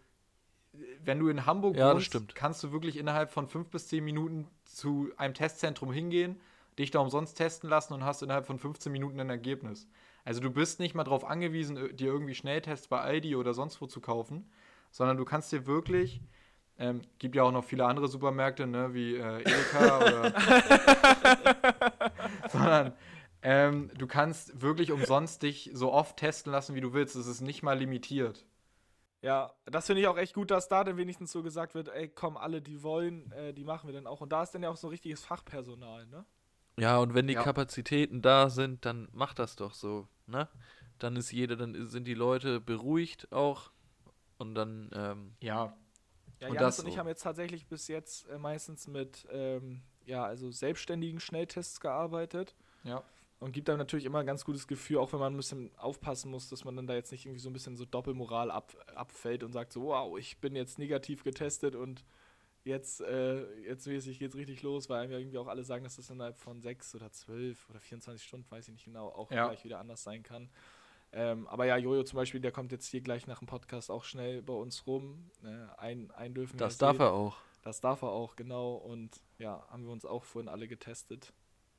wenn 1.03 1.19
du 1.19 1.27
in 1.29 1.45
Hamburg 1.45 1.77
Ja, 1.77 1.93
wohnst, 1.93 2.35
kannst 2.35 2.63
du 2.63 2.71
wirklich 2.71 2.97
innerhalb 2.97 3.31
von 3.31 3.47
fünf 3.47 3.69
bis 3.69 3.87
zehn 3.87 4.03
Minuten 4.03 4.47
zu 4.65 5.09
einem 5.17 5.33
Testzentrum 5.33 5.91
hingehen, 5.91 6.39
dich 6.79 6.91
da 6.91 6.99
umsonst 6.99 7.37
testen 7.37 7.69
lassen 7.69 7.93
und 7.93 8.03
hast 8.05 8.21
innerhalb 8.23 8.45
von 8.45 8.57
15 8.59 8.91
Minuten 8.91 9.19
ein 9.19 9.29
Ergebnis. 9.29 9.87
Also 10.23 10.39
du 10.39 10.49
bist 10.51 10.79
nicht 10.79 10.95
mal 10.95 11.03
darauf 11.03 11.25
angewiesen, 11.25 11.77
ö- 11.77 11.91
dir 11.93 12.07
irgendwie 12.11 12.35
Schnelltests 12.35 12.87
bei 12.87 13.01
Aldi 13.01 13.35
oder 13.35 13.53
sonst 13.53 13.81
wo 13.81 13.87
zu 13.87 13.99
kaufen, 13.99 14.49
sondern 14.91 15.17
du 15.17 15.25
kannst 15.25 15.51
dir 15.51 15.65
wirklich, 15.65 16.21
ähm, 16.81 17.01
gibt 17.19 17.35
ja 17.35 17.43
auch 17.43 17.51
noch 17.51 17.63
viele 17.63 17.85
andere 17.85 18.07
Supermärkte, 18.07 18.67
ne, 18.67 18.93
wie 18.93 19.15
äh, 19.15 19.41
Edeka 19.41 19.97
oder, 20.05 20.33
sondern 22.49 22.93
ähm, 23.43 23.91
du 23.97 24.07
kannst 24.07 24.61
wirklich 24.61 24.91
umsonst 24.91 25.43
dich 25.43 25.71
so 25.73 25.91
oft 25.91 26.17
testen 26.17 26.51
lassen, 26.51 26.75
wie 26.75 26.81
du 26.81 26.93
willst. 26.93 27.15
Es 27.15 27.27
ist 27.27 27.41
nicht 27.41 27.63
mal 27.63 27.77
limitiert. 27.77 28.45
Ja, 29.21 29.53
das 29.65 29.85
finde 29.85 30.01
ich 30.01 30.07
auch 30.07 30.17
echt 30.17 30.33
gut, 30.33 30.49
dass 30.49 30.67
da 30.67 30.83
dann 30.83 30.97
wenigstens 30.97 31.31
so 31.31 31.43
gesagt 31.43 31.75
wird, 31.75 31.89
ey, 31.89 32.09
komm, 32.09 32.37
alle, 32.37 32.61
die 32.61 32.81
wollen, 32.81 33.31
äh, 33.31 33.53
die 33.53 33.63
machen 33.63 33.87
wir 33.87 33.93
dann 33.93 34.07
auch. 34.07 34.21
Und 34.21 34.31
da 34.31 34.41
ist 34.41 34.51
dann 34.55 34.63
ja 34.63 34.69
auch 34.69 34.77
so 34.77 34.87
richtiges 34.87 35.23
Fachpersonal, 35.23 36.07
ne? 36.07 36.25
Ja, 36.79 36.97
und 36.97 37.13
wenn 37.13 37.27
die 37.27 37.33
Ja. 37.35 37.43
Kapazitäten 37.43 38.21
da 38.23 38.49
sind, 38.49 38.85
dann 38.85 39.07
macht 39.11 39.37
das 39.37 39.55
doch 39.55 39.73
so, 39.73 40.07
ne? 40.25 40.47
Dann 40.97 41.15
ist 41.15 41.31
jeder, 41.31 41.55
dann 41.55 41.87
sind 41.87 42.05
die 42.07 42.13
Leute 42.15 42.59
beruhigt 42.59 43.31
auch 43.31 43.71
und 44.39 44.55
dann, 44.55 44.89
ähm, 44.93 45.35
Ja, 45.41 45.75
Ja, 46.41 46.47
Und 46.49 46.55
Janis 46.55 46.75
das 46.75 46.79
und 46.79 46.87
ich 46.87 46.93
so. 46.95 46.99
haben 46.99 47.07
jetzt 47.07 47.21
tatsächlich 47.23 47.67
bis 47.67 47.87
jetzt 47.87 48.27
äh, 48.29 48.37
meistens 48.37 48.87
mit, 48.87 49.27
ähm, 49.31 49.81
ja, 50.05 50.25
also 50.25 50.51
selbstständigen 50.51 51.19
Schnelltests 51.19 51.79
gearbeitet. 51.79 52.55
ja. 52.83 53.03
Und 53.39 53.53
gibt 53.53 53.69
dann 53.69 53.79
natürlich 53.79 54.05
immer 54.05 54.19
ein 54.19 54.27
ganz 54.27 54.45
gutes 54.45 54.67
Gefühl, 54.67 54.99
auch 54.99 55.13
wenn 55.13 55.19
man 55.19 55.33
ein 55.33 55.37
bisschen 55.37 55.71
aufpassen 55.77 56.29
muss, 56.29 56.47
dass 56.49 56.63
man 56.63 56.75
dann 56.75 56.85
da 56.85 56.93
jetzt 56.93 57.11
nicht 57.11 57.25
irgendwie 57.25 57.39
so 57.39 57.49
ein 57.49 57.53
bisschen 57.53 57.75
so 57.75 57.85
Doppelmoral 57.85 58.51
ab, 58.51 58.71
abfällt 58.93 59.43
und 59.43 59.51
sagt 59.51 59.73
so, 59.73 59.85
wow, 59.85 60.15
ich 60.19 60.37
bin 60.37 60.55
jetzt 60.55 60.77
negativ 60.77 61.23
getestet 61.23 61.73
und 61.75 62.05
jetzt, 62.65 63.01
äh, 63.01 63.51
jetzt 63.61 63.87
mäßig 63.87 64.19
geht's 64.19 64.35
richtig 64.35 64.61
los, 64.61 64.89
weil 64.89 65.01
einem 65.01 65.11
ja 65.11 65.17
irgendwie 65.17 65.39
auch 65.39 65.47
alle 65.47 65.63
sagen, 65.63 65.83
dass 65.83 65.95
das 65.95 66.11
innerhalb 66.11 66.37
von 66.37 66.61
sechs 66.61 66.93
oder 66.93 67.11
zwölf 67.11 67.67
oder 67.71 67.79
24 67.79 68.23
Stunden, 68.23 68.45
weiß 68.51 68.67
ich 68.67 68.73
nicht 68.73 68.85
genau, 68.85 69.07
auch 69.09 69.31
Ja. 69.31 69.47
gleich 69.47 69.63
wieder 69.63 69.79
anders 69.79 70.03
sein 70.03 70.21
kann. 70.21 70.51
Ähm, 71.13 71.47
aber 71.47 71.65
ja, 71.65 71.77
Jojo 71.77 72.03
zum 72.03 72.17
Beispiel, 72.17 72.39
der 72.39 72.51
kommt 72.51 72.71
jetzt 72.71 72.87
hier 72.87 73.01
gleich 73.01 73.27
nach 73.27 73.39
dem 73.39 73.47
Podcast 73.47 73.91
auch 73.91 74.03
schnell 74.05 74.41
bei 74.41 74.53
uns 74.53 74.87
rum. 74.87 75.29
Äh, 75.43 75.79
ein, 75.79 76.11
ein 76.11 76.33
dürfen 76.33 76.57
das 76.57 76.77
darf 76.77 76.97
sehen. 76.97 77.05
er 77.05 77.13
auch. 77.13 77.37
Das 77.63 77.81
darf 77.81 78.01
er 78.01 78.09
auch, 78.09 78.35
genau. 78.35 78.73
Und 78.75 79.11
ja, 79.37 79.65
haben 79.69 79.83
wir 79.85 79.91
uns 79.91 80.05
auch 80.05 80.23
vorhin 80.23 80.49
alle 80.49 80.67
getestet. 80.67 81.33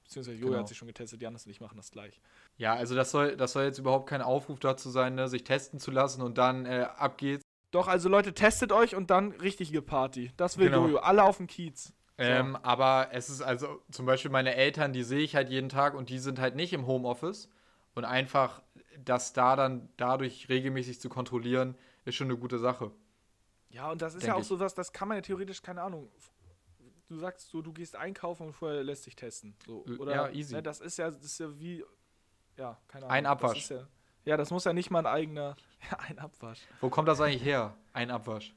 Beziehungsweise 0.04 0.36
Jojo 0.36 0.48
Genau. 0.50 0.58
hat 0.60 0.68
sich 0.68 0.76
schon 0.76 0.88
getestet, 0.88 1.22
Janis 1.22 1.46
und 1.46 1.52
ich 1.52 1.60
machen 1.60 1.76
das 1.76 1.90
gleich. 1.90 2.20
Ja, 2.58 2.74
also 2.74 2.94
das 2.94 3.10
soll, 3.10 3.36
das 3.36 3.52
soll 3.52 3.64
jetzt 3.64 3.78
überhaupt 3.78 4.08
kein 4.08 4.20
Aufruf 4.20 4.60
dazu 4.60 4.90
sein, 4.90 5.14
ne, 5.14 5.28
sich 5.28 5.44
testen 5.44 5.78
zu 5.80 5.90
lassen 5.90 6.20
und 6.22 6.36
dann 6.38 6.66
äh, 6.66 6.86
ab 6.96 7.16
geht's. 7.18 7.42
Doch, 7.70 7.88
also 7.88 8.10
Leute, 8.10 8.34
testet 8.34 8.70
euch 8.70 8.94
und 8.94 9.10
dann 9.10 9.32
richtige 9.32 9.80
Party. 9.80 10.30
Das 10.36 10.58
will 10.58 10.68
Genau. 10.68 10.84
Jojo. 10.84 10.98
Alle 10.98 11.22
auf 11.24 11.38
dem 11.38 11.46
Kiez. 11.46 11.94
Ähm, 12.18 12.56
aber 12.56 13.08
es 13.12 13.30
ist 13.30 13.40
also 13.40 13.80
zum 13.90 14.04
Beispiel 14.04 14.30
meine 14.30 14.54
Eltern, 14.54 14.92
die 14.92 15.02
sehe 15.02 15.20
ich 15.20 15.34
halt 15.34 15.48
jeden 15.48 15.70
Tag 15.70 15.94
und 15.94 16.10
die 16.10 16.18
sind 16.18 16.38
halt 16.38 16.54
nicht 16.54 16.74
im 16.74 16.86
Homeoffice. 16.86 17.48
Und 17.94 18.04
einfach 18.06 18.62
das 18.98 19.32
da 19.32 19.56
dann 19.56 19.88
dadurch 19.96 20.48
regelmäßig 20.48 21.00
zu 21.00 21.08
kontrollieren, 21.08 21.76
ist 22.04 22.14
schon 22.16 22.28
eine 22.28 22.36
gute 22.38 22.58
Sache. 22.58 22.90
Ja, 23.70 23.90
und 23.90 24.02
das 24.02 24.14
ist 24.14 24.26
ja 24.26 24.34
auch 24.34 24.40
ich. 24.40 24.46
so 24.46 24.60
was, 24.60 24.74
das 24.74 24.92
kann 24.92 25.08
man 25.08 25.16
ja 25.18 25.22
theoretisch, 25.22 25.62
keine 25.62 25.82
Ahnung. 25.82 26.10
Du 27.08 27.18
sagst 27.18 27.48
so, 27.48 27.62
du 27.62 27.72
gehst 27.72 27.96
einkaufen 27.96 28.48
und 28.48 28.52
vorher 28.52 28.82
lässt 28.82 29.06
dich 29.06 29.16
testen. 29.16 29.54
So, 29.66 29.84
oder, 29.98 30.14
ja, 30.14 30.30
easy. 30.30 30.54
Ne, 30.54 30.62
das 30.62 30.80
ist 30.80 30.98
ja, 30.98 31.10
das 31.10 31.22
ist 31.22 31.38
ja 31.38 31.58
wie, 31.58 31.84
ja, 32.56 32.78
keine 32.88 33.04
Ahnung. 33.06 33.16
Ein 33.16 33.24
Das 33.24 33.32
Abwasch. 33.32 33.58
ist 33.58 33.68
ja, 33.70 33.86
ja, 34.24 34.36
das 34.36 34.50
muss 34.50 34.64
ja 34.64 34.72
nicht 34.72 34.90
mal 34.90 35.00
ein 35.00 35.06
eigener, 35.06 35.56
ja, 35.90 35.98
ein 36.00 36.18
Abwasch. 36.18 36.60
Wo 36.80 36.90
kommt 36.90 37.08
das 37.08 37.20
eigentlich 37.20 37.44
her? 37.44 37.74
Ein 37.92 38.10
Abwasch. 38.10 38.54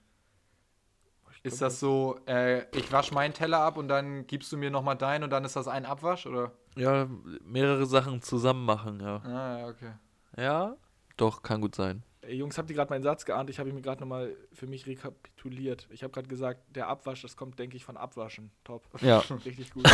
Ist 1.44 1.62
das 1.62 1.80
so, 1.80 2.20
äh, 2.26 2.66
ich 2.76 2.92
wasche 2.92 3.14
meinen 3.14 3.34
Teller 3.34 3.60
ab 3.60 3.78
und 3.78 3.88
dann 3.88 4.26
gibst 4.26 4.52
du 4.52 4.58
mir 4.58 4.72
nochmal 4.72 4.96
deinen 4.98 5.26
und 5.26 5.30
dann 5.30 5.46
ist 5.46 5.56
das 5.56 5.68
ein 5.68 5.86
Abwasch? 5.86 6.26
Oder? 6.26 6.52
Ja, 6.76 7.08
mehrere 7.44 7.86
Sachen 7.86 8.22
zusammen 8.24 8.66
machen, 8.66 9.00
ja. 9.00 9.18
Ah, 9.18 9.60
ja, 9.60 9.68
okay. 9.68 9.92
Ja, 10.38 10.76
doch, 11.18 11.44
kann 11.44 11.62
gut 11.62 11.76
sein. 11.76 12.04
Ey, 12.22 12.36
Jungs, 12.38 12.58
habt 12.58 12.70
ihr 12.70 12.76
gerade 12.76 12.90
meinen 12.90 13.04
Satz 13.04 13.24
geahnt? 13.26 13.50
Ich 13.50 13.60
habe 13.60 13.70
ihn 13.70 13.76
mir 13.76 13.82
gerade 13.82 14.02
nochmal 14.02 14.36
für 14.52 14.68
mich 14.68 14.88
rekapituliert. 14.88 15.88
Ich 15.92 16.04
habe 16.04 16.12
gerade 16.12 16.28
gesagt, 16.28 16.76
der 16.76 16.88
Abwasch, 16.88 17.22
das 17.22 17.38
kommt, 17.38 17.60
denke 17.60 17.78
ich, 17.78 17.86
von 17.86 17.98
Abwaschen. 17.98 18.52
Top. 18.64 18.84
Ja. 19.02 19.20
Richtig 19.46 19.72
gut. 19.72 19.88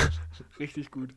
Richtig 0.57 0.91
gut. 0.91 1.13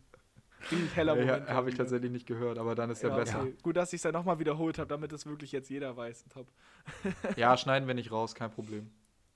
Richtig 0.70 0.96
heller 0.96 1.16
Ja, 1.16 1.24
Moment. 1.37 1.48
habe 1.50 1.68
ich 1.70 1.76
tatsächlich 1.76 2.10
nicht 2.10 2.26
gehört, 2.26 2.58
aber 2.58 2.74
dann 2.74 2.90
ist 2.90 3.02
ja, 3.02 3.10
Ja, 3.10 3.16
besser. 3.16 3.40
okay. 3.42 3.54
Gut, 3.62 3.76
dass 3.76 3.92
ich 3.92 3.98
es 3.98 4.02
dann 4.02 4.12
nochmal 4.14 4.38
wiederholt 4.38 4.78
habe, 4.78 4.88
damit 4.88 5.12
es 5.12 5.26
wirklich 5.26 5.52
jetzt 5.52 5.68
jeder 5.70 5.96
weiß. 5.96 6.24
Top. 6.32 6.48
Ja, 7.37 7.56
schneiden 7.56 7.87
wir 7.87 7.94
nicht 7.94 8.10
raus, 8.10 8.34
kein 8.34 8.50
Problem. 8.50 8.90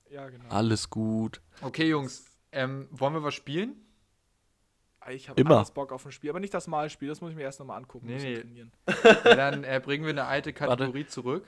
Ja, 0.09 0.27
genau. 0.27 0.49
Alles 0.49 0.89
gut. 0.89 1.39
Okay, 1.61 1.87
Jungs, 1.87 2.25
ähm, 2.51 2.87
wollen 2.91 3.13
wir 3.13 3.23
was 3.23 3.35
spielen? 3.35 3.75
Ich 5.09 5.29
habe 5.29 5.39
Immer. 5.39 5.57
alles 5.57 5.71
Bock 5.71 5.91
auf 5.91 6.05
ein 6.05 6.11
Spiel, 6.11 6.29
aber 6.29 6.39
nicht 6.39 6.53
das 6.53 6.67
Malspiel. 6.67 7.07
Das 7.07 7.21
muss 7.21 7.31
ich 7.31 7.35
mir 7.35 7.43
erst 7.43 7.59
nochmal 7.59 7.77
angucken. 7.77 8.07
Nee, 8.07 8.17
nee. 8.17 8.35
trainieren. 8.41 8.71
Ja, 9.25 9.35
dann 9.51 9.63
äh, 9.63 9.81
bringen 9.83 10.03
wir 10.03 10.11
eine 10.11 10.25
alte 10.25 10.53
Kategorie 10.53 11.05
zurück. 11.07 11.45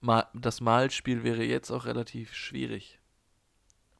Mal, 0.00 0.26
das 0.34 0.60
Malspiel 0.60 1.22
wäre 1.24 1.42
jetzt 1.42 1.70
auch 1.70 1.84
relativ 1.86 2.34
schwierig. 2.34 3.00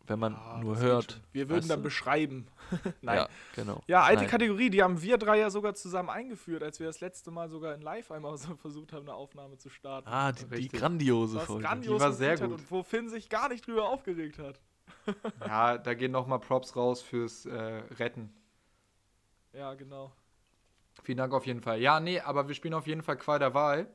Wenn 0.09 0.20
man 0.20 0.37
Ah, 0.37 0.61
nur 0.62 0.78
hört. 0.78 1.20
Wir 1.32 1.48
würden 1.48 1.66
dann 1.68 1.80
du? 1.80 1.85
beschreiben. 1.85 2.46
Nein. 3.02 3.16
Ja, 3.16 3.28
genau. 3.56 3.82
Ja, 3.88 4.02
alte 4.02 4.22
Nein. 4.22 4.30
Kategorie, 4.30 4.70
die 4.70 4.82
haben 4.82 5.02
wir 5.02 5.18
drei 5.18 5.38
ja 5.40 5.50
sogar 5.50 5.74
zusammen 5.74 6.11
eingeführt, 6.11 6.62
als 6.62 6.78
wir 6.78 6.87
das 6.87 7.00
letzte 7.00 7.32
Mal 7.32 7.48
sogar 7.48 7.74
in 7.74 7.80
Live 7.80 8.12
einmal 8.12 8.37
so 8.38 8.54
versucht 8.61 8.92
haben, 8.92 9.02
eine 9.09 9.14
Aufnahme 9.14 9.59
zu 9.59 9.68
starten. 9.68 10.06
Ah, 10.09 10.30
die, 10.30 10.44
die 10.46 10.68
grandiose 10.68 11.40
Folge. 11.40 11.64
grandios 11.64 11.98
Die 11.98 12.04
war 12.04 12.12
sehr 12.12 12.37
gut. 12.38 12.52
und 12.52 12.70
wo 12.70 12.85
Finn 12.85 13.09
sich 13.09 13.28
gar 13.28 13.48
nicht 13.48 13.66
drüber 13.66 13.88
aufgeregt 13.88 14.38
hat. 14.38 14.61
Ja, 15.44 15.76
da 15.78 15.94
gehen 15.94 16.12
nochmal 16.12 16.38
Props 16.38 16.76
raus 16.76 17.02
fürs 17.02 17.46
äh, 17.46 17.54
Retten. 17.98 18.32
Ja, 19.56 19.74
genau. 19.74 20.12
Vielen 21.02 21.18
Dank 21.18 21.32
auf 21.32 21.46
jeden 21.46 21.60
Fall. 21.62 21.80
Ja, 21.80 22.00
nee, 22.00 22.20
aber 22.20 22.48
wir 22.48 22.54
spielen 22.54 22.74
auf 22.74 22.86
jeden 22.86 23.02
Fall 23.02 23.16
Qual 23.16 23.38
der 23.38 23.54
Wahl. 23.54 23.88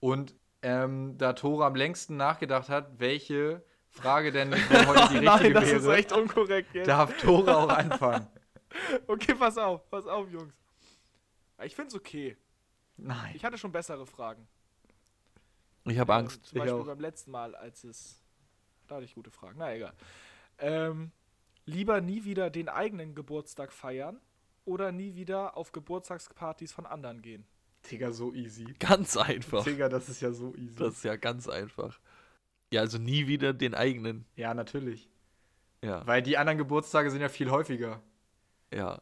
Und 0.00 0.34
ähm, 0.62 1.16
da 1.18 1.32
Tore 1.32 1.64
am 1.64 1.74
längsten 1.74 2.16
nachgedacht 2.16 2.68
hat, 2.68 2.98
welche 2.98 3.64
Frage 3.90 4.32
denn 4.32 4.52
heute 4.52 4.60
die 5.10 5.18
richtige 5.18 5.24
Nein, 5.24 5.54
das 5.54 5.64
wäre, 5.66 5.76
ist 5.76 5.86
echt 5.86 6.12
unkorrekt 6.12 6.74
jetzt. 6.74 6.88
darf 6.88 7.16
Tore 7.18 7.56
auch 7.56 7.68
anfangen. 7.68 8.26
Okay, 9.06 9.34
pass 9.34 9.56
auf, 9.56 9.88
pass 9.88 10.06
auf, 10.06 10.28
Jungs. 10.30 10.52
Ich 11.64 11.74
find's 11.74 11.94
okay. 11.94 12.36
Nein. 12.98 13.32
Ich 13.34 13.42
hatte 13.42 13.56
schon 13.56 13.72
bessere 13.72 14.04
Fragen. 14.04 14.46
Ich 15.84 15.98
habe 15.98 16.12
Ähm, 16.12 16.18
Angst. 16.18 16.44
Zum 16.46 16.58
Ich 16.58 16.62
Beispiel 16.62 16.82
auch. 16.82 16.86
beim 16.86 17.00
letzten 17.00 17.30
Mal, 17.30 17.54
als 17.54 17.84
es. 17.84 18.22
Da 18.86 18.96
hatte 18.96 19.04
ich 19.06 19.14
gute 19.14 19.30
Fragen. 19.30 19.54
Na 19.58 19.72
egal. 19.74 19.94
Ähm, 20.58 21.10
lieber 21.66 22.00
nie 22.00 22.24
wieder 22.24 22.48
den 22.50 22.68
eigenen 22.68 23.14
Geburtstag 23.14 23.72
feiern 23.72 24.20
oder 24.64 24.90
nie 24.92 25.14
wieder 25.14 25.56
auf 25.56 25.72
Geburtstagspartys 25.72 26.72
von 26.72 26.86
anderen 26.86 27.22
gehen. 27.22 27.46
Digga, 27.90 28.10
so 28.12 28.32
easy. 28.32 28.64
Ganz 28.78 29.16
einfach. 29.16 29.62
Digga, 29.64 29.88
das 29.88 30.08
ist 30.08 30.20
ja 30.20 30.32
so 30.32 30.54
easy. 30.56 30.76
Das 30.76 30.94
ist 30.94 31.04
ja 31.04 31.16
ganz 31.16 31.48
einfach. 31.48 32.00
Ja, 32.72 32.80
also 32.80 32.98
nie 32.98 33.28
wieder 33.28 33.52
den 33.52 33.74
eigenen. 33.74 34.24
ja, 34.34 34.54
natürlich. 34.54 35.08
Ja, 35.82 36.04
Weil 36.06 36.22
die 36.22 36.36
anderen 36.38 36.58
Geburtstage 36.58 37.10
sind 37.10 37.20
ja 37.20 37.28
viel 37.28 37.50
häufiger. 37.50 38.00
ja. 38.72 39.00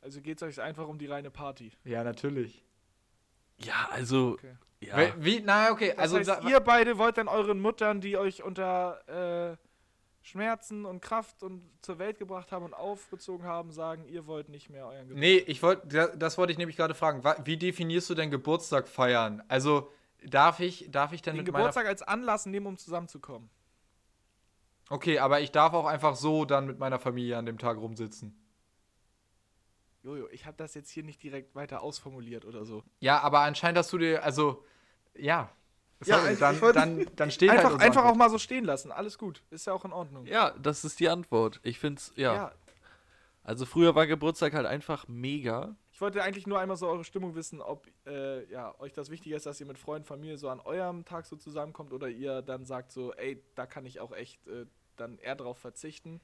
Also 0.00 0.20
geht's 0.20 0.42
euch 0.42 0.60
einfach 0.60 0.86
um 0.86 0.98
die 0.98 1.06
reine 1.06 1.30
Party. 1.32 1.72
Ja, 1.84 2.04
natürlich. 2.04 2.64
Ja, 3.58 3.88
also. 3.90 4.32
Okay. 4.34 4.54
Ja. 4.80 5.16
Wie, 5.18 5.24
wie? 5.24 5.40
Na, 5.40 5.70
okay. 5.72 5.88
Das 5.96 6.12
Also, 6.14 6.18
heißt, 6.32 6.44
ihr 6.48 6.60
beide 6.60 6.96
wollt 6.98 7.18
dann 7.18 7.26
euren 7.26 7.58
Muttern, 7.60 8.00
die 8.00 8.16
euch 8.16 8.42
unter 8.44 9.00
äh, 9.52 9.56
Schmerzen 10.26 10.84
und 10.84 11.00
Kraft 11.00 11.44
und 11.44 11.62
zur 11.82 12.00
Welt 12.00 12.18
gebracht 12.18 12.50
haben 12.50 12.64
und 12.64 12.74
aufgezogen 12.74 13.46
haben, 13.46 13.70
sagen, 13.70 14.04
ihr 14.06 14.26
wollt 14.26 14.48
nicht 14.48 14.68
mehr 14.70 14.84
euren 14.86 15.08
Geburtstag. 15.08 15.20
Nee, 15.20 15.36
ich 15.36 15.62
wollte, 15.62 16.16
das 16.16 16.36
wollte 16.36 16.50
ich 16.50 16.58
nämlich 16.58 16.76
gerade 16.76 16.94
fragen. 16.94 17.22
Wie 17.44 17.56
definierst 17.56 18.10
du 18.10 18.14
denn 18.14 18.32
Geburtstag 18.32 18.88
feiern? 18.88 19.40
Also 19.46 19.92
darf 20.24 20.58
ich, 20.58 20.90
darf 20.90 21.12
ich 21.12 21.22
denn 21.22 21.36
Den 21.36 21.44
Geburtstag 21.44 21.86
als 21.86 22.02
Anlass 22.02 22.44
nehmen, 22.44 22.66
um 22.66 22.76
zusammenzukommen. 22.76 23.48
Okay, 24.90 25.20
aber 25.20 25.40
ich 25.40 25.52
darf 25.52 25.74
auch 25.74 25.86
einfach 25.86 26.16
so 26.16 26.44
dann 26.44 26.66
mit 26.66 26.80
meiner 26.80 26.98
Familie 26.98 27.38
an 27.38 27.46
dem 27.46 27.58
Tag 27.58 27.76
rumsitzen. 27.76 28.36
Jojo, 30.02 30.28
ich 30.30 30.44
habe 30.44 30.56
das 30.56 30.74
jetzt 30.74 30.90
hier 30.90 31.04
nicht 31.04 31.22
direkt 31.22 31.54
weiter 31.54 31.82
ausformuliert 31.82 32.44
oder 32.44 32.64
so. 32.64 32.82
Ja, 32.98 33.20
aber 33.20 33.40
anscheinend 33.42 33.78
hast 33.78 33.92
du 33.92 33.98
dir, 33.98 34.24
also 34.24 34.64
ja. 35.14 35.50
Ja, 36.04 36.18
Sorry, 36.18 36.32
ich- 36.34 36.38
dann, 36.38 36.54
ich 36.56 36.60
wollte- 36.62 36.78
dann, 36.80 37.06
dann 37.16 37.30
steht 37.30 37.50
Einfach, 37.50 37.70
halt 37.72 37.80
einfach 37.80 38.04
auch 38.04 38.16
mal 38.16 38.28
so 38.28 38.38
stehen 38.38 38.64
lassen. 38.64 38.92
Alles 38.92 39.16
gut. 39.16 39.42
Ist 39.50 39.66
ja 39.66 39.72
auch 39.72 39.84
in 39.84 39.92
Ordnung. 39.92 40.26
ja, 40.26 40.50
das 40.60 40.84
ist 40.84 41.00
die 41.00 41.08
Antwort. 41.08 41.58
Ich 41.62 41.78
find's, 41.78 42.12
ja. 42.16 42.52
Also 43.42 43.64
früher 43.64 43.94
war 43.94 44.06
Geburtstag 44.06 44.54
halt 44.54 44.66
einfach 44.66 45.06
mega. 45.08 45.76
Ich 45.92 46.00
wollte 46.00 46.22
eigentlich 46.22 46.46
nur 46.46 46.58
einmal 46.58 46.76
so 46.76 46.88
eure 46.88 47.04
Stimmung 47.04 47.34
wissen, 47.36 47.62
ob 47.62 47.86
äh, 48.06 48.44
ja, 48.50 48.74
euch 48.80 48.92
das 48.92 49.08
wichtiger 49.08 49.36
ist, 49.36 49.46
dass 49.46 49.60
ihr 49.60 49.66
mit 49.66 49.78
Freunden, 49.78 50.04
Familie 50.06 50.36
so 50.36 50.48
an 50.50 50.60
eurem 50.60 51.04
Tag 51.04 51.26
so 51.26 51.36
zusammenkommt 51.36 51.92
oder 51.92 52.08
ihr 52.08 52.42
dann 52.42 52.64
sagt 52.66 52.90
so, 52.92 53.14
ey, 53.14 53.42
da 53.54 53.64
kann 53.66 53.86
ich 53.86 54.00
auch 54.00 54.12
echt 54.12 54.46
äh, 54.48 54.66
dann 54.96 55.16
eher 55.18 55.36
drauf 55.36 55.58
verzichten. 55.58 56.20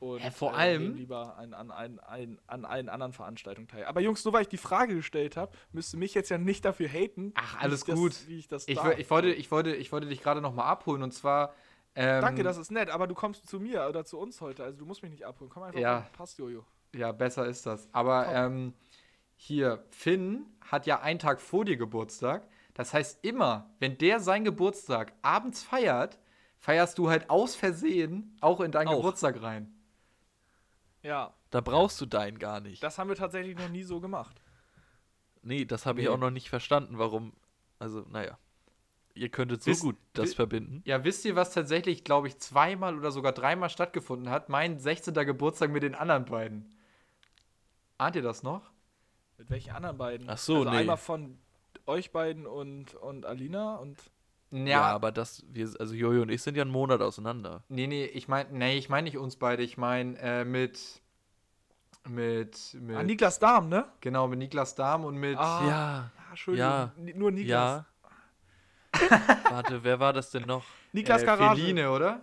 Und 0.00 0.22
Ja, 0.24 0.30
vor 0.30 0.52
äh, 0.52 0.56
allem- 0.56 0.94
lieber 0.96 1.36
an, 1.36 1.52
an, 1.52 1.70
an, 1.70 1.98
an, 2.00 2.38
an 2.46 2.64
allen 2.64 2.88
anderen 2.88 3.12
Veranstaltungen 3.12 3.68
teil. 3.68 3.84
Aber 3.84 4.00
Jungs, 4.00 4.24
nur 4.24 4.32
weil 4.32 4.42
ich 4.42 4.48
die 4.48 4.56
Frage 4.56 4.94
gestellt 4.94 5.36
habe, 5.36 5.52
müsst 5.72 5.94
ihr 5.94 5.98
mich 5.98 6.14
jetzt 6.14 6.30
ja 6.30 6.38
nicht 6.38 6.64
dafür 6.64 6.88
haten. 6.88 7.32
Ach, 7.36 7.60
wie 7.60 7.64
alles 7.64 7.84
das, 7.84 7.94
gut. 7.94 8.14
Wie 8.26 8.38
ich 8.38 8.48
das 8.48 8.66
Ich, 8.66 8.78
ich, 8.98 9.10
wollte, 9.10 9.30
ich, 9.32 9.50
wollte, 9.50 9.74
ich 9.74 9.92
wollte 9.92 10.06
dich 10.08 10.22
gerade 10.22 10.40
nochmal 10.40 10.66
abholen 10.66 11.02
und 11.02 11.12
zwar. 11.12 11.52
Ähm, 11.94 12.22
Danke, 12.22 12.42
das 12.42 12.56
ist 12.56 12.70
nett, 12.70 12.88
aber 12.88 13.06
du 13.08 13.14
kommst 13.14 13.46
zu 13.46 13.60
mir 13.60 13.86
oder 13.88 14.04
zu 14.04 14.18
uns 14.18 14.40
heute, 14.40 14.64
also 14.64 14.78
du 14.78 14.86
musst 14.86 15.02
mich 15.02 15.10
nicht 15.10 15.24
abholen. 15.26 15.50
Komm 15.52 15.64
einfach, 15.64 15.78
Ja. 15.80 16.06
passt, 16.14 16.38
Jojo. 16.38 16.64
Ja, 16.94 17.12
besser 17.12 17.46
ist 17.46 17.66
das. 17.66 17.88
Aber 17.92 18.26
ähm, 18.32 18.72
hier, 19.36 19.84
Finn 19.90 20.46
hat 20.62 20.86
ja 20.86 21.00
einen 21.00 21.18
Tag 21.18 21.40
vor 21.40 21.64
dir 21.64 21.76
Geburtstag. 21.76 22.46
Das 22.74 22.94
heißt, 22.94 23.22
immer, 23.24 23.68
wenn 23.80 23.98
der 23.98 24.20
seinen 24.20 24.44
Geburtstag 24.44 25.12
abends 25.20 25.62
feiert, 25.62 26.18
feierst 26.58 26.96
du 26.96 27.10
halt 27.10 27.28
aus 27.28 27.54
Versehen 27.54 28.36
auch 28.40 28.60
in 28.60 28.70
deinen 28.72 28.88
Auch. 28.88 28.96
Geburtstag 28.96 29.42
rein. 29.42 29.74
Ja, 31.02 31.32
Da 31.50 31.60
brauchst 31.60 32.00
du 32.00 32.06
deinen 32.06 32.38
gar 32.38 32.60
nicht. 32.60 32.82
das 32.82 32.98
haben 32.98 33.08
wir 33.08 33.16
tatsächlich 33.16 33.56
noch 33.56 33.68
nie 33.68 33.82
so 33.82 34.00
gemacht. 34.00 34.40
nee, 35.42 35.64
das 35.64 35.86
habe 35.86 36.00
ich 36.00 36.06
Nee. 36.06 36.12
auch 36.12 36.18
noch 36.18 36.30
nicht 36.30 36.50
verstanden, 36.50 36.98
warum. 36.98 37.32
Also, 37.78 38.04
naja. 38.10 38.38
Ihr 39.14 39.28
könntet 39.30 39.62
so 39.62 39.70
Wisst- 39.70 39.82
gut 39.82 39.96
das 40.12 40.34
verbinden. 40.34 40.82
Ja, 40.84 41.02
wisst 41.02 41.24
ihr, 41.24 41.34
was 41.34 41.52
tatsächlich, 41.52 42.04
glaube 42.04 42.28
ich, 42.28 42.38
zweimal 42.38 42.96
oder 42.96 43.10
sogar 43.10 43.32
dreimal 43.32 43.70
stattgefunden 43.70 44.28
hat? 44.30 44.48
Mein 44.50 44.78
16. 44.78 45.14
Geburtstag 45.26 45.70
mit 45.70 45.82
den 45.82 45.94
anderen 45.94 46.26
beiden. 46.26 46.74
Ahnt 47.98 48.16
ihr 48.16 48.22
das 48.22 48.42
noch? 48.42 48.70
Mit 49.38 49.50
welchen 49.50 49.70
anderen 49.72 49.96
beiden? 49.98 50.28
Ach 50.30 50.38
so, 50.38 50.58
also 50.58 50.70
nee. 50.70 50.76
einmal 50.76 50.96
von 50.98 51.38
euch 51.86 52.12
beiden 52.12 52.46
und, 52.46 52.94
und 52.94 53.24
Alina 53.26 53.76
und 53.76 53.98
Ja, 54.52 54.82
aber 54.82 55.12
das, 55.12 55.44
wir, 55.48 55.68
also 55.78 55.94
Jojo 55.94 56.22
und 56.22 56.30
ich 56.30 56.42
sind 56.42 56.56
ja 56.56 56.62
einen 56.62 56.72
Monat 56.72 57.00
auseinander. 57.00 57.62
Nee, 57.68 57.86
nee, 57.86 58.04
ich 58.04 58.26
meine, 58.26 58.50
nee, 58.50 58.76
ich 58.76 58.88
meine 58.88 59.04
nicht 59.04 59.16
uns 59.16 59.36
beide, 59.36 59.62
ich 59.62 59.76
meine 59.76 60.18
äh, 60.18 60.44
mit 60.44 61.00
mit 62.08 62.76
mit 62.80 62.96
ah, 62.96 63.02
Niklas 63.02 63.38
Dahm, 63.38 63.68
ne? 63.68 63.86
genau 64.00 64.26
mit 64.26 64.38
Niklas 64.38 64.74
Dahm 64.74 65.04
und 65.04 65.16
mit 65.16 65.38
Ah, 65.38 65.60
Ja, 65.62 65.68
ja, 65.68 66.10
Entschuldigung, 66.30 66.68
ja, 66.68 66.92
nur 67.14 67.30
Niklas. 67.30 67.48
ja. 67.48 67.86
Warte, 69.50 69.84
wer 69.84 70.00
war 70.00 70.12
das 70.12 70.30
denn 70.30 70.42
noch? 70.42 70.64
Niklas 70.92 71.22
äh, 71.22 71.26
Garage. 71.26 71.60
Feline, 71.60 71.90
oder? 71.90 72.20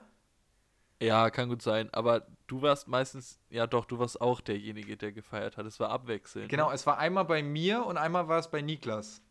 Ja, 1.01 1.29
kann 1.29 1.47
gut 1.47 1.61
sein. 1.61 1.89
Aber 1.93 2.27
du 2.47 2.61
warst 2.61 2.87
meistens, 2.87 3.39
ja 3.49 3.67
doch, 3.67 3.85
du 3.85 3.99
warst 3.99 4.19
auch 4.19 4.41
derjenige, 4.41 4.97
der 4.97 5.11
gefeiert 5.11 5.57
hat. 5.57 5.65
Es 5.65 5.79
war 5.79 5.89
abwechselnd. 5.89 6.49
Genau, 6.49 6.69
ne? 6.69 6.75
es 6.75 6.85
war 6.85 6.97
einmal 6.97 7.25
bei 7.25 7.43
mir 7.43 7.85
und 7.85 7.97
einmal 7.97 8.27
war 8.27 8.39
es 8.39 8.49
bei 8.49 8.61
Niklas. 8.61 9.21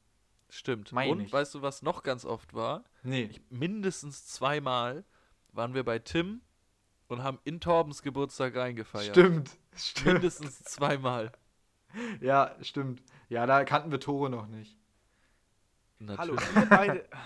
Stimmt. 0.48 0.92
Meine 0.92 1.10
und 1.12 1.20
ich. 1.20 1.32
weißt 1.32 1.54
du, 1.54 1.62
was 1.62 1.82
noch 1.82 2.02
ganz 2.02 2.24
oft 2.24 2.54
war? 2.54 2.84
Nee. 3.02 3.24
Ich, 3.30 3.40
mindestens 3.50 4.26
zweimal 4.26 5.04
waren 5.52 5.74
wir 5.74 5.84
bei 5.84 5.98
Tim 5.98 6.40
und 7.08 7.22
haben 7.22 7.38
in 7.44 7.60
Torbens 7.60 8.02
Geburtstag 8.02 8.56
reingefeiert. 8.56 9.16
Stimmt. 9.16 9.50
Stimmt. 9.76 10.06
Mindestens 10.14 10.62
zweimal. 10.64 11.32
Ja, 12.20 12.54
stimmt. 12.60 13.02
Ja, 13.30 13.46
da 13.46 13.64
kannten 13.64 13.90
wir 13.90 14.00
Tore 14.00 14.28
noch 14.28 14.48
nicht. 14.48 14.76
Hallo, 16.18 16.34
Natürlich. 16.34 16.56
ihr 16.56 16.66
beide. 16.68 17.08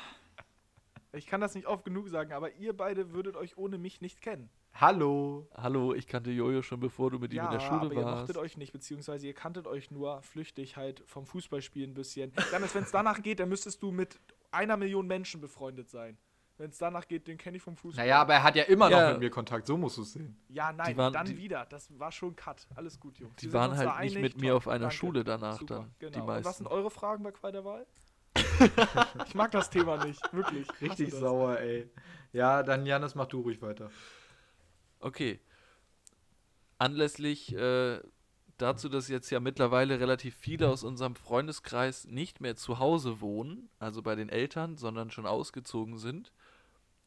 Ich 1.12 1.26
kann 1.26 1.40
das 1.40 1.56
nicht 1.56 1.66
oft 1.66 1.84
genug 1.84 2.08
sagen, 2.08 2.32
aber 2.32 2.54
ihr 2.54 2.76
beide 2.76 3.12
würdet 3.12 3.34
euch 3.34 3.58
ohne 3.58 3.78
mich 3.78 4.00
nicht 4.00 4.20
kennen. 4.20 4.48
Hallo. 4.74 5.46
Hallo, 5.54 5.94
ich 5.94 6.06
kannte 6.06 6.30
Jojo 6.30 6.62
schon 6.62 6.80
bevor 6.80 7.10
du 7.10 7.18
mit 7.18 7.32
ihm 7.32 7.36
ja, 7.38 7.46
in 7.46 7.50
der 7.52 7.60
Schule 7.60 7.80
aber 7.82 7.92
ihr 7.94 8.04
warst. 8.04 8.20
mochtet 8.20 8.36
euch 8.38 8.56
nicht, 8.56 8.72
beziehungsweise 8.72 9.26
ihr 9.26 9.34
kanntet 9.34 9.66
euch 9.66 9.90
nur 9.90 10.22
flüchtig 10.22 10.76
halt 10.76 11.02
vom 11.06 11.26
Fußballspielen 11.26 11.90
ein 11.90 11.94
bisschen. 11.94 12.32
Dann, 12.50 12.62
wenn 12.72 12.82
es 12.84 12.90
danach 12.90 13.20
geht, 13.22 13.40
dann 13.40 13.48
müsstest 13.48 13.82
du 13.82 13.90
mit 13.90 14.18
einer 14.52 14.76
Million 14.76 15.06
Menschen 15.06 15.40
befreundet 15.40 15.90
sein. 15.90 16.16
Wenn 16.56 16.70
es 16.70 16.78
danach 16.78 17.08
geht, 17.08 17.26
den 17.26 17.36
kenne 17.38 17.56
ich 17.56 17.62
vom 17.62 17.76
Fußball. 17.76 18.04
Naja, 18.04 18.20
aber 18.20 18.34
er 18.34 18.42
hat 18.42 18.54
ja 18.54 18.64
immer 18.64 18.88
noch 18.90 18.98
Ja. 18.98 19.10
mit 19.12 19.20
mir 19.20 19.30
Kontakt, 19.30 19.66
so 19.66 19.76
musst 19.78 19.96
du 19.96 20.02
es 20.02 20.12
sehen. 20.12 20.38
Ja, 20.48 20.72
nein, 20.72 20.92
Die 20.92 20.96
waren- 20.96 21.12
dann 21.12 21.26
die- 21.26 21.36
wieder. 21.38 21.66
Das 21.66 21.88
war 21.98 22.12
schon 22.12 22.36
Cut. 22.36 22.66
Alles 22.74 23.00
gut, 23.00 23.18
Jungs. 23.18 23.34
Die 23.36 23.46
sind 23.46 23.54
waren 23.54 23.76
halt 23.76 24.00
nicht 24.04 24.18
mit 24.20 24.40
mir 24.40 24.56
auf 24.56 24.68
einer 24.68 24.80
Danke. 24.80 24.94
Schule 24.94 25.24
danach 25.24 25.58
Super. 25.58 25.74
dann, 25.76 25.94
die 26.00 26.06
Genau. 26.06 26.20
Und 26.22 26.26
was 26.28 26.44
meisten. 26.44 26.64
sind 26.64 26.72
eure 26.72 26.90
Fragen 26.90 27.22
bei 27.22 27.32
Qual 27.32 27.52
der 27.52 27.64
Wahl? 27.64 27.86
ich 29.26 29.34
mag 29.34 29.50
das 29.50 29.70
Thema 29.70 30.04
nicht, 30.04 30.20
wirklich. 30.34 30.66
Richtig 30.82 31.12
sauer, 31.12 31.58
ey. 31.58 31.90
Ja, 32.32 32.62
dann 32.62 32.84
Janis, 32.86 33.14
mach 33.14 33.26
du 33.26 33.40
ruhig 33.40 33.60
weiter. 33.62 33.90
Okay. 35.00 35.40
Anlässlich 36.78 37.54
äh, 37.54 38.00
dazu, 38.58 38.88
dass 38.88 39.08
jetzt 39.08 39.30
ja 39.30 39.40
mittlerweile 39.40 40.00
relativ 40.00 40.36
viele 40.36 40.68
aus 40.68 40.84
unserem 40.84 41.16
Freundeskreis 41.16 42.06
nicht 42.06 42.40
mehr 42.40 42.56
zu 42.56 42.78
Hause 42.78 43.20
wohnen, 43.20 43.68
also 43.78 44.02
bei 44.02 44.14
den 44.14 44.28
Eltern, 44.28 44.76
sondern 44.76 45.10
schon 45.10 45.26
ausgezogen 45.26 45.98
sind, 45.98 46.32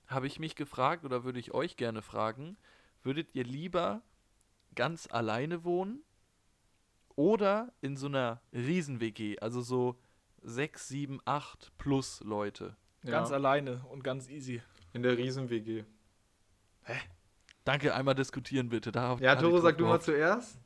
habe 0.08 0.28
ich 0.28 0.40
mich 0.40 0.56
gefragt 0.56 1.06
oder 1.06 1.24
würde 1.24 1.40
ich 1.40 1.54
euch 1.54 1.78
gerne 1.78 2.02
fragen, 2.02 2.58
würdet 3.04 3.34
ihr 3.34 3.44
lieber 3.44 4.02
ganz 4.76 5.08
alleine 5.10 5.64
wohnen 5.64 6.04
oder 7.16 7.74
in 7.82 7.96
so 7.96 8.08
einer 8.08 8.42
Riesen-WG, 8.54 9.40
also 9.40 9.62
so 9.62 10.00
sechs, 10.42 10.88
sieben, 10.88 11.20
acht 11.26 11.72
plus 11.78 12.22
Leute? 12.22 12.76
Ganz 13.06 13.30
ja, 13.30 13.36
alleine 13.36 13.84
und 13.90 14.04
ganz 14.04 14.30
easy. 14.30 14.62
in 14.94 15.04
der 15.04 15.18
Riesen-WG. 15.18 15.84
Danke, 17.64 17.94
einmal 17.94 18.16
diskutieren 18.16 18.70
bitte. 18.70 18.92
Darauf 18.92 19.20
Ja, 19.20 19.36
Toro, 19.36 19.60
sag 19.60 19.78
du 19.78 19.86
mal 19.86 20.02
zuerst. 20.02 20.60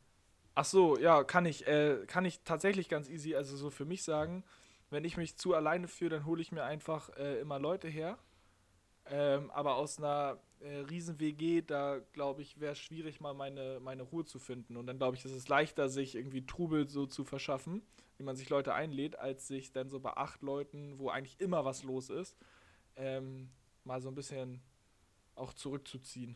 Ach 0.56 0.66
so, 0.66 0.98
ja, 0.98 1.24
kann 1.24 1.45
ich, 1.45 1.68
äh, 1.68 2.06
kann 2.08 2.26
ich 2.26 2.41
tatsächlich 2.43 2.89
ganz 2.89 3.10
easy, 3.10 3.36
also 3.36 3.56
so 3.56 3.70
für 3.70 3.86
mich 3.86 4.04
sagen, 4.04 4.43
wenn 4.89 5.06
ich 5.06 5.16
mich 5.16 5.38
zu 5.38 5.54
alleine 5.54 5.88
fühle, 5.88 6.12
dann 6.12 6.26
hole 6.26 6.41
ich 6.41 6.52
mir 6.52 6.64
einfach 6.64 7.10
äh, 7.18 7.39
immer 7.39 7.60
Leute 7.60 7.88
her. 7.88 8.18
Ähm, 9.10 9.52
aber 9.52 9.76
aus 9.76 10.00
einer 10.00 10.39
äh, 10.60 10.78
riesen 10.89 11.20
WG, 11.20 11.62
da 11.62 12.00
glaube 12.14 12.41
ich, 12.41 12.60
wäre 12.60 12.74
es 12.74 12.80
schwierig, 12.80 13.22
mal 13.22 13.34
meine, 13.34 13.80
meine 13.82 14.04
Ruhe 14.04 14.26
zu 14.26 14.39
finden. 14.39 14.76
Und 14.78 14.88
dann 14.88 14.98
glaube 14.98 15.16
ich, 15.16 15.24
ist 15.26 15.32
es 15.32 15.48
leichter, 15.48 15.89
sich 15.89 16.16
irgendwie 16.16 16.45
Trubel 16.45 16.89
so 16.89 17.06
zu 17.06 17.24
verschaffen, 17.24 17.84
wie 18.18 18.24
man 18.24 18.36
sich 18.36 18.50
Leute 18.50 18.74
einlädt, 18.74 19.18
als 19.20 19.48
sich 19.48 19.72
dann 19.72 19.89
so 19.89 20.00
bei 20.00 20.18
acht 20.18 20.41
Leuten, 20.41 20.98
wo 20.98 21.10
eigentlich 21.10 21.39
immer 21.39 21.64
was 21.66 21.84
los 21.84 22.10
ist, 22.10 22.36
ähm, 22.95 23.50
mal 23.84 24.02
so 24.02 24.10
ein 24.10 24.16
bisschen 24.16 24.62
auch 25.36 25.54
zurückzuziehen. 25.54 26.36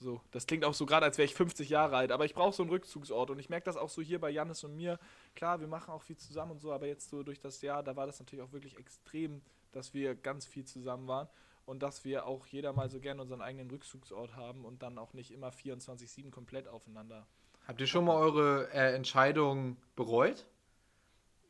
So, 0.00 0.20
das 0.30 0.46
klingt 0.46 0.64
auch 0.64 0.74
so 0.74 0.86
gerade, 0.86 1.06
als 1.06 1.18
wäre 1.18 1.26
ich 1.26 1.34
50 1.34 1.68
Jahre 1.70 1.96
alt, 1.96 2.12
aber 2.12 2.24
ich 2.24 2.34
brauche 2.34 2.54
so 2.54 2.62
einen 2.62 2.70
Rückzugsort 2.70 3.30
und 3.30 3.40
ich 3.40 3.48
merke 3.48 3.64
das 3.64 3.76
auch 3.76 3.88
so 3.88 4.00
hier 4.00 4.20
bei 4.20 4.30
Jannis 4.30 4.62
und 4.62 4.76
mir. 4.76 4.98
Klar, 5.34 5.60
wir 5.60 5.66
machen 5.66 5.90
auch 5.90 6.02
viel 6.02 6.16
zusammen 6.16 6.52
und 6.52 6.60
so, 6.60 6.72
aber 6.72 6.86
jetzt 6.86 7.10
so 7.10 7.24
durch 7.24 7.40
das 7.40 7.62
Jahr, 7.62 7.82
da 7.82 7.96
war 7.96 8.06
das 8.06 8.20
natürlich 8.20 8.44
auch 8.44 8.52
wirklich 8.52 8.78
extrem, 8.78 9.42
dass 9.72 9.94
wir 9.94 10.14
ganz 10.14 10.46
viel 10.46 10.64
zusammen 10.64 11.08
waren 11.08 11.28
und 11.66 11.82
dass 11.82 12.04
wir 12.04 12.26
auch 12.26 12.46
jeder 12.46 12.72
mal 12.72 12.88
so 12.88 13.00
gerne 13.00 13.20
unseren 13.20 13.42
eigenen 13.42 13.68
Rückzugsort 13.70 14.36
haben 14.36 14.64
und 14.64 14.82
dann 14.82 14.98
auch 14.98 15.14
nicht 15.14 15.32
immer 15.32 15.50
24-7 15.50 16.30
komplett 16.30 16.68
aufeinander. 16.68 17.26
Habt 17.66 17.80
ihr 17.80 17.88
schon 17.88 18.04
mal 18.04 18.16
eure 18.16 18.70
äh, 18.72 18.94
Entscheidung 18.94 19.76
bereut? 19.96 20.46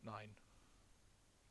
Nein. 0.02 0.34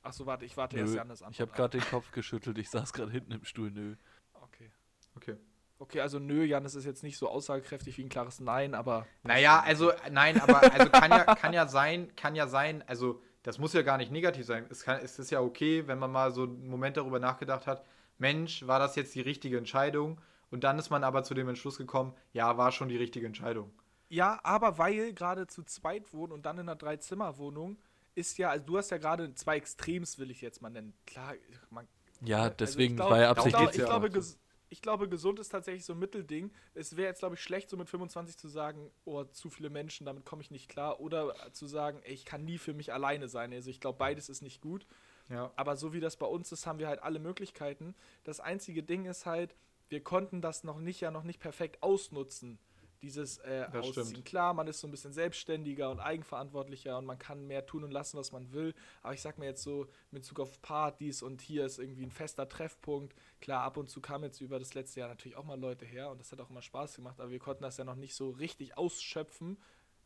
Achso, 0.01 0.25
warte, 0.25 0.45
ich 0.45 0.57
warte 0.57 0.77
Nö, 0.77 0.81
erst 0.81 0.95
Jannis 0.95 1.21
an. 1.21 1.31
Ich 1.31 1.41
habe 1.41 1.51
gerade 1.51 1.77
den 1.77 1.87
Kopf 1.87 2.11
geschüttelt, 2.11 2.57
ich 2.57 2.69
saß 2.71 2.91
gerade 2.91 3.11
hinten 3.11 3.33
im 3.33 3.45
Stuhl, 3.45 3.69
nö. 3.69 3.95
Okay. 4.33 4.71
Okay. 5.15 5.37
Okay, 5.79 6.01
also 6.01 6.17
nö, 6.19 6.43
Jannis 6.43 6.73
ist 6.75 6.85
jetzt 6.85 7.03
nicht 7.03 7.17
so 7.17 7.29
aussagekräftig 7.29 7.97
wie 7.97 8.03
ein 8.03 8.09
klares 8.09 8.39
Nein, 8.39 8.73
aber. 8.73 9.05
Naja, 9.23 9.61
also, 9.65 9.91
nein, 10.11 10.39
aber 10.41 10.63
also 10.73 10.89
kann 10.89 11.11
ja, 11.11 11.23
kann 11.35 11.53
ja 11.53 11.67
sein, 11.67 12.15
kann 12.15 12.35
ja 12.35 12.47
sein, 12.47 12.83
also 12.87 13.21
das 13.43 13.59
muss 13.59 13.73
ja 13.73 13.83
gar 13.83 13.97
nicht 13.97 14.11
negativ 14.11 14.45
sein. 14.45 14.65
Es, 14.69 14.83
kann, 14.83 14.99
es 15.01 15.19
ist 15.19 15.29
ja 15.29 15.39
okay, 15.39 15.87
wenn 15.87 15.99
man 15.99 16.11
mal 16.11 16.31
so 16.31 16.43
einen 16.43 16.67
Moment 16.67 16.97
darüber 16.97 17.19
nachgedacht 17.19 17.67
hat, 17.67 17.85
Mensch, 18.17 18.65
war 18.65 18.79
das 18.79 18.95
jetzt 18.95 19.13
die 19.13 19.21
richtige 19.21 19.57
Entscheidung? 19.57 20.19
Und 20.49 20.63
dann 20.63 20.79
ist 20.79 20.89
man 20.89 21.03
aber 21.03 21.23
zu 21.23 21.33
dem 21.33 21.47
Entschluss 21.49 21.77
gekommen, 21.77 22.13
ja, 22.33 22.57
war 22.57 22.71
schon 22.71 22.89
die 22.89 22.97
richtige 22.97 23.27
Entscheidung. 23.27 23.71
Ja, 24.09 24.39
aber 24.43 24.77
weil 24.77 25.13
gerade 25.13 25.45
zu 25.47 25.63
zweit 25.63 26.11
wohnen 26.13 26.31
und 26.31 26.45
dann 26.45 26.57
in 26.57 26.61
einer 26.67 26.75
Dreizimmerwohnung 26.75 27.77
ist 28.15 28.37
ja, 28.37 28.49
also 28.49 28.65
du 28.65 28.77
hast 28.77 28.89
ja 28.89 28.97
gerade 28.97 29.33
zwei 29.35 29.57
Extrems, 29.57 30.17
will 30.17 30.31
ich 30.31 30.41
jetzt 30.41 30.61
mal 30.61 30.69
nennen. 30.69 30.93
Klar, 31.05 31.33
man, 31.69 31.87
Ja, 32.23 32.37
also 32.39 32.51
ich 32.51 32.57
deswegen 32.57 32.95
glaub- 32.95 33.11
war 33.11 33.19
ja 33.19 33.33
darum 33.33 33.49
ich, 33.49 33.55
absichtlich. 33.55 33.85
glaub, 33.85 34.01
geht's 34.01 34.17
ich, 34.17 34.23
ja 34.23 34.25
glaube, 34.25 34.46
ich 34.69 34.81
glaube, 34.81 35.07
gesund 35.07 35.39
ist 35.39 35.49
tatsächlich 35.49 35.85
so 35.85 35.93
ein 35.93 35.99
Mittelding. 35.99 36.51
Es 36.73 36.97
wäre 36.97 37.07
jetzt, 37.07 37.19
glaube 37.19 37.35
ich, 37.35 37.41
schlecht, 37.41 37.69
so 37.69 37.77
mit 37.77 37.89
25 37.89 38.37
zu 38.37 38.47
sagen, 38.47 38.91
oh, 39.05 39.23
zu 39.23 39.49
viele 39.49 39.69
Menschen, 39.69 40.05
damit 40.05 40.25
komme 40.25 40.41
ich 40.41 40.51
nicht 40.51 40.69
klar. 40.69 40.99
Oder 40.99 41.33
zu 41.53 41.67
sagen, 41.67 42.01
ey, 42.03 42.13
ich 42.13 42.25
kann 42.25 42.43
nie 42.43 42.57
für 42.57 42.73
mich 42.73 42.93
alleine 42.93 43.27
sein. 43.27 43.53
Also 43.53 43.69
ich 43.69 43.79
glaube, 43.79 43.97
beides 43.97 44.29
ist 44.29 44.41
nicht 44.41 44.61
gut. 44.61 44.85
Ja. 45.29 45.51
Aber 45.55 45.75
so 45.75 45.93
wie 45.93 45.99
das 45.99 46.17
bei 46.17 46.25
uns 46.25 46.51
ist, 46.51 46.67
haben 46.67 46.79
wir 46.79 46.87
halt 46.87 47.01
alle 47.01 47.19
Möglichkeiten. 47.19 47.95
Das 48.23 48.39
einzige 48.39 48.83
Ding 48.83 49.05
ist 49.05 49.25
halt, 49.25 49.55
wir 49.89 50.03
konnten 50.03 50.41
das 50.41 50.63
noch 50.63 50.79
nicht, 50.79 51.01
ja 51.01 51.11
noch 51.11 51.23
nicht 51.23 51.39
perfekt 51.39 51.81
ausnutzen. 51.81 52.59
Dieses 53.01 53.37
äh, 53.39 53.67
Das 53.71 53.85
Ausziehen. 53.85 54.05
stimmt. 54.07 54.25
Klar, 54.25 54.53
man 54.53 54.67
ist 54.67 54.79
so 54.79 54.87
ein 54.87 54.91
bisschen 54.91 55.13
selbstständiger 55.13 55.89
und 55.91 55.99
eigenverantwortlicher 55.99 56.97
und 56.97 57.05
man 57.05 57.19
kann 57.19 57.45
mehr 57.45 57.65
tun 57.65 57.83
und 57.83 57.91
lassen, 57.91 58.17
was 58.17 58.31
man 58.31 58.51
will. 58.51 58.73
Aber 59.03 59.13
ich 59.13 59.21
sag 59.21 59.37
mir 59.37 59.45
jetzt 59.45 59.63
so, 59.63 59.87
mit 60.11 60.23
Bezug 60.23 60.39
auf 60.39 60.61
Partys 60.61 61.21
und 61.21 61.41
hier 61.41 61.65
ist 61.65 61.77
irgendwie 61.79 62.03
ein 62.05 62.11
fester 62.11 62.49
Treffpunkt. 62.49 63.15
Klar, 63.39 63.63
ab 63.63 63.77
und 63.77 63.89
zu 63.89 64.01
kamen 64.01 64.23
jetzt 64.25 64.41
über 64.41 64.59
das 64.59 64.73
letzte 64.73 64.99
Jahr 65.01 65.09
natürlich 65.09 65.37
auch 65.37 65.43
mal 65.45 65.59
Leute 65.59 65.85
her 65.85 66.09
und 66.09 66.19
das 66.19 66.31
hat 66.31 66.41
auch 66.41 66.49
immer 66.49 66.61
Spaß 66.61 66.95
gemacht, 66.95 67.19
aber 67.19 67.29
wir 67.29 67.39
konnten 67.39 67.63
das 67.63 67.77
ja 67.77 67.83
noch 67.83 67.95
nicht 67.95 68.15
so 68.15 68.31
richtig 68.31 68.77
ausschöpfen, 68.77 69.57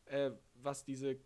äh, 0.04 0.30
was 0.54 0.84
diese 0.84 1.16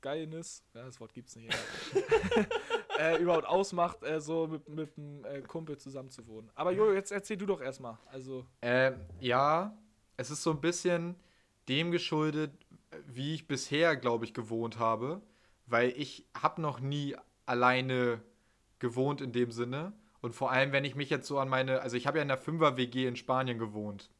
Geilness, 0.00 0.64
ja, 0.74 0.84
das 0.84 0.98
Wort 1.00 1.14
gibt's 1.14 1.36
nicht, 1.36 1.54
äh, 2.98 3.16
überhaupt 3.22 3.46
ausmacht, 3.46 4.02
äh, 4.02 4.20
so 4.20 4.48
mit, 4.48 4.68
mit 4.68 4.98
einem 4.98 5.24
äh, 5.24 5.40
Kumpel 5.42 5.78
zusammen 5.78 6.10
zu 6.10 6.26
wohnen. 6.26 6.50
Aber 6.56 6.72
Jojo, 6.72 6.92
jetzt 6.92 7.12
erzähl 7.12 7.36
du 7.36 7.46
doch 7.46 7.60
erstmal. 7.60 7.98
Also, 8.06 8.44
Ähm, 8.62 8.96
ja, 9.20 9.76
es 10.22 10.30
ist 10.30 10.42
so 10.42 10.50
ein 10.50 10.60
bisschen 10.60 11.16
dem 11.68 11.90
geschuldet, 11.90 12.52
wie 13.06 13.34
ich 13.34 13.48
bisher, 13.48 13.96
glaube 13.96 14.24
ich, 14.24 14.34
gewohnt 14.34 14.78
habe, 14.78 15.20
weil 15.66 15.90
ich 15.90 16.26
habe 16.40 16.62
noch 16.62 16.80
nie 16.80 17.16
alleine 17.44 18.22
gewohnt 18.78 19.20
in 19.20 19.32
dem 19.32 19.50
Sinne. 19.50 19.92
Und 20.20 20.34
vor 20.34 20.52
allem, 20.52 20.72
wenn 20.72 20.84
ich 20.84 20.94
mich 20.94 21.10
jetzt 21.10 21.26
so 21.26 21.38
an 21.38 21.48
meine, 21.48 21.80
also 21.82 21.96
ich 21.96 22.06
habe 22.06 22.18
ja 22.18 22.22
in 22.22 22.28
der 22.28 22.38
Fünfer-WG 22.38 23.06
in 23.08 23.16
Spanien 23.16 23.58
gewohnt. 23.58 24.10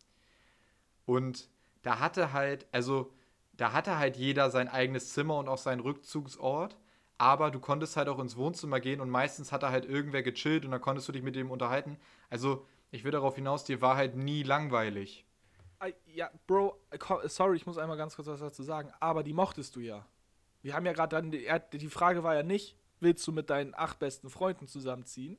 Und 1.06 1.48
da 1.82 2.00
hatte 2.00 2.32
halt, 2.32 2.66
also 2.72 3.12
da 3.52 3.72
hatte 3.72 3.98
halt 3.98 4.16
jeder 4.16 4.50
sein 4.50 4.68
eigenes 4.68 5.12
Zimmer 5.12 5.38
und 5.38 5.48
auch 5.48 5.58
seinen 5.58 5.80
Rückzugsort. 5.80 6.76
Aber 7.18 7.52
du 7.52 7.60
konntest 7.60 7.96
halt 7.96 8.08
auch 8.08 8.18
ins 8.18 8.36
Wohnzimmer 8.36 8.80
gehen 8.80 9.00
und 9.00 9.10
meistens 9.10 9.52
hat 9.52 9.62
da 9.62 9.70
halt 9.70 9.84
irgendwer 9.84 10.24
gechillt 10.24 10.64
und 10.64 10.72
dann 10.72 10.80
konntest 10.80 11.06
du 11.06 11.12
dich 11.12 11.22
mit 11.22 11.36
dem 11.36 11.52
unterhalten. 11.52 11.96
Also, 12.30 12.66
ich 12.90 13.04
will 13.04 13.12
darauf 13.12 13.36
hinaus, 13.36 13.64
dir 13.64 13.80
war 13.80 13.96
halt 13.96 14.16
nie 14.16 14.42
langweilig. 14.42 15.24
Äh, 15.82 15.92
ja, 16.06 16.30
Bro, 16.46 16.78
sorry, 17.24 17.56
ich 17.56 17.66
muss 17.66 17.78
einmal 17.78 17.96
ganz 17.96 18.16
kurz 18.16 18.28
was 18.28 18.40
dazu 18.40 18.62
sagen, 18.62 18.92
aber 19.00 19.22
die 19.22 19.32
mochtest 19.32 19.76
du 19.76 19.80
ja. 19.80 20.06
Wir 20.62 20.74
haben 20.74 20.86
ja 20.86 20.92
gerade 20.92 21.16
dann, 21.16 21.30
die, 21.30 21.48
die 21.72 21.88
Frage 21.88 22.22
war 22.22 22.34
ja 22.34 22.42
nicht, 22.42 22.76
willst 23.00 23.26
du 23.26 23.32
mit 23.32 23.50
deinen 23.50 23.74
acht 23.74 23.98
besten 23.98 24.30
Freunden 24.30 24.68
zusammenziehen? 24.68 25.36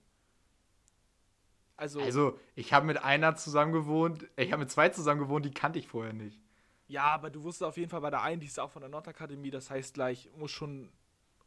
Also, 1.78 2.02
Also, 2.02 2.40
ich 2.56 2.72
habe 2.74 2.86
mit 2.86 3.04
einer 3.04 3.36
zusammen 3.36 3.72
gewohnt, 3.74 4.28
ich 4.36 4.52
habe 4.52 4.62
mit 4.62 4.72
zwei 4.72 4.90
zusammen 4.90 5.20
gewohnt, 5.22 5.46
die 5.46 5.54
kannte 5.54 5.80
ich 5.80 5.88
vorher 5.88 6.14
nicht. 6.14 6.40
ja, 6.88 7.06
aber 7.06 7.30
du 7.30 7.44
wusstest 7.44 7.64
auf 7.64 7.78
jeden 7.78 7.90
Fall 7.90 8.02
bei 8.02 8.12
der 8.12 8.22
einen, 8.22 8.40
die 8.42 8.48
ist 8.48 8.60
auch 8.60 8.70
von 8.70 8.82
der 8.82 8.90
Nordakademie, 8.90 9.50
das 9.50 9.70
heißt 9.72 9.94
gleich, 9.96 10.30
muss 10.38 10.52
schon 10.52 10.84
ein 10.84 10.94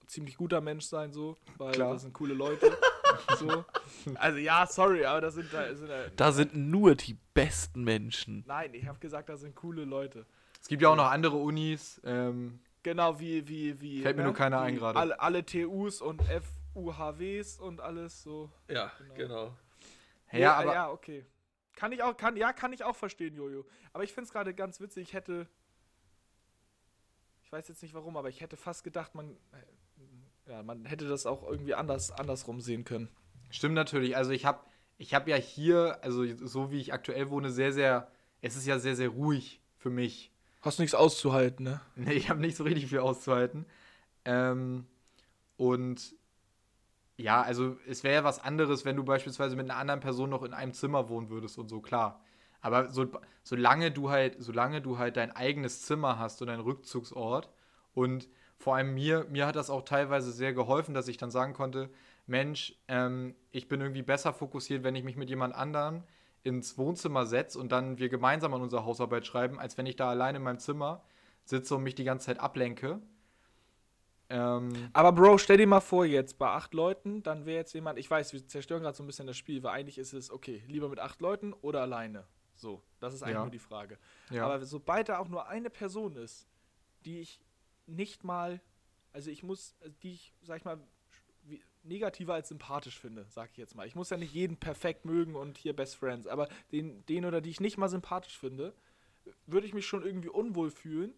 ziemlich 0.08 0.36
guter 0.36 0.60
Mensch 0.60 0.84
sein, 0.86 1.12
so, 1.12 1.36
weil 1.58 1.72
Klar. 1.72 1.92
das 1.92 2.02
sind 2.02 2.12
coole 2.14 2.34
Leute. 2.34 2.76
so. 3.38 3.64
Also 4.14 4.38
ja, 4.38 4.66
sorry, 4.66 5.04
aber 5.04 5.20
das 5.20 5.34
sind 5.34 5.52
da, 5.52 5.74
sind 5.74 5.88
da 5.88 6.08
Da 6.14 6.32
sind 6.32 6.54
nur 6.54 6.94
die 6.94 7.16
besten 7.34 7.84
Menschen. 7.84 8.44
Nein, 8.46 8.74
ich 8.74 8.86
habe 8.86 8.98
gesagt, 8.98 9.28
da 9.28 9.36
sind 9.36 9.54
coole 9.54 9.84
Leute. 9.84 10.26
Es 10.60 10.68
gibt 10.68 10.82
ja 10.82 10.88
auch 10.88 10.96
noch 10.96 11.10
andere 11.10 11.36
Unis. 11.36 12.00
Ähm, 12.04 12.60
Genau, 12.86 13.18
wie, 13.18 13.48
wie, 13.48 13.80
wie. 13.80 14.00
Fällt 14.00 14.16
mir 14.16 14.22
nur 14.22 14.32
keiner 14.32 14.60
wie 14.60 14.66
ein 14.66 14.76
gerade. 14.76 14.96
Alle, 14.96 15.18
alle 15.18 15.44
TUs 15.44 16.00
und 16.00 16.22
FUHWs 16.72 17.58
und 17.58 17.80
alles 17.80 18.22
so. 18.22 18.48
Ja, 18.70 18.92
genau. 19.16 19.46
ja, 20.30 20.38
Nee, 20.38 20.44
aber 20.44 20.72
Ja, 20.72 20.90
okay. 20.90 21.26
Kann 21.74 21.90
ich 21.90 22.00
auch, 22.04 22.16
kann, 22.16 22.36
ja, 22.36 22.52
kann 22.52 22.72
ich 22.72 22.84
auch 22.84 22.94
verstehen, 22.94 23.34
Jojo. 23.34 23.66
Aber 23.92 24.04
ich 24.04 24.12
finde 24.12 24.28
es 24.28 24.32
gerade 24.32 24.54
ganz 24.54 24.80
witzig, 24.80 25.08
ich 25.08 25.14
hätte. 25.14 25.48
Ich 27.42 27.50
weiß 27.50 27.66
jetzt 27.66 27.82
nicht 27.82 27.92
warum, 27.92 28.16
aber 28.16 28.28
ich 28.28 28.40
hätte 28.40 28.56
fast 28.56 28.84
gedacht, 28.84 29.16
man. 29.16 29.36
Ja, 30.48 30.62
man 30.62 30.84
hätte 30.84 31.08
das 31.08 31.26
auch 31.26 31.42
irgendwie 31.42 31.74
anders, 31.74 32.10
andersrum 32.12 32.60
sehen 32.60 32.84
können. 32.84 33.08
stimmt 33.50 33.74
natürlich. 33.74 34.16
Also, 34.16 34.30
ich 34.30 34.44
habe 34.44 34.60
ich 34.98 35.14
hab 35.14 35.28
ja 35.28 35.36
hier, 35.36 35.98
also 36.02 36.24
so 36.46 36.70
wie 36.70 36.80
ich 36.80 36.92
aktuell 36.92 37.30
wohne, 37.30 37.50
sehr, 37.50 37.72
sehr, 37.72 38.10
es 38.40 38.56
ist 38.56 38.66
ja 38.66 38.78
sehr, 38.78 38.96
sehr 38.96 39.08
ruhig 39.08 39.60
für 39.76 39.90
mich. 39.90 40.32
Hast 40.62 40.78
nichts 40.78 40.94
auszuhalten, 40.94 41.64
ne? 41.64 41.80
Nee, 41.96 42.12
ich 42.14 42.30
habe 42.30 42.40
nicht 42.40 42.56
so 42.56 42.64
richtig 42.64 42.86
viel 42.86 43.00
auszuhalten. 43.00 43.66
Ähm, 44.24 44.86
und 45.56 46.14
ja, 47.18 47.42
also 47.42 47.76
es 47.86 48.04
wäre 48.04 48.14
ja 48.14 48.24
was 48.24 48.40
anderes, 48.40 48.84
wenn 48.84 48.96
du 48.96 49.04
beispielsweise 49.04 49.56
mit 49.56 49.70
einer 49.70 49.78
anderen 49.78 50.00
Person 50.00 50.30
noch 50.30 50.42
in 50.42 50.52
einem 50.52 50.72
Zimmer 50.72 51.08
wohnen 51.08 51.30
würdest 51.30 51.58
und 51.58 51.68
so, 51.68 51.80
klar. 51.80 52.22
Aber 52.60 52.88
so, 52.88 53.06
solange 53.42 53.90
du 53.90 54.10
halt, 54.10 54.36
solange 54.38 54.82
du 54.82 54.98
halt 54.98 55.16
dein 55.16 55.30
eigenes 55.30 55.82
Zimmer 55.82 56.18
hast 56.18 56.42
und 56.42 56.48
einen 56.48 56.62
Rückzugsort 56.62 57.50
und 57.94 58.28
vor 58.58 58.76
allem 58.76 58.94
mir, 58.94 59.26
mir 59.30 59.46
hat 59.46 59.56
das 59.56 59.70
auch 59.70 59.82
teilweise 59.82 60.32
sehr 60.32 60.52
geholfen, 60.52 60.94
dass 60.94 61.08
ich 61.08 61.16
dann 61.16 61.30
sagen 61.30 61.52
konnte, 61.52 61.90
Mensch, 62.26 62.74
ähm, 62.88 63.34
ich 63.52 63.68
bin 63.68 63.80
irgendwie 63.80 64.02
besser 64.02 64.32
fokussiert, 64.32 64.82
wenn 64.82 64.96
ich 64.96 65.04
mich 65.04 65.16
mit 65.16 65.28
jemand 65.28 65.54
anderem 65.54 66.02
ins 66.42 66.78
Wohnzimmer 66.78 67.26
setze 67.26 67.58
und 67.58 67.70
dann 67.72 67.98
wir 67.98 68.08
gemeinsam 68.08 68.54
an 68.54 68.62
unserer 68.62 68.84
Hausarbeit 68.84 69.26
schreiben, 69.26 69.58
als 69.58 69.76
wenn 69.78 69.86
ich 69.86 69.96
da 69.96 70.08
alleine 70.10 70.38
in 70.38 70.44
meinem 70.44 70.58
Zimmer 70.58 71.02
sitze 71.44 71.74
und 71.76 71.82
mich 71.82 71.94
die 71.94 72.04
ganze 72.04 72.26
Zeit 72.26 72.40
ablenke. 72.40 73.00
Ähm, 74.28 74.88
Aber 74.92 75.12
Bro, 75.12 75.38
stell 75.38 75.56
dir 75.56 75.66
mal 75.68 75.80
vor, 75.80 76.04
jetzt 76.04 76.38
bei 76.38 76.48
acht 76.48 76.74
Leuten, 76.74 77.22
dann 77.22 77.46
wäre 77.46 77.58
jetzt 77.58 77.72
jemand, 77.74 77.98
ich 77.98 78.10
weiß, 78.10 78.32
wir 78.32 78.46
zerstören 78.48 78.82
gerade 78.82 78.96
so 78.96 79.04
ein 79.04 79.06
bisschen 79.06 79.26
das 79.26 79.36
Spiel, 79.36 79.62
weil 79.62 79.72
eigentlich 79.72 79.98
ist 79.98 80.12
es, 80.12 80.30
okay, 80.32 80.62
lieber 80.66 80.88
mit 80.88 80.98
acht 80.98 81.20
Leuten 81.20 81.52
oder 81.52 81.82
alleine. 81.82 82.26
So, 82.56 82.82
das 82.98 83.14
ist 83.14 83.22
eigentlich 83.22 83.34
Ja. 83.34 83.42
nur 83.42 83.50
die 83.50 83.58
Frage. 83.60 83.98
ja. 84.30 84.44
Aber 84.44 84.64
sobald 84.64 85.08
da 85.08 85.18
auch 85.18 85.28
nur 85.28 85.46
eine 85.46 85.70
Person 85.70 86.16
ist, 86.16 86.48
die 87.04 87.20
ich 87.20 87.40
nicht 87.86 88.24
mal, 88.24 88.60
also 89.12 89.30
ich 89.30 89.42
muss, 89.42 89.76
äh, 89.80 89.90
die 90.02 90.12
ich, 90.12 90.34
sag 90.42 90.58
ich 90.58 90.64
mal, 90.64 90.78
negativer 91.82 92.34
als 92.34 92.48
sympathisch 92.48 92.98
finde, 92.98 93.26
sag 93.28 93.50
ich 93.52 93.56
jetzt 93.56 93.74
mal. 93.74 93.86
Ich 93.86 93.94
muss 93.94 94.10
ja 94.10 94.16
nicht 94.16 94.34
jeden 94.34 94.56
perfekt 94.56 95.04
mögen 95.04 95.36
und 95.36 95.58
hier 95.58 95.74
Best 95.74 95.96
Friends, 95.96 96.26
aber 96.26 96.48
den, 96.72 97.04
den 97.06 97.24
oder 97.24 97.40
die 97.40 97.50
ich 97.50 97.60
nicht 97.60 97.78
mal 97.78 97.88
sympathisch 97.88 98.38
finde, 98.38 98.74
würde 99.46 99.66
ich 99.66 99.74
mich 99.74 99.86
schon 99.86 100.04
irgendwie 100.04 100.28
unwohl 100.28 100.70
fühlen, 100.70 101.14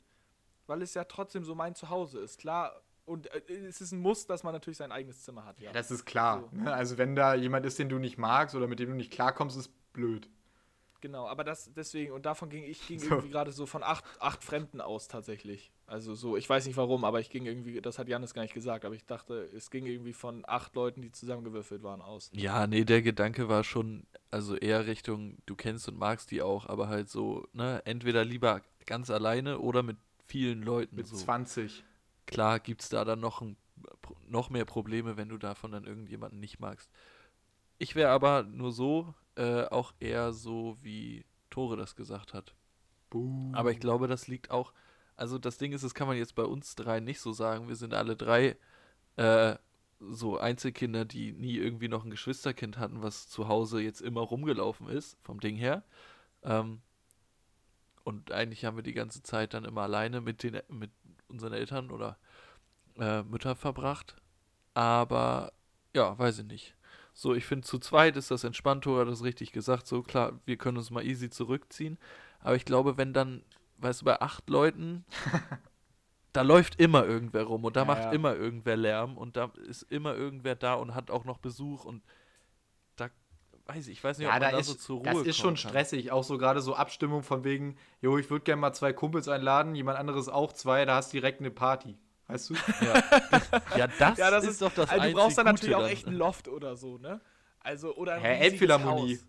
weil 0.67 0.83
es 0.83 0.95
ja 0.95 1.05
trotzdem 1.05 1.45
so 1.45 1.55
mein 1.55 1.75
Zuhause 1.75 2.21
ist. 2.21 2.39
Klar, 2.39 2.83
und 3.05 3.33
äh, 3.33 3.41
es 3.67 3.81
ist 3.81 3.93
ein 3.93 4.01
Muss, 4.01 4.27
dass 4.27 4.43
man 4.43 4.53
natürlich 4.53 4.77
sein 4.77 4.93
eigenes 4.93 5.23
Zimmer 5.23 5.45
hat. 5.45 5.59
Ja, 5.61 5.73
das 5.73 5.91
ist 5.91 6.05
klar. 6.05 6.49
So. 6.51 6.57
Ne? 6.57 6.73
Also 6.73 6.99
wenn 6.99 7.17
da 7.17 7.35
jemand 7.35 7.65
ist, 7.67 7.79
den 7.79 7.89
du 7.89 7.99
nicht 7.99 8.19
magst 8.19 8.55
oder 8.55 8.67
mit 8.67 8.79
dem 8.79 8.91
du 8.91 8.97
nicht 8.97 9.11
klarkommst, 9.11 9.57
ist 9.57 9.73
blöd. 9.93 10.29
Genau, 11.01 11.29
aber 11.29 11.45
das 11.45 11.73
deswegen, 11.75 12.13
und 12.13 12.27
davon 12.27 12.51
ging 12.51 12.65
ich 12.65 12.87
ging 12.89 12.99
So. 12.99 13.11
irgendwie 13.11 13.31
gerade 13.31 13.53
so 13.53 13.67
von 13.67 13.83
acht, 13.83 14.05
acht 14.19 14.43
Fremden 14.43 14.81
aus 14.81 15.07
tatsächlich. 15.07 15.71
Also 15.87 16.15
so, 16.15 16.37
ich 16.37 16.49
weiß 16.49 16.67
nicht 16.67 16.77
warum, 16.77 17.05
aber 17.05 17.21
ich 17.21 17.31
ging 17.31 17.47
irgendwie, 17.47 17.81
das 17.81 17.99
hat 17.99 18.09
Janis 18.09 18.35
gar 18.35 18.43
nicht 18.43 18.53
gesagt, 18.53 18.85
aber 18.85 18.95
ich 18.95 19.07
dachte, 19.07 19.49
es 19.55 19.71
ging 19.71 19.87
irgendwie 19.87 20.13
von 20.13 20.45
acht 20.47 20.75
Leuten, 20.75 21.01
die 21.01 21.13
zusammengewürfelt 21.13 21.83
waren, 21.83 22.03
aus. 22.03 22.31
Ja, 22.35 22.67
nee, 22.67 22.85
der 22.85 23.01
Gedanke 23.01 23.49
war 23.49 23.63
schon, 23.65 24.07
also 24.31 24.57
eher 24.57 24.87
Richtung, 24.87 25.39
du 25.47 25.55
kennst 25.55 25.89
und 25.89 25.99
magst 25.99 26.31
die 26.31 26.43
auch, 26.43 26.67
aber 26.67 26.89
halt 26.89 27.09
so, 27.09 27.47
ne, 27.53 27.81
entweder 27.85 28.25
lieber 28.25 28.61
ganz 28.85 29.09
alleine 29.09 29.61
oder 29.61 29.83
mit 29.83 29.97
vielen 30.27 30.63
Leuten. 30.63 30.97
Mit 30.97 31.07
so. 31.07 31.17
20. 31.17 31.85
Klar 32.27 32.61
gibt's 32.61 32.89
da 32.89 33.05
dann 33.05 33.21
noch, 33.21 33.41
ein, 33.41 33.57
noch 34.27 34.51
mehr 34.51 34.65
Probleme, 34.65 35.17
wenn 35.17 35.29
du 35.29 35.39
davon 35.39 35.73
dann 35.73 35.85
irgendjemanden 35.85 36.41
nicht 36.41 36.61
magst. 36.61 36.91
Ich 37.79 37.95
wäre 37.95 38.11
aber 38.11 38.43
nur 38.43 38.73
so, 38.73 39.15
äh, 39.39 39.67
auch 39.71 39.95
eher 40.01 40.33
so, 40.33 40.77
wie 40.83 41.25
Tore 41.49 41.77
das 41.77 41.97
gesagt 41.97 42.35
hat. 42.35 42.55
Buh. 43.09 43.53
Aber 43.55 43.71
ich 43.71 43.81
glaube, 43.81 44.09
das 44.09 44.29
liegt 44.29 44.51
auch. 44.51 44.73
Also 45.17 45.39
das 45.39 45.59
Ding 45.59 45.73
ist, 45.73 45.85
das 45.85 45.95
kann 45.95 46.09
man 46.09 46.17
jetzt 46.17 46.35
bei 46.35 46.45
uns 46.45 46.75
drei 46.75 47.01
nicht 47.01 47.21
so 47.21 47.33
sagen. 47.33 47.69
Wir 47.69 47.77
sind 47.77 47.95
alle 47.95 48.17
drei 48.17 48.57
äh, 49.17 49.57
so 50.01 50.39
Einzelkinder, 50.39 51.05
die 51.05 51.33
nie 51.33 51.57
irgendwie 51.57 51.89
noch 51.89 52.05
ein 52.05 52.11
Geschwisterkind 52.11 52.79
hatten, 52.79 53.03
was 53.03 53.29
zu 53.29 53.49
Hause 53.49 53.81
jetzt 53.81 54.01
immer 54.01 54.21
rumgelaufen 54.21 54.89
ist, 54.89 55.17
vom 55.23 55.41
Ding 55.41 55.57
her. 55.57 55.83
Ähm, 56.43 56.83
und 58.05 58.33
eigentlich 58.33 58.65
haben 58.65 58.77
wir 58.77 58.83
die 58.83 58.93
ganze 58.93 59.23
Zeit 59.23 59.55
dann 59.55 59.65
immer 59.65 59.83
alleine 59.83 60.21
mit, 60.21 60.43
den, 60.43 60.61
mit 60.69 60.91
unseren 61.29 61.53
Eltern 61.53 61.91
oder 61.91 62.19
äh, 62.99 63.23
Müttern 63.23 63.57
verbracht. 63.57 64.17
Aber 64.75 65.53
ja, 65.95 66.19
weiß 66.19 66.41
ich 66.41 66.47
nicht. 66.47 66.75
So, 67.19 67.35
ich 67.35 67.45
finde, 67.47 67.67
zu 67.67 67.79
zweit 67.81 68.17
ist 68.17 68.31
das 68.31 68.45
entspannt, 68.45 68.85
Tor 68.85 69.01
hat 69.01 69.09
das 69.09 69.25
richtig 69.25 69.51
gesagt. 69.53 69.87
So, 69.89 70.03
klar, 70.03 70.39
wir 70.47 70.57
können 70.57 70.77
uns 70.79 70.91
mal 70.91 71.05
easy 71.05 71.31
zurückziehen. 71.31 71.99
Aber 72.41 72.55
ich 72.55 72.65
glaube, 72.65 72.97
wenn 72.97 73.13
dann, 73.13 73.43
weißt 73.79 74.03
du, 74.03 74.05
bei 74.05 74.21
acht 74.21 74.49
Leuten, 74.49 75.05
da 76.33 76.43
läuft 76.43 76.81
immer 76.81 77.05
irgendwer 77.07 77.45
rum 77.45 77.65
und 77.65 77.77
da 77.77 77.85
Ja, 77.85 77.85
macht 77.85 78.05
ja. 78.13 78.13
immer 78.13 78.35
irgendwer 78.37 78.77
Lärm 78.77 79.17
und 79.17 79.37
da 79.37 79.53
ist 79.67 79.83
immer 79.85 80.15
irgendwer 80.15 80.55
da 80.57 80.75
und 80.75 80.95
hat 80.95 81.11
auch 81.11 81.25
noch 81.25 81.39
Besuch 81.39 81.85
und 81.85 82.03
da 82.97 83.11
weiß 83.67 83.89
ich, 83.89 83.99
ich 83.99 84.05
weiß 84.05 84.19
nicht, 84.19 84.29
Ja, 84.29 84.31
ob 84.31 84.41
man 84.41 84.51
da 84.51 84.51
da 84.51 84.61
ist, 84.61 84.67
so 84.67 84.75
zur 84.75 84.99
Ruhe 85.01 85.23
das 85.23 85.23
ist 85.23 85.39
schon 85.39 85.57
kann. 85.61 85.83
stressig. 85.85 86.11
Auch 86.13 86.23
so 86.25 86.39
gerade 86.39 86.61
so 86.61 86.75
Abstimmung 86.75 87.23
von 87.23 87.43
wegen, 87.45 87.77
jo, 88.01 88.19
ich 88.19 88.31
würde 88.31 88.45
gerne 88.45 88.61
mal 88.61 88.73
zwei 88.73 88.93
Kumpels 88.93 89.29
einladen, 89.29 89.75
jemand 89.75 89.99
anderes 89.99 90.29
auch 90.29 90.53
zwei, 90.53 90.85
da 90.85 90.97
hast 90.97 91.13
du 91.13 91.17
direkt 91.19 91.41
eine 91.41 91.51
Party. 91.51 91.97
Weißt 92.29 92.51
du? 92.51 92.55
Ja, 92.55 93.03
ja 93.77 93.87
das, 93.99 94.19
Ja, 94.19 94.31
das 94.31 94.45
ist, 94.45 94.51
ist- 94.51 94.63
doch 94.63 94.73
das 94.73 94.89
also 94.91 95.03
du 95.09 95.13
brauchst 95.15 95.39
dann 95.39 95.47
Gute 95.47 95.55
natürlich 95.55 95.75
auch 95.77 95.81
dann. 95.83 95.91
echt 95.91 96.07
einen 96.07 96.17
Loft 96.17 96.47
oder 96.49 96.77
so, 96.77 96.99
ne? 96.99 97.21
Also, 97.61 97.95
oder 97.97 98.15
ein 98.15 98.21
Hä, 98.23 98.39
Elbphilharmonie. 98.45 99.17
Haus. 99.17 99.27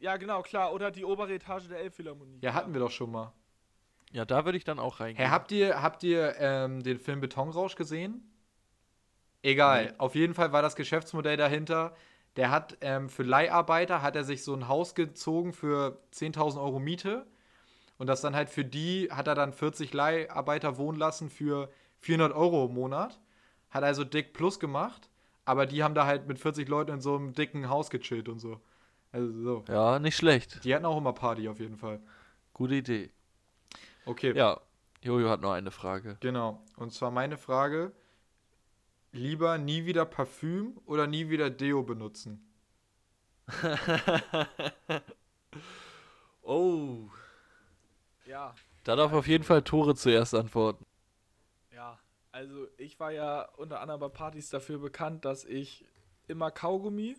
Ja, 0.00 0.16
genau, 0.16 0.42
klar. 0.42 0.72
Oder 0.72 0.90
die 0.90 1.04
obere 1.04 1.32
Etage 1.34 1.68
der 1.68 1.78
Elbphilharmonie. 1.80 2.38
Ja, 2.40 2.54
hatten 2.54 2.72
wir 2.72 2.80
doch 2.80 2.90
schon 2.90 3.10
mal. 3.12 3.32
Ja, 4.12 4.24
da 4.24 4.44
würde 4.44 4.58
ich 4.58 4.64
dann 4.64 4.78
auch 4.78 5.00
reingehen. 5.00 5.24
Hä, 5.26 5.30
habt 5.32 5.52
ihr, 5.52 5.80
habt 5.82 6.02
ihr 6.02 6.34
ähm, 6.38 6.82
den 6.82 6.98
Film 6.98 7.20
Betonrausch 7.20 7.76
gesehen? 7.76 8.22
Egal. 9.42 9.94
Auf 9.98 10.14
jeden 10.14 10.34
Fall 10.34 10.52
war 10.52 10.62
das 10.62 10.76
Geschäftsmodell 10.76 11.36
dahinter. 11.36 11.94
Der 12.36 12.50
hat 12.50 12.78
ähm, 12.80 13.08
für 13.08 13.22
Leiharbeiter 13.24 14.00
hat 14.02 14.16
er 14.16 14.24
sich 14.24 14.44
so 14.44 14.54
ein 14.54 14.68
Haus 14.68 14.94
gezogen 14.94 15.52
für 15.52 15.98
10.000 16.14 16.62
Euro 16.62 16.78
Miete. 16.78 17.26
Und 17.98 18.06
das 18.06 18.20
dann 18.20 18.34
halt 18.34 18.48
für 18.48 18.64
die 18.64 19.08
hat 19.10 19.26
er 19.26 19.34
dann 19.34 19.52
40 19.52 19.92
Leiharbeiter 19.92 20.76
wohnen 20.78 20.98
lassen 20.98 21.28
für 21.30 21.70
400 22.02 22.32
Euro 22.34 22.66
im 22.66 22.74
Monat. 22.74 23.18
Hat 23.70 23.82
also 23.82 24.04
dick 24.04 24.32
plus 24.34 24.60
gemacht. 24.60 25.08
Aber 25.44 25.66
die 25.66 25.82
haben 25.82 25.94
da 25.94 26.06
halt 26.06 26.28
mit 26.28 26.38
40 26.38 26.68
Leuten 26.68 26.92
in 26.92 27.00
so 27.00 27.16
einem 27.16 27.32
dicken 27.32 27.68
Haus 27.68 27.90
gechillt 27.90 28.28
und 28.28 28.38
so. 28.38 28.60
Also 29.10 29.32
so. 29.42 29.64
Ja, 29.68 29.98
nicht 29.98 30.16
schlecht. 30.16 30.64
Die 30.64 30.74
hatten 30.74 30.84
auch 30.84 30.96
immer 30.96 31.12
Party 31.12 31.48
auf 31.48 31.58
jeden 31.58 31.76
Fall. 31.76 32.00
Gute 32.52 32.74
Idee. 32.76 33.10
Okay. 34.04 34.36
Ja, 34.36 34.60
Jojo 35.02 35.28
hat 35.28 35.40
noch 35.40 35.52
eine 35.52 35.70
Frage. 35.70 36.16
Genau. 36.20 36.62
Und 36.76 36.92
zwar 36.92 37.10
meine 37.10 37.36
Frage: 37.36 37.92
Lieber 39.12 39.58
nie 39.58 39.84
wieder 39.84 40.04
Parfüm 40.04 40.78
oder 40.86 41.06
nie 41.06 41.28
wieder 41.28 41.50
Deo 41.50 41.82
benutzen? 41.82 42.48
Oh. 46.44 47.08
Ja, 48.26 48.54
Da 48.84 48.96
darf 48.96 49.12
auf 49.12 49.28
jeden 49.28 49.44
Fall 49.44 49.62
Tore 49.62 49.94
zuerst 49.94 50.34
antworten. 50.34 50.84
Also, 52.32 52.66
ich 52.78 52.98
war 52.98 53.12
ja 53.12 53.48
unter 53.56 53.80
anderem 53.80 54.00
bei 54.00 54.08
Partys 54.08 54.48
dafür 54.50 54.78
bekannt, 54.78 55.24
dass 55.24 55.44
ich 55.44 55.84
immer 56.26 56.50
Kaugummi, 56.50 57.16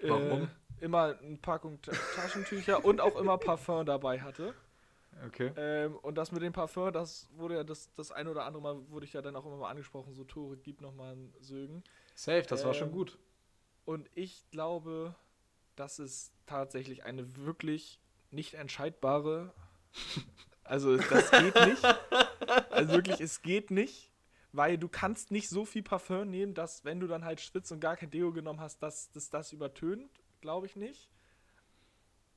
Warum? 0.00 0.42
Äh, 0.42 0.46
immer 0.84 1.18
eine 1.18 1.36
Packung 1.36 1.80
Ta 1.80 1.92
Taschentücher 2.16 2.84
und 2.84 3.00
auch 3.00 3.16
immer 3.16 3.38
Parfum 3.38 3.86
dabei 3.86 4.20
hatte. 4.20 4.54
Okay. 5.26 5.52
Ähm, 5.56 5.96
und 5.96 6.16
das 6.16 6.32
mit 6.32 6.42
dem 6.42 6.52
Parfum, 6.52 6.92
das 6.92 7.28
wurde 7.36 7.54
ja 7.54 7.64
das, 7.64 7.94
das 7.94 8.10
ein 8.10 8.26
oder 8.26 8.44
andere 8.44 8.62
Mal, 8.62 8.90
wurde 8.90 9.06
ich 9.06 9.12
ja 9.12 9.22
dann 9.22 9.36
auch 9.36 9.46
immer 9.46 9.56
mal 9.56 9.70
angesprochen, 9.70 10.12
so 10.12 10.24
Tore, 10.24 10.56
gib 10.56 10.80
nochmal 10.80 11.14
ein 11.14 11.32
Sögen. 11.40 11.84
Safe, 12.14 12.42
das 12.42 12.64
war 12.64 12.74
schon 12.74 12.88
Ähm, 12.88 12.94
gut. 12.94 13.18
Und 13.84 14.10
ich 14.14 14.44
glaube, 14.50 15.14
das 15.76 15.98
ist 15.98 16.32
tatsächlich 16.46 17.04
eine 17.04 17.36
wirklich 17.36 18.00
nicht 18.30 18.54
entscheidbare. 18.54 19.52
Also 20.64 20.96
das 20.96 21.30
geht 21.30 21.54
nicht. 21.54 21.82
Also 22.70 22.92
wirklich, 22.92 23.20
es 23.20 23.42
geht 23.42 23.70
nicht, 23.70 24.10
weil 24.52 24.78
du 24.78 24.88
kannst 24.88 25.30
nicht 25.30 25.48
so 25.48 25.64
viel 25.64 25.82
Parfum 25.82 26.30
nehmen, 26.30 26.54
dass 26.54 26.84
wenn 26.84 27.00
du 27.00 27.06
dann 27.06 27.24
halt 27.24 27.40
schwitzt 27.40 27.72
und 27.72 27.80
gar 27.80 27.96
kein 27.96 28.10
Deo 28.10 28.32
genommen 28.32 28.60
hast, 28.60 28.82
dass 28.82 29.10
dass 29.12 29.30
das 29.30 29.52
übertönt, 29.52 30.10
glaube 30.40 30.66
ich 30.66 30.76
nicht. 30.76 31.08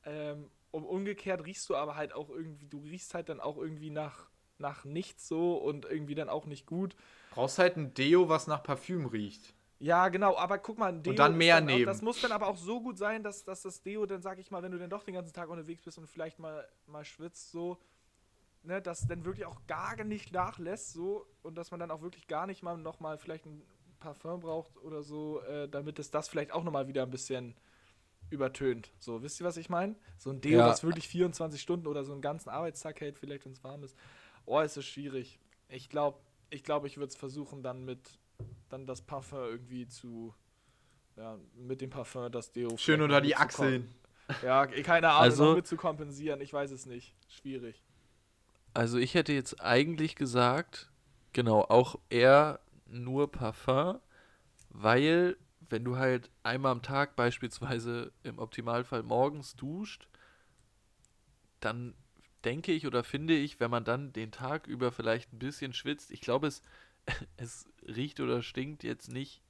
Ähm, 0.06 0.50
und 0.72 0.86
umgekehrt 0.86 1.46
riechst 1.46 1.70
du 1.70 1.76
aber 1.76 1.96
halt 1.96 2.14
auch 2.14 2.30
irgendwie, 2.30 2.68
du 2.68 2.80
riechst 2.80 3.14
halt 3.14 3.30
dann 3.30 3.40
auch 3.40 3.58
irgendwie 3.58 3.90
nach, 3.90 4.30
nach 4.58 4.86
nichts 4.86 5.28
so 5.28 5.58
und 5.58 5.86
irgendwie 5.86 6.16
dann 6.16 6.30
auch 6.30 6.46
nicht 6.46 6.66
gut. 6.66 6.96
Brauchst 7.32 7.60
halt 7.60 7.78
ein 7.78 7.94
Deo, 7.94 8.30
was 8.30 8.48
nach 8.48 8.64
Parfüm 8.64 9.06
riecht. 9.06 9.54
Ja, 9.80 10.10
genau, 10.10 10.36
aber 10.38 10.58
guck 10.58 10.80
mal, 10.80 10.92
ein 10.92 11.04
Deo 11.04 11.14
dann 11.14 11.34
ist 11.34 11.38
mehr 11.38 11.58
auch, 11.58 11.62
nehmen. 11.62 11.86
Das 11.86 12.02
muss 12.02 12.20
dann 12.22 12.32
aber 12.32 12.48
auch 12.48 12.58
so 12.58 12.82
gut 12.82 12.98
sein, 12.98 13.22
dass, 13.22 13.44
dass 13.44 13.62
das 13.62 13.82
Deo 13.84 14.06
dann, 14.06 14.22
sag 14.22 14.40
ich 14.40 14.50
mal, 14.50 14.64
wenn 14.64 14.72
du 14.72 14.80
dann 14.80 14.90
doch 14.90 15.04
den 15.04 15.14
ganzen 15.14 15.34
Tag 15.34 15.50
unterwegs 15.50 15.84
bist 15.84 15.98
und 15.98 16.08
vielleicht 16.08 16.40
mal, 16.40 16.68
mal 16.88 17.06
schwitzt, 17.06 17.52
so, 17.52 17.78
ne, 18.68 18.82
dass 18.82 19.08
dann 19.08 19.26
wirklich 19.26 19.46
auch 19.46 19.66
gar 19.68 20.04
nicht 20.04 20.32
nachlässt, 20.34 20.94
so, 20.94 21.26
und 21.42 21.56
dass 21.56 21.72
man 21.72 21.80
dann 21.80 21.90
auch 21.92 22.02
wirklich 22.02 22.28
gar 22.28 22.46
nicht 22.48 22.62
mal 22.64 22.78
nochmal 22.78 23.18
vielleicht 23.18 23.46
ein 23.46 23.62
Parfum 24.00 24.42
braucht 24.42 24.78
oder 24.84 25.02
so, 25.02 25.42
äh, 25.42 25.68
damit 25.68 25.98
es 26.00 26.12
das 26.12 26.28
vielleicht 26.30 26.52
auch 26.52 26.64
nochmal 26.64 26.88
wieder 26.88 27.04
ein 27.04 27.10
bisschen 27.10 27.56
übertönt. 28.30 28.92
So, 29.00 29.24
wisst 29.24 29.40
ihr, 29.40 29.46
was 29.46 29.58
ich 29.58 29.70
meine? 29.70 29.96
So 30.18 30.30
ein 30.32 30.42
Deo, 30.42 30.60
Ja. 30.60 30.68
was 30.68 30.84
wirklich 30.84 31.08
24 31.08 31.62
Stunden 31.62 31.88
oder 31.88 32.04
so 32.04 32.12
einen 32.12 32.22
ganzen 32.22 32.50
Arbeitstag 32.50 33.00
hält, 33.02 33.18
vielleicht, 33.18 33.46
wenn 33.46 33.54
es 33.54 33.64
warm 33.64 33.84
ist. 33.84 33.96
Oh, 34.46 34.60
es 34.60 34.76
ist 34.78 34.86
schwierig. 34.86 35.40
Ich 35.70 35.90
glaube, 35.90 36.20
ich, 36.50 36.64
glaub, 36.64 36.86
ich 36.86 36.98
würde 36.98 37.08
es 37.10 37.16
versuchen, 37.16 37.64
dann 37.64 37.86
mit 37.86 38.20
dann 38.70 38.86
das 38.86 39.02
Parfum 39.02 39.40
irgendwie 39.40 39.88
zu. 39.88 40.34
Ja, 41.16 41.40
mit 41.56 41.82
dem 41.82 41.90
Parfum 41.90 42.32
das 42.32 42.52
Deo. 42.52 42.78
Schön 42.78 43.02
unter 43.02 43.22
die 43.22 43.36
Achseln. 43.36 43.94
Ja, 44.44 44.68
keine 44.68 45.10
Ahnung, 45.10 45.22
Also- 45.22 45.46
noch 45.46 45.56
mit 45.56 45.68
zu 45.68 45.78
kompensieren. 45.78 46.42
Ich 46.42 46.52
weiß 46.54 46.72
es 46.72 46.86
nicht. 46.86 47.16
Schwierig. 47.30 47.82
Also 48.78 49.00
ich 49.00 49.16
hätte 49.16 49.34
jetzt 49.34 49.60
eigentlich 49.60 50.16
gesagt, 50.16 50.92
genau, 51.34 51.62
auch 51.62 51.98
eher 52.12 52.60
nur 52.86 53.32
Parfum, 53.32 54.00
weil 54.70 55.38
wenn 55.70 55.84
du 55.84 55.98
halt 55.98 56.30
einmal 56.44 56.74
am 56.74 56.84
Tag 56.84 57.16
beispielsweise 57.16 58.12
im 58.24 58.40
Optimalfall 58.40 59.04
morgens 59.04 59.56
duscht, 59.56 60.08
dann 61.60 61.96
denke 62.44 62.72
ich 62.72 62.86
oder 62.86 63.04
finde 63.04 63.36
ich, 63.36 63.60
wenn 63.60 63.72
man 63.72 63.84
dann 63.84 64.14
den 64.14 64.32
Tag 64.32 64.68
über 64.68 64.92
vielleicht 64.92 65.34
ein 65.34 65.40
bisschen 65.40 65.74
schwitzt, 65.74 66.12
ich 66.12 66.22
glaube, 66.22 66.48
es, 66.48 66.62
es 67.38 67.66
riecht 67.88 68.20
oder 68.20 68.42
stinkt 68.44 68.84
jetzt 68.84 69.12
nicht 69.12 69.42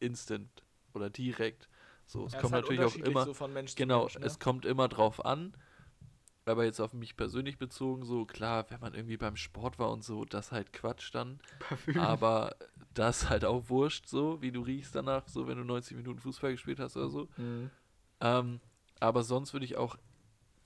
instant 0.00 0.48
oder 0.94 1.10
direkt. 1.10 1.68
So, 2.06 2.26
es 2.26 2.32
Ja, 2.32 2.40
kommt 2.40 2.54
halt 2.54 2.64
natürlich 2.64 2.84
auch 2.84 2.96
immer, 2.96 3.24
so 3.24 3.34
Genau, 3.76 4.06
Mensch, 4.06 4.18
ne? 4.18 4.26
es 4.26 4.38
kommt 4.38 4.64
immer 4.64 4.88
drauf 4.88 5.24
an. 5.24 5.54
Aber 6.50 6.64
jetzt 6.64 6.80
auf 6.80 6.92
mich 6.92 7.16
persönlich 7.16 7.58
bezogen, 7.58 8.04
so 8.04 8.24
klar, 8.24 8.66
wenn 8.70 8.80
man 8.80 8.94
irgendwie 8.94 9.16
beim 9.16 9.36
Sport 9.36 9.78
war 9.78 9.90
und 9.90 10.04
so, 10.04 10.24
das 10.24 10.52
halt 10.52 10.72
Quatsch 10.72 11.14
dann. 11.14 11.40
Parfüm. 11.58 11.98
Aber 11.98 12.56
das 12.94 13.30
halt 13.30 13.44
auch 13.44 13.68
wurscht, 13.68 14.06
so 14.06 14.42
wie 14.42 14.52
du 14.52 14.62
riechst 14.62 14.94
danach, 14.94 15.28
so 15.28 15.46
wenn 15.46 15.58
du 15.58 15.64
90 15.64 15.96
Minuten 15.96 16.18
Fußball 16.18 16.52
gespielt 16.52 16.80
hast 16.80 16.96
oder 16.96 17.08
so. 17.08 17.28
Mhm. 17.36 17.70
Ähm, 18.20 18.60
aber 18.98 19.22
sonst 19.22 19.52
würde 19.52 19.64
ich 19.64 19.76
auch 19.76 19.96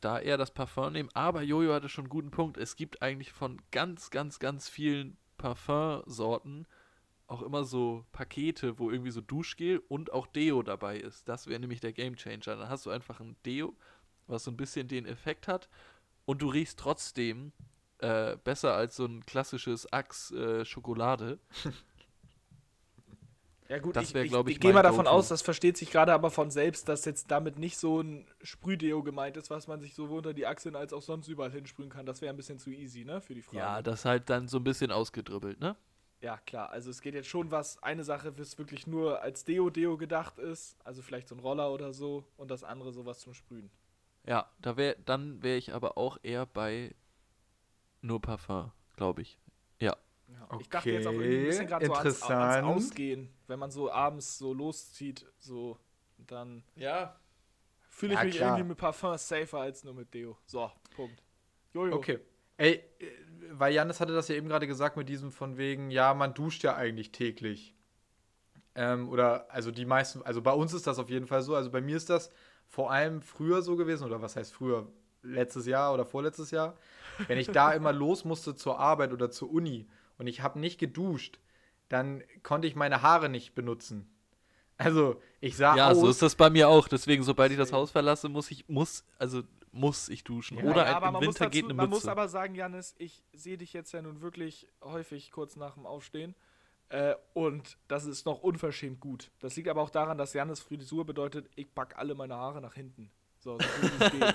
da 0.01 0.19
eher 0.19 0.37
das 0.37 0.51
Parfum 0.51 0.93
nehmen. 0.93 1.09
Aber 1.15 1.43
Jojo 1.43 1.73
hatte 1.73 1.89
schon 1.89 2.05
einen 2.05 2.11
guten 2.11 2.31
Punkt. 2.31 2.57
Es 2.57 2.77
gibt 2.77 3.03
eigentlich 3.03 3.33
von 3.33 3.61
ganz, 3.71 4.11
ganz, 4.11 4.39
ganz 4.39 4.69
vielen 4.69 5.17
Parfumsorten 5.39 6.67
auch 7.27 7.43
immer 7.43 7.65
so 7.65 8.05
Pakete, 8.13 8.79
wo 8.79 8.91
irgendwie 8.91 9.11
so 9.11 9.21
Duschgel 9.21 9.83
und 9.89 10.13
auch 10.13 10.27
Deo 10.27 10.63
dabei 10.63 10.99
ist. 10.99 11.29
Das 11.29 11.47
wäre 11.47 11.59
nämlich 11.59 11.81
der 11.81 11.93
Gamechanger. 11.93 12.57
Dann 12.57 12.69
hast 12.69 12.85
du 12.87 12.91
einfach 12.91 13.21
ein 13.21 13.37
Deo, 13.47 13.75
was 14.27 14.45
so 14.45 14.51
ein 14.51 14.57
bisschen 14.57 14.89
den 14.89 15.07
Effekt 15.07 15.49
hat 15.49 15.69
und 16.25 16.43
du 16.43 16.49
riechst 16.49 16.79
trotzdem 16.79 17.53
äh, 17.99 18.37
besser 18.43 18.75
als 18.75 18.97
so 18.97 19.07
ein 19.07 19.25
klassisches 19.25 19.93
Axe 19.93 20.65
äh. 20.65 21.37
Ja 23.69 23.79
gut, 23.79 23.97
Das 23.97 24.09
ich, 24.09 24.15
wär, 24.15 24.25
ich, 24.25 24.31
glaub 24.31 24.47
ich, 24.47 24.57
ich, 24.57 24.61
gehe 24.61 24.75
mal 24.75 24.83
davon 24.83 25.07
aus, 25.07 25.29
das 25.29 25.41
versteht 25.41 25.79
sich 25.79 25.91
gerade 25.91 26.13
aber 26.13 26.31
von 26.31 26.51
selbst, 26.51 26.87
dass 26.87 27.07
jetzt 27.07 27.31
damit 27.31 27.59
nicht 27.59 27.79
so 27.79 28.03
ein 28.03 28.27
Sprühdeo 28.43 29.03
gemeint 29.03 29.39
ist, 29.39 29.49
was 29.49 29.69
man 29.69 29.81
sich 29.81 29.95
sowohl 29.95 30.19
unter 30.19 30.35
die 30.35 30.47
Achseln 30.47 30.77
als 30.77 30.93
auch 30.93 31.01
sonst 31.01 31.29
überall 31.29 31.51
hinsprühen 31.51 31.89
kann. 31.89 32.05
Das 32.05 32.21
wäre 32.21 32.33
ein 32.33 32.37
bisschen 32.37 32.59
zu 32.59 32.71
easy, 32.71 33.07
ne, 33.07 33.23
für 33.23 33.35
die 33.35 33.41
Frage. 33.41 33.57
Ja, 33.57 33.81
das 33.81 34.05
halt 34.05 34.29
dann 34.29 34.49
so 34.49 34.59
ein 34.59 34.65
bisschen 34.65 34.91
ausgedribbelt, 34.91 35.61
ne? 35.61 35.77
Ja, 36.21 36.39
klar. 36.39 36.71
Also 36.71 36.91
es 36.91 37.01
geht 37.01 37.15
jetzt 37.15 37.29
schon 37.29 37.51
was, 37.51 37.83
eine 37.83 38.05
Sache, 38.05 38.39
was 38.39 38.59
wirklich 38.59 38.87
nur 38.87 39.23
als 39.23 39.45
Deo-Deo 39.45 39.97
gedacht 39.97 40.39
ist, 40.39 40.77
also 40.85 41.01
vielleicht 41.01 41.29
so 41.29 41.35
ein 41.35 41.39
Roller 41.39 41.71
oder 41.73 41.95
so, 41.95 42.25
und 42.37 42.51
das 42.51 42.65
andere 42.65 42.93
sowas 42.93 43.21
zum 43.21 43.33
Sprühen. 43.33 43.71
Ja, 44.27 44.51
da 44.61 44.77
wär, 44.77 44.95
dann 45.05 45.43
wäre 45.43 45.57
ich 45.57 45.73
aber 45.75 45.99
auch 45.99 46.19
eher 46.23 46.47
bei 46.47 46.95
nur 48.01 48.21
Parfum, 48.21 48.73
glaube 48.97 49.23
ich. 49.23 49.39
Ja. 49.81 49.97
Ja. 50.29 50.49
Ich 50.61 50.69
dachte 50.69 50.91
jetzt 50.91 51.07
auch 51.07 51.13
irgendwie 51.13 51.37
ein 51.37 51.47
bisschen 51.47 51.67
gerade 51.67 51.87
so 51.87 51.93
ans, 51.93 52.23
ans 52.23 52.25
interessant. 52.35 52.65
Ausgehen, 52.65 53.35
wenn 53.47 53.59
man 53.59 53.71
so 53.71 53.91
abends 53.91 54.39
so 54.39 54.53
loszieht, 54.55 55.27
so, 55.39 55.79
dann 56.19 56.65
Ja. 56.77 57.19
fühle 57.91 58.15
ich 58.15 58.19
Ja, 58.21 58.25
mich 58.25 58.37
klar. 58.37 58.49
irgendwie 58.49 58.69
mit 58.69 58.79
Parfum 58.79 59.17
safer 59.19 59.59
als 59.59 59.85
nur 59.85 59.95
mit 59.95 60.13
Deo. 60.15 60.39
So, 60.47 60.71
Punkt. 60.97 61.23
Jojo. 61.73 61.97
Okay. 61.97 62.21
Ey, 62.57 62.83
äh, 62.99 63.07
weil 63.51 63.75
Janis 63.75 64.01
hatte 64.01 64.15
das 64.15 64.29
ja 64.29 64.37
eben 64.37 64.49
gerade 64.49 64.67
gesagt 64.67 64.97
mit 64.97 65.09
diesem 65.09 65.31
von 65.33 65.57
wegen, 65.59 65.91
ja, 65.91 66.15
man 66.15 66.35
duscht 66.35 66.63
ja 66.63 66.75
eigentlich 66.77 67.13
täglich. 67.13 67.75
Ähm, 68.75 69.09
oder, 69.09 69.51
also 69.51 69.71
die 69.71 69.85
meisten, 69.85 70.23
also 70.23 70.43
bei 70.43 70.53
uns 70.53 70.73
ist 70.73 70.87
das 70.87 70.99
auf 70.99 71.11
jeden 71.11 71.27
Fall 71.27 71.43
so. 71.43 71.55
Also 71.55 71.71
bei 71.71 71.81
mir 71.81 71.97
ist 71.97 72.11
das 72.11 72.31
vor 72.69 72.91
allem 72.91 73.23
früher 73.23 73.63
so 73.63 73.77
gewesen, 73.77 74.05
oder 74.05 74.21
was 74.23 74.37
heißt 74.37 74.53
früher? 74.53 74.89
Letztes 75.23 75.67
Jahr 75.67 75.95
oder 75.95 76.05
vorletztes 76.05 76.51
Jahr. 76.51 76.77
Wenn 77.29 77.39
ich 77.39 77.49
da 77.49 77.73
immer 77.73 77.93
los 77.93 78.25
musste 78.25 78.55
zur 78.55 78.79
Arbeit 78.79 79.13
oder 79.13 79.31
zur 79.31 79.51
Uni 79.51 79.87
und 80.19 80.27
ich 80.27 80.43
habe 80.43 80.59
nicht 80.59 80.79
geduscht, 80.79 81.39
dann 81.89 82.23
konnte 82.43 82.67
ich 82.69 82.77
meine 82.77 83.03
Haare 83.03 83.29
nicht 83.29 83.55
benutzen. 83.55 84.11
Also, 84.77 85.21
ich 85.41 85.57
sah 85.57 85.77
Ja, 85.77 85.91
aus. 85.91 86.01
so 86.01 86.09
ist 86.09 86.21
das 86.21 86.35
bei 86.35 86.51
mir 86.51 86.69
auch. 86.69 86.89
Deswegen, 86.89 87.23
sobald 87.23 87.53
ich 87.53 87.59
das 87.59 87.73
Haus 87.73 87.91
verlasse, 87.93 88.29
muss 88.29 88.51
ich, 88.51 88.69
muss, 88.69 89.05
also 89.19 89.43
muss 89.71 90.09
ich 90.09 90.25
duschen. 90.25 90.59
Ja, 90.59 90.65
Oder 90.65 90.87
Ja, 90.87 90.97
aber 90.97 91.07
im 91.09 91.13
man 91.15 91.23
Winter 91.23 91.45
muss 91.45 91.53
geht 91.53 91.63
dazu, 91.63 91.67
eine 91.71 91.75
Man 91.75 91.91
muss 91.91 92.01
Mütze. 92.01 92.11
aber 92.11 92.29
sagen, 92.29 92.55
Janis, 92.55 92.95
ich 92.99 93.23
sehe 93.33 93.57
dich 93.57 93.73
jetzt 93.73 93.93
ja 93.93 94.03
nun 94.03 94.21
wirklich 94.21 94.67
häufig 94.83 95.31
kurz 95.31 95.57
nach 95.57 95.75
dem 95.75 95.87
Aufstehen. 95.87 96.35
Äh, 96.95 97.17
und 97.33 97.77
das 97.89 98.05
ist 98.07 98.25
noch 98.25 98.39
unverschämt 98.45 99.01
gut. 99.01 99.33
Das 99.41 99.57
liegt 99.57 99.67
aber 99.69 99.83
auch 99.83 99.91
daran, 99.91 100.17
dass 100.17 100.33
Janis 100.33 100.61
Frisur 100.61 101.05
bedeutet, 101.05 101.51
ich 101.57 101.75
pack 101.75 101.99
alle 101.99 102.15
meine 102.15 102.37
Haare 102.37 102.61
nach 102.61 102.75
hinten. 102.75 103.11
So, 103.41 103.59
so. 103.59 103.67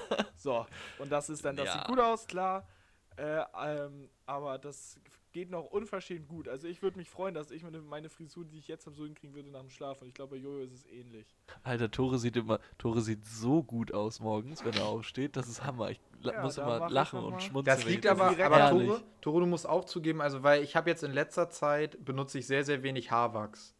So, 0.36 0.66
und 0.99 1.10
das 1.10 1.30
ist 1.30 1.43
dann, 1.45 1.55
das 1.55 1.68
Ja. 1.68 1.74
sieht 1.74 1.86
gut 1.88 1.99
aus, 1.99 2.28
klar. 2.28 2.68
Äh, 3.16 3.43
ähm, 3.66 4.10
aber 4.26 4.57
das 4.57 4.99
geht 5.32 5.50
noch 5.50 5.66
unverschämt 5.66 6.28
gut. 6.28 6.48
Also 6.48 6.68
ich 6.68 6.82
würde 6.82 6.98
mich 6.98 7.10
freuen, 7.10 7.34
dass 7.34 7.52
ich 7.52 7.64
meine, 7.64 7.82
meine 7.82 8.10
Frisur, 8.10 8.46
die 8.46 8.58
ich 8.58 8.68
jetzt 8.68 8.86
habe, 8.86 8.96
so 8.96 9.06
hinkriegen 9.06 9.36
würde 9.36 9.50
nach 9.50 9.62
dem 9.62 9.70
Schlaf. 9.70 10.02
Und 10.02 10.08
ich 10.08 10.14
glaube, 10.14 10.36
bei 10.36 10.42
Jojo 10.42 10.64
ist 10.64 10.74
es 10.74 10.86
ähnlich. 10.88 11.28
Alter, 11.64 11.92
Tore 11.92 12.18
sieht 12.18 12.36
immer, 12.36 12.60
Tore 12.78 13.02
sieht 13.02 13.26
so 13.26 13.64
gut 13.64 13.94
aus 13.94 14.20
morgens, 14.20 14.64
wenn 14.66 14.76
er 14.76 14.86
aufsteht. 14.86 15.36
Das 15.36 15.48
ist 15.48 15.64
Hammer. 15.64 15.92
Ich 15.92 16.00
Ja, 16.24 16.42
muss 16.42 16.58
immer 16.58 16.90
lachen 16.90 17.20
und 17.20 17.42
schmunzeln. 17.42 17.78
Das 17.78 17.86
liegt 17.86 18.06
ich 18.06 18.12
aber, 18.12 18.30
direkt 18.30 18.52
aber. 18.52 18.70
Tore, 18.70 19.04
Tore, 19.22 19.40
du 19.42 19.46
musst 19.46 19.68
auch 19.68 19.86
zugeben, 19.86 20.22
also 20.22 20.44
weil 20.44 20.64
ich 20.64 20.76
habe 20.76 20.90
jetzt 20.90 21.04
in 21.04 21.12
letzter 21.12 21.50
Zeit 21.50 22.04
benutze 22.04 22.40
ich 22.40 22.48
sehr, 22.48 22.64
sehr 22.66 22.84
wenig 22.84 23.12
Haarwachs. 23.12 23.76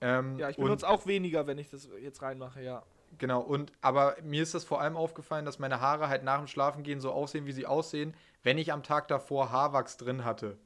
Ähm, 0.00 0.38
Ja, 0.38 0.48
ich 0.50 0.58
und- 0.58 0.64
benutze 0.64 0.88
auch 0.88 1.06
weniger, 1.06 1.46
wenn 1.46 1.58
ich 1.58 1.70
das 1.70 1.88
jetzt 2.00 2.22
reinmache, 2.22 2.62
ja. 2.62 2.82
Genau, 3.18 3.42
und 3.42 3.72
aber 3.82 4.16
mir 4.22 4.42
ist 4.42 4.54
das 4.54 4.64
vor 4.64 4.80
allem 4.80 4.96
aufgefallen, 4.96 5.44
dass 5.44 5.58
meine 5.58 5.80
Haare 5.80 6.08
halt 6.08 6.24
nach 6.24 6.38
dem 6.38 6.46
Schlafengehen 6.46 6.98
so 6.98 7.12
aussehen, 7.12 7.44
wie 7.46 7.52
sie 7.52 7.66
aussehen, 7.66 8.14
wenn 8.42 8.58
ich 8.58 8.72
am 8.72 8.82
Tag 8.82 9.08
davor 9.08 9.50
Haarwachs 9.50 9.96
drin 9.96 10.24
hatte. 10.24 10.58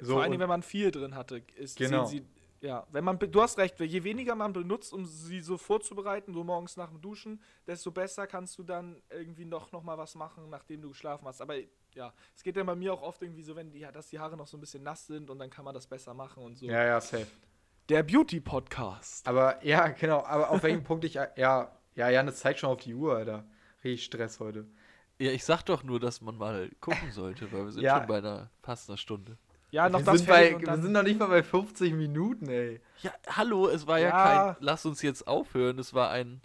So, 0.00 0.14
Vor 0.14 0.22
allem, 0.22 0.38
wenn 0.38 0.48
man 0.48 0.62
viel 0.62 0.90
drin 0.90 1.14
hatte, 1.14 1.42
ist, 1.56 1.78
Genau. 1.78 2.04
sie, 2.04 2.26
ja, 2.60 2.86
wenn 2.90 3.04
man, 3.04 3.18
du 3.18 3.40
hast 3.40 3.58
recht, 3.58 3.78
je 3.80 4.04
weniger 4.04 4.34
man 4.34 4.52
benutzt, 4.52 4.92
um 4.92 5.06
sie 5.06 5.40
so 5.40 5.56
vorzubereiten, 5.56 6.34
so 6.34 6.44
morgens 6.44 6.76
nach 6.76 6.90
dem 6.90 7.00
Duschen, 7.00 7.40
desto 7.66 7.90
besser 7.90 8.26
kannst 8.26 8.58
du 8.58 8.62
dann 8.62 9.00
irgendwie 9.08 9.44
noch, 9.44 9.72
noch 9.72 9.82
mal 9.82 9.96
was 9.96 10.14
machen, 10.14 10.50
nachdem 10.50 10.82
du 10.82 10.88
geschlafen 10.90 11.26
hast. 11.26 11.40
Aber 11.40 11.54
ja, 11.94 12.12
es 12.34 12.42
geht 12.42 12.56
ja 12.56 12.64
bei 12.64 12.74
mir 12.74 12.92
auch 12.92 13.02
oft 13.02 13.22
irgendwie 13.22 13.42
so, 13.42 13.56
wenn 13.56 13.70
die, 13.70 13.86
dass 13.92 14.08
die 14.08 14.18
Haare 14.18 14.36
noch 14.36 14.46
so 14.46 14.56
ein 14.56 14.60
bisschen 14.60 14.82
nass 14.82 15.06
sind 15.06 15.30
und 15.30 15.38
dann 15.38 15.48
kann 15.48 15.64
man 15.64 15.74
das 15.74 15.86
besser 15.86 16.12
machen 16.12 16.42
und 16.42 16.56
so. 16.56 16.66
Ja, 16.66 16.84
ja, 16.84 17.00
safe. 17.00 17.26
Der 17.88 18.02
Beauty-Podcast. 18.02 19.26
Aber 19.28 19.64
ja, 19.64 19.88
genau, 19.88 20.24
aber 20.24 20.50
auf 20.50 20.62
welchem 20.62 20.82
Punkt 20.84 21.04
ich, 21.04 21.14
ja, 21.14 21.28
ja, 21.36 22.10
Janis 22.10 22.36
zeigt 22.40 22.58
schon 22.58 22.70
auf 22.70 22.80
die 22.80 22.94
Uhr, 22.94 23.16
Alter. 23.16 23.44
Richtig 23.84 24.04
Stress 24.04 24.40
heute. 24.40 24.66
Ja, 25.18 25.30
ich 25.30 25.44
sag 25.44 25.62
doch 25.62 25.82
nur, 25.82 25.98
dass 25.98 26.20
man 26.20 26.36
mal 26.36 26.70
gucken 26.80 27.10
sollte, 27.10 27.50
weil 27.52 27.64
wir 27.64 27.72
sind 27.72 27.82
Ja. 27.82 27.98
schon 27.98 28.06
bei 28.06 28.18
einer 28.18 28.50
fast 28.62 28.88
einer 28.90 28.98
Stunde. 28.98 29.38
Ja, 29.70 29.88
noch 29.88 30.00
wir, 30.00 30.04
das 30.04 30.18
sind 30.18 30.28
bei, 30.28 30.54
und 30.54 30.66
wir 30.66 30.76
sind 30.78 30.92
noch 30.92 31.02
nicht 31.02 31.18
mal 31.18 31.28
bei 31.28 31.42
50 31.42 31.92
Minuten, 31.94 32.48
ey. 32.48 32.80
Ja, 33.02 33.12
hallo, 33.28 33.68
es 33.68 33.86
war 33.86 33.98
ja, 33.98 34.08
Ja. 34.08 34.52
kein, 34.52 34.56
lass 34.60 34.84
uns 34.86 35.02
jetzt 35.02 35.26
aufhören. 35.26 35.78
Es 35.78 35.92
war 35.94 36.10
ein, 36.10 36.40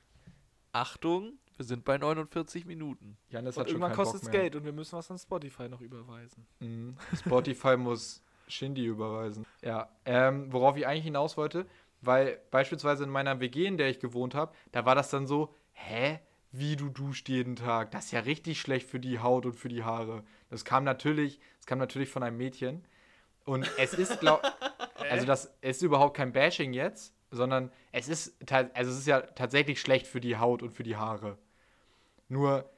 Achtung, 0.72 1.34
wir 1.58 1.66
sind 1.66 1.84
bei 1.84 1.98
49 1.98 2.66
Minuten. 2.66 3.18
Janis 3.30 3.58
und 3.58 3.62
hat 3.62 3.70
schon 3.70 3.76
irgendwann 3.82 3.96
keinen 3.96 4.06
kostet 4.06 4.24
es. 4.24 4.32
Geld 4.32 4.56
und 4.56 4.66
wir 4.66 4.72
müssen 4.72 4.98
was 4.98 5.12
an 5.12 5.18
Spotify 5.20 5.68
noch 5.70 5.82
überweisen. 5.82 6.46
Mhm. 6.60 6.96
Spotify 7.16 7.78
muss 7.78 8.24
Shindy 8.48 8.86
überweisen. 8.86 9.46
Ja, 9.62 9.90
ähm, 10.06 10.52
worauf 10.52 10.78
ich 10.78 10.88
eigentlich 10.88 11.04
hinaus 11.06 11.38
wollte, 11.38 11.66
weil 12.02 12.40
beispielsweise 12.52 13.04
in 13.04 13.10
meiner 13.10 13.40
WG, 13.40 13.66
in 13.66 13.78
der 13.78 13.90
ich 13.90 14.00
gewohnt 14.00 14.34
habe, 14.34 14.54
da 14.72 14.86
war 14.86 14.96
das 14.96 15.10
dann 15.10 15.28
so, 15.28 15.54
hä? 15.74 16.20
Wie 16.52 16.76
du 16.76 16.90
duscht 16.90 17.30
jeden 17.30 17.56
Tag? 17.56 17.92
Das 17.92 18.06
ist 18.06 18.12
ja 18.12 18.22
richtig 18.22 18.60
schlecht 18.60 18.90
für 18.90 19.00
die 19.00 19.20
Haut 19.20 19.46
und 19.46 19.54
für 19.54 19.70
die 19.70 19.84
Haare. 19.84 20.24
Das 20.50 20.66
kam 20.66 20.84
natürlich, 20.84 21.40
das 21.58 21.66
kam 21.66 21.80
natürlich 21.80 22.10
von 22.10 22.24
einem 22.24 22.38
Mädchen. 22.38 22.84
Und 23.46 23.70
es 23.78 23.94
ist, 23.94 24.20
glaub, 24.20 24.44
also 25.10 25.26
das 25.26 25.54
ist 25.62 25.82
überhaupt 25.82 26.16
kein 26.18 26.34
Bashing 26.34 26.74
jetzt, 26.74 27.14
sondern 27.32 27.72
es 27.92 28.10
ist, 28.10 28.36
also 28.52 28.92
es 28.92 28.98
ist 29.00 29.08
ja 29.08 29.22
tatsächlich 29.22 29.80
schlecht 29.80 30.08
für 30.08 30.20
die 30.20 30.38
Haut 30.38 30.62
und 30.62 30.72
für 30.72 30.84
die 30.84 30.98
Haare. 30.98 31.38
Nur, 32.28 32.70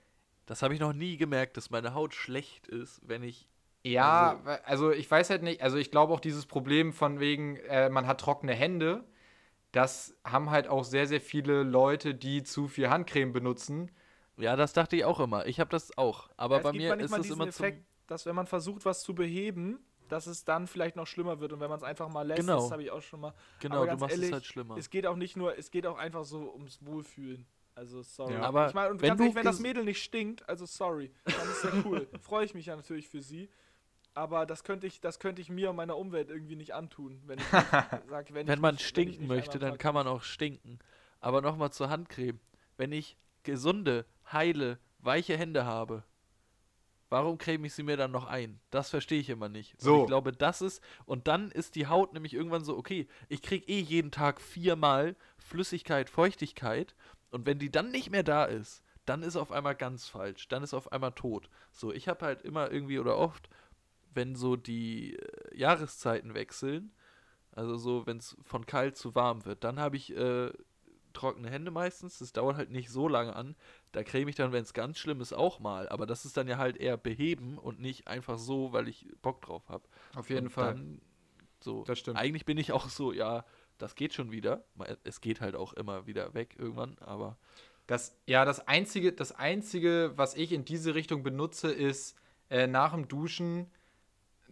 Das 0.46 0.62
habe 0.62 0.74
ich 0.74 0.80
noch 0.80 0.94
nie 0.94 1.18
gemerkt, 1.18 1.58
dass 1.58 1.70
meine 1.70 1.94
Haut 1.94 2.14
schlecht 2.14 2.68
ist, 2.68 3.02
wenn 3.08 3.24
ich. 3.24 3.48
Ja, 3.86 4.40
also, 4.46 4.64
also 4.66 4.92
ich 4.92 5.10
weiß 5.10 5.30
halt 5.30 5.44
nicht, 5.44 5.62
also 5.62 5.78
ich 5.78 5.92
glaube 5.92 6.14
auch 6.14 6.20
dieses 6.22 6.46
Problem 6.46 6.94
von 6.94 7.20
wegen, 7.20 7.58
äh, 7.58 7.90
man 7.90 8.08
hat 8.08 8.22
trockene 8.22 8.54
Hände, 8.54 9.04
das 9.74 10.16
haben 10.24 10.50
halt 10.52 10.68
auch 10.70 10.84
sehr, 10.86 11.08
sehr 11.08 11.20
viele 11.20 11.64
Leute, 11.64 12.16
die 12.16 12.44
zu 12.44 12.68
viel 12.68 12.90
Handcreme 12.90 13.34
benutzen. 13.34 13.92
Ja, 14.38 14.56
das 14.56 14.72
dachte 14.74 14.96
ich 14.96 15.04
auch 15.04 15.20
immer. 15.20 15.46
Ich 15.48 15.60
habe 15.60 15.70
das 15.70 15.98
auch. 15.98 16.30
Aber 16.38 16.58
Ja, 16.58 16.62
bei 16.64 16.72
mir 16.74 16.98
ist 17.00 17.12
es 17.12 17.30
immer 17.30 17.48
Effekt, 17.48 17.80
zum. 17.80 17.86
dass 18.08 18.26
wenn 18.26 18.36
man 18.36 18.48
versucht, 18.48 18.86
was 18.86 19.04
zu 19.04 19.14
beheben, 19.14 19.80
dass 20.10 20.28
es 20.28 20.46
dann 20.46 20.68
vielleicht 20.68 20.96
noch 20.96 21.08
schlimmer 21.08 21.40
wird 21.40 21.54
und 21.54 21.60
wenn 21.60 21.70
man 21.70 21.78
es 21.78 21.84
einfach 21.84 22.08
mal 22.08 22.22
lässt, 22.26 22.42
Genau. 22.42 22.62
das 22.62 22.72
habe 22.72 22.84
ich 22.84 22.92
auch 22.92 23.02
schon 23.02 23.20
mal. 23.22 23.34
Genau, 23.60 23.82
du 23.82 23.88
ganz 23.88 24.02
machst 24.02 24.14
ehrlich, 24.14 24.30
es 24.30 24.34
halt 24.34 24.46
schlimmer. 24.46 24.78
Es 24.78 24.90
geht 24.90 25.08
auch 25.08 25.16
nicht 25.16 25.36
nur, 25.36 25.58
es 25.58 25.72
geht 25.72 25.88
auch 25.88 25.98
einfach 25.98 26.24
so 26.24 26.54
ums 26.54 26.80
Wohlfühlen. 26.86 27.46
Also 27.76 28.04
sorry. 28.04 28.34
Ja. 28.36 28.42
Aber 28.42 28.68
ich 28.68 28.74
meine, 28.76 28.92
und 28.92 29.02
wenn 29.02 29.10
ganz 29.10 29.18
du 29.18 29.24
ehrlich, 29.24 29.36
wenn 29.36 29.46
das 29.46 29.60
Mädel 29.60 29.84
nicht 29.86 30.04
stinkt, 30.04 30.48
also 30.48 30.68
sorry, 30.68 31.12
dann 31.26 31.50
ist 31.50 31.64
ja 31.64 31.72
cool. 31.86 32.08
Freue 32.22 32.46
ich 32.46 32.54
mich 32.54 32.68
ja 32.68 32.76
natürlich 32.76 33.08
für 33.08 33.22
sie. 33.24 33.50
Aber 34.16 34.46
das 34.46 34.64
könnte 34.64 34.86
ich, 34.86 35.02
das 35.02 35.20
könnte 35.20 35.42
ich 35.42 35.50
mir 35.50 35.70
und 35.72 35.76
meiner 35.76 35.98
Umwelt 35.98 36.30
irgendwie 36.30 36.56
nicht 36.56 36.74
antun, 36.74 37.22
wenn 37.26 37.40
ich 37.40 37.46
sag, 38.10 38.34
wenn, 38.34 38.48
Wenn 38.48 38.54
ich 38.56 38.62
man 38.62 38.76
nicht, 38.76 38.86
stinken 38.86 39.22
wenn 39.22 39.38
möchte, 39.38 39.60
dann 39.60 39.78
kann 39.78 39.94
man 39.94 40.08
auch 40.08 40.24
stinken. 40.24 40.80
Aber 41.20 41.42
nochmal 41.42 41.72
zur 41.72 41.90
Handcreme. 41.90 42.40
Wenn 42.78 42.92
ich 42.92 43.18
gesunde, 43.44 44.06
heile, 44.32 44.78
weiche 45.00 45.38
Hände 45.38 45.66
habe, 45.66 46.04
warum 47.10 47.38
creme 47.38 47.66
ich 47.66 47.74
sie 47.74 47.84
mir 47.84 47.98
dann 47.98 48.12
noch 48.12 48.26
ein? 48.26 48.60
Das 48.72 48.90
verstehe 48.90 49.20
ich 49.20 49.30
immer 49.30 49.50
nicht. 49.50 49.74
Und 49.76 49.82
So. 49.82 50.02
ich 50.02 50.08
glaube, 50.08 50.32
das 50.32 50.62
ist. 50.62 50.84
Und 51.06 51.28
dann 51.28 51.52
ist 51.52 51.76
die 51.76 51.88
Haut 51.88 52.14
nämlich 52.14 52.34
irgendwann 52.34 52.64
so, 52.64 52.78
okay, 52.78 53.08
ich 53.30 53.42
kriege 53.42 53.68
eh 53.68 53.80
jeden 53.80 54.12
Tag 54.12 54.42
viermal 54.42 55.16
Flüssigkeit, 55.38 56.10
Feuchtigkeit. 56.10 56.96
Und 57.32 57.46
wenn 57.46 57.60
die 57.60 57.72
dann 57.72 57.90
nicht 57.92 58.12
mehr 58.12 58.24
da 58.24 58.46
ist, 58.46 58.84
dann 59.06 59.24
ist 59.24 59.36
auf 59.36 59.52
einmal 59.52 59.76
ganz 59.76 60.08
falsch. 60.08 60.48
Dann 60.48 60.64
ist 60.64 60.74
auf 60.74 60.92
einmal 60.92 61.12
tot. 61.12 61.50
So, 61.72 61.92
ich 61.92 62.08
habe 62.08 62.26
halt 62.26 62.42
immer 62.42 62.72
irgendwie 62.72 63.00
oder 63.00 63.18
oft, 63.18 63.50
wenn 64.16 64.36
so 64.36 64.56
die 64.56 65.16
äh, 65.16 65.58
Jahreszeiten 65.58 66.34
wechseln, 66.34 66.92
also 67.52 67.78
so, 67.78 68.06
wenn 68.06 68.18
es 68.18 68.36
von 68.44 68.66
kalt 68.66 68.98
zu 68.98 69.16
warm 69.16 69.46
wird, 69.46 69.64
dann 69.64 69.80
habe 69.80 69.96
ich 69.96 70.16
äh, 70.16 70.52
trockene 71.14 71.50
Hände 71.50 71.72
meistens. 71.72 72.18
Das 72.18 72.34
dauert 72.34 72.58
halt 72.58 72.72
nicht 72.72 72.90
so 72.90 73.08
lange 73.08 73.36
an. 73.36 73.56
Da 73.92 74.04
creme 74.04 74.30
ich 74.30 74.36
dann, 74.36 74.52
wenn 74.52 74.64
es 74.64 74.74
ganz 74.74 74.98
schlimm 74.98 75.22
ist, 75.22 75.34
auch 75.34 75.60
mal. 75.60 75.88
Aber 75.90 76.06
das 76.08 76.26
ist 76.26 76.36
dann 76.38 76.48
ja 76.48 76.58
halt 76.58 76.78
eher 76.78 76.98
beheben 76.98 77.58
und 77.60 77.80
nicht 77.80 78.08
einfach 78.08 78.40
so, 78.40 78.74
weil 78.74 78.88
ich 78.88 79.08
Bock 79.22 79.42
drauf 79.42 79.70
habe. 79.70 79.84
Auf 80.16 80.30
jeden 80.30 80.48
und 80.48 80.52
Fall. 80.52 80.74
Dann, 80.74 81.02
so, 81.60 81.84
Das 81.84 82.00
stimmt. 82.00 82.18
Eigentlich 82.18 82.46
bin 82.46 82.58
ich 82.58 82.72
auch 82.72 82.90
so, 82.90 83.14
ja, 83.14 83.46
das 83.78 83.96
geht 83.96 84.14
schon 84.14 84.32
wieder. 84.32 84.66
Es 85.04 85.22
geht 85.22 85.40
halt 85.40 85.56
auch 85.56 85.74
immer 85.74 86.08
wieder 86.08 86.34
weg 86.34 86.56
irgendwann, 86.58 86.98
aber 87.00 87.38
Das, 87.88 88.18
ja, 88.26 88.46
das 88.46 88.68
einzige, 88.68 89.14
das 89.14 89.32
einzige, 89.34 90.14
was 90.16 90.36
ich 90.36 90.52
in 90.52 90.66
diese 90.66 90.96
Richtung 90.96 91.22
benutze, 91.24 91.72
ist 91.72 92.18
äh, 92.50 92.68
nach 92.68 92.94
dem 92.94 93.08
Duschen 93.08 93.70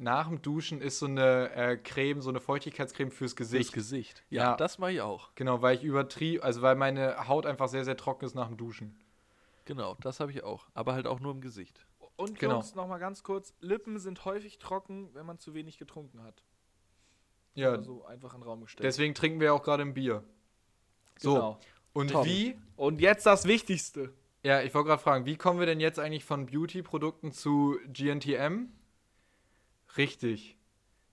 nach 0.02 0.28
dem 0.28 0.42
Duschen 0.42 0.82
ist 0.82 1.00
so 1.00 1.06
eine 1.06 1.52
äh, 1.54 1.78
Creme, 1.78 2.22
so 2.22 2.30
eine 2.30 2.40
Feuchtigkeitscreme 2.40 3.12
fürs 3.12 3.36
Gesicht. 3.36 3.72
Fürs 3.72 3.74
Gesicht. 3.86 4.24
Ja, 4.30 4.44
Ja. 4.52 4.56
das 4.58 4.78
mache 4.80 4.92
ich 4.94 5.02
auch. 5.02 5.30
Genau, 5.36 5.62
weil 5.62 5.78
ich 5.78 5.84
übertrieb, 5.84 6.44
also 6.44 6.62
weil 6.62 6.76
meine 6.76 7.28
Haut 7.28 7.46
einfach 7.46 7.68
sehr, 7.70 7.86
sehr 7.86 7.96
trocken 7.98 8.26
ist 8.26 8.34
nach 8.36 8.48
dem 8.48 8.58
Duschen. 8.58 8.96
Genau, 9.66 9.96
das 10.02 10.20
habe 10.20 10.32
ich 10.32 10.44
auch. 10.44 10.68
Aber 10.74 10.94
halt 10.94 11.08
auch 11.08 11.20
nur 11.20 11.32
im 11.32 11.42
Gesicht. 11.42 11.86
Und 12.18 12.38
Genau. 12.40 12.56
Jungs, 12.56 12.76
nochmal 12.76 13.00
ganz 13.00 13.24
kurz, 13.24 13.54
Lippen 13.62 13.98
sind 14.00 14.26
häufig 14.26 14.58
trocken, 14.60 15.10
wenn 15.14 15.26
man 15.26 15.40
zu 15.40 15.54
wenig 15.54 15.78
getrunken 15.78 16.22
hat. 16.24 16.44
Ja, 17.54 17.72
Also 17.72 18.06
einfach 18.06 18.34
in 18.34 18.42
den 18.42 18.48
Raum 18.48 18.62
gestellt. 18.62 18.84
deswegen 18.86 19.14
trinken 19.14 19.40
wir 19.40 19.48
ja 19.48 19.54
auch 19.54 19.64
gerade 19.64 19.84
ein 19.84 19.94
Bier. 19.94 20.24
So, 21.20 21.34
Genau. 21.34 21.60
und 21.94 22.12
Top. 22.12 22.26
wie, 22.26 22.58
Und 22.76 23.02
jetzt 23.02 23.26
das 23.26 23.46
Wichtigste. 23.46 24.14
ja, 24.44 24.62
ich 24.62 24.74
wollte 24.74 24.88
gerade 24.90 25.02
fragen, 25.02 25.26
wie 25.26 25.36
kommen 25.36 25.60
wir 25.60 25.66
denn 25.68 25.80
jetzt 25.80 26.00
eigentlich 26.00 26.26
von 26.26 26.46
Beauty-Produkten 26.48 27.32
zu 27.32 27.78
GNTM? 27.92 28.70
Richtig. 29.98 30.58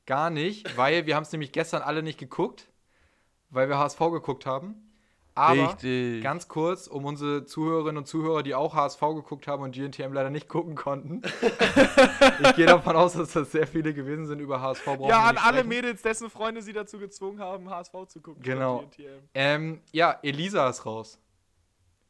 Gar 0.06 0.30
nicht, 0.30 0.76
weil 0.76 1.06
wir 1.06 1.16
haben 1.16 1.24
es 1.24 1.32
nämlich 1.32 1.52
gestern 1.52 1.82
alle 1.82 2.02
nicht 2.02 2.18
geguckt, 2.18 2.68
weil 3.50 3.68
wir 3.68 3.78
HSV 3.78 3.98
geguckt 3.98 4.46
haben. 4.46 4.88
Aber 5.38 5.68
Richtig. 5.68 6.20
ganz 6.24 6.48
kurz, 6.48 6.88
um 6.88 7.04
unsere 7.04 7.44
Zuhörerinnen 7.44 7.98
und 7.98 8.06
Zuhörer, 8.06 8.42
die 8.42 8.56
auch 8.56 8.74
HSV 8.74 9.00
geguckt 9.00 9.46
haben 9.46 9.62
und 9.62 9.72
GNTM 9.72 10.12
leider 10.12 10.30
nicht 10.30 10.48
gucken 10.48 10.74
konnten. 10.74 11.22
ich 12.42 12.56
gehe 12.56 12.66
davon 12.66 12.96
aus, 12.96 13.12
dass 13.12 13.34
das 13.34 13.52
sehr 13.52 13.68
viele 13.68 13.94
gewesen 13.94 14.26
sind 14.26 14.40
über 14.40 14.60
HSV. 14.60 14.84
Ja, 15.06 15.26
an 15.26 15.36
alle. 15.36 15.62
Mädels, 15.62 16.02
dessen 16.02 16.28
Freunde 16.28 16.60
sie 16.60 16.72
dazu 16.72 16.98
gezwungen 16.98 17.38
haben, 17.38 17.70
HSV 17.70 17.92
zu 18.08 18.20
gucken. 18.20 18.42
Genau. 18.42 18.90
Ähm, 19.32 19.80
ja, 19.92 20.18
Elisa 20.22 20.68
ist 20.68 20.84
raus. 20.84 21.20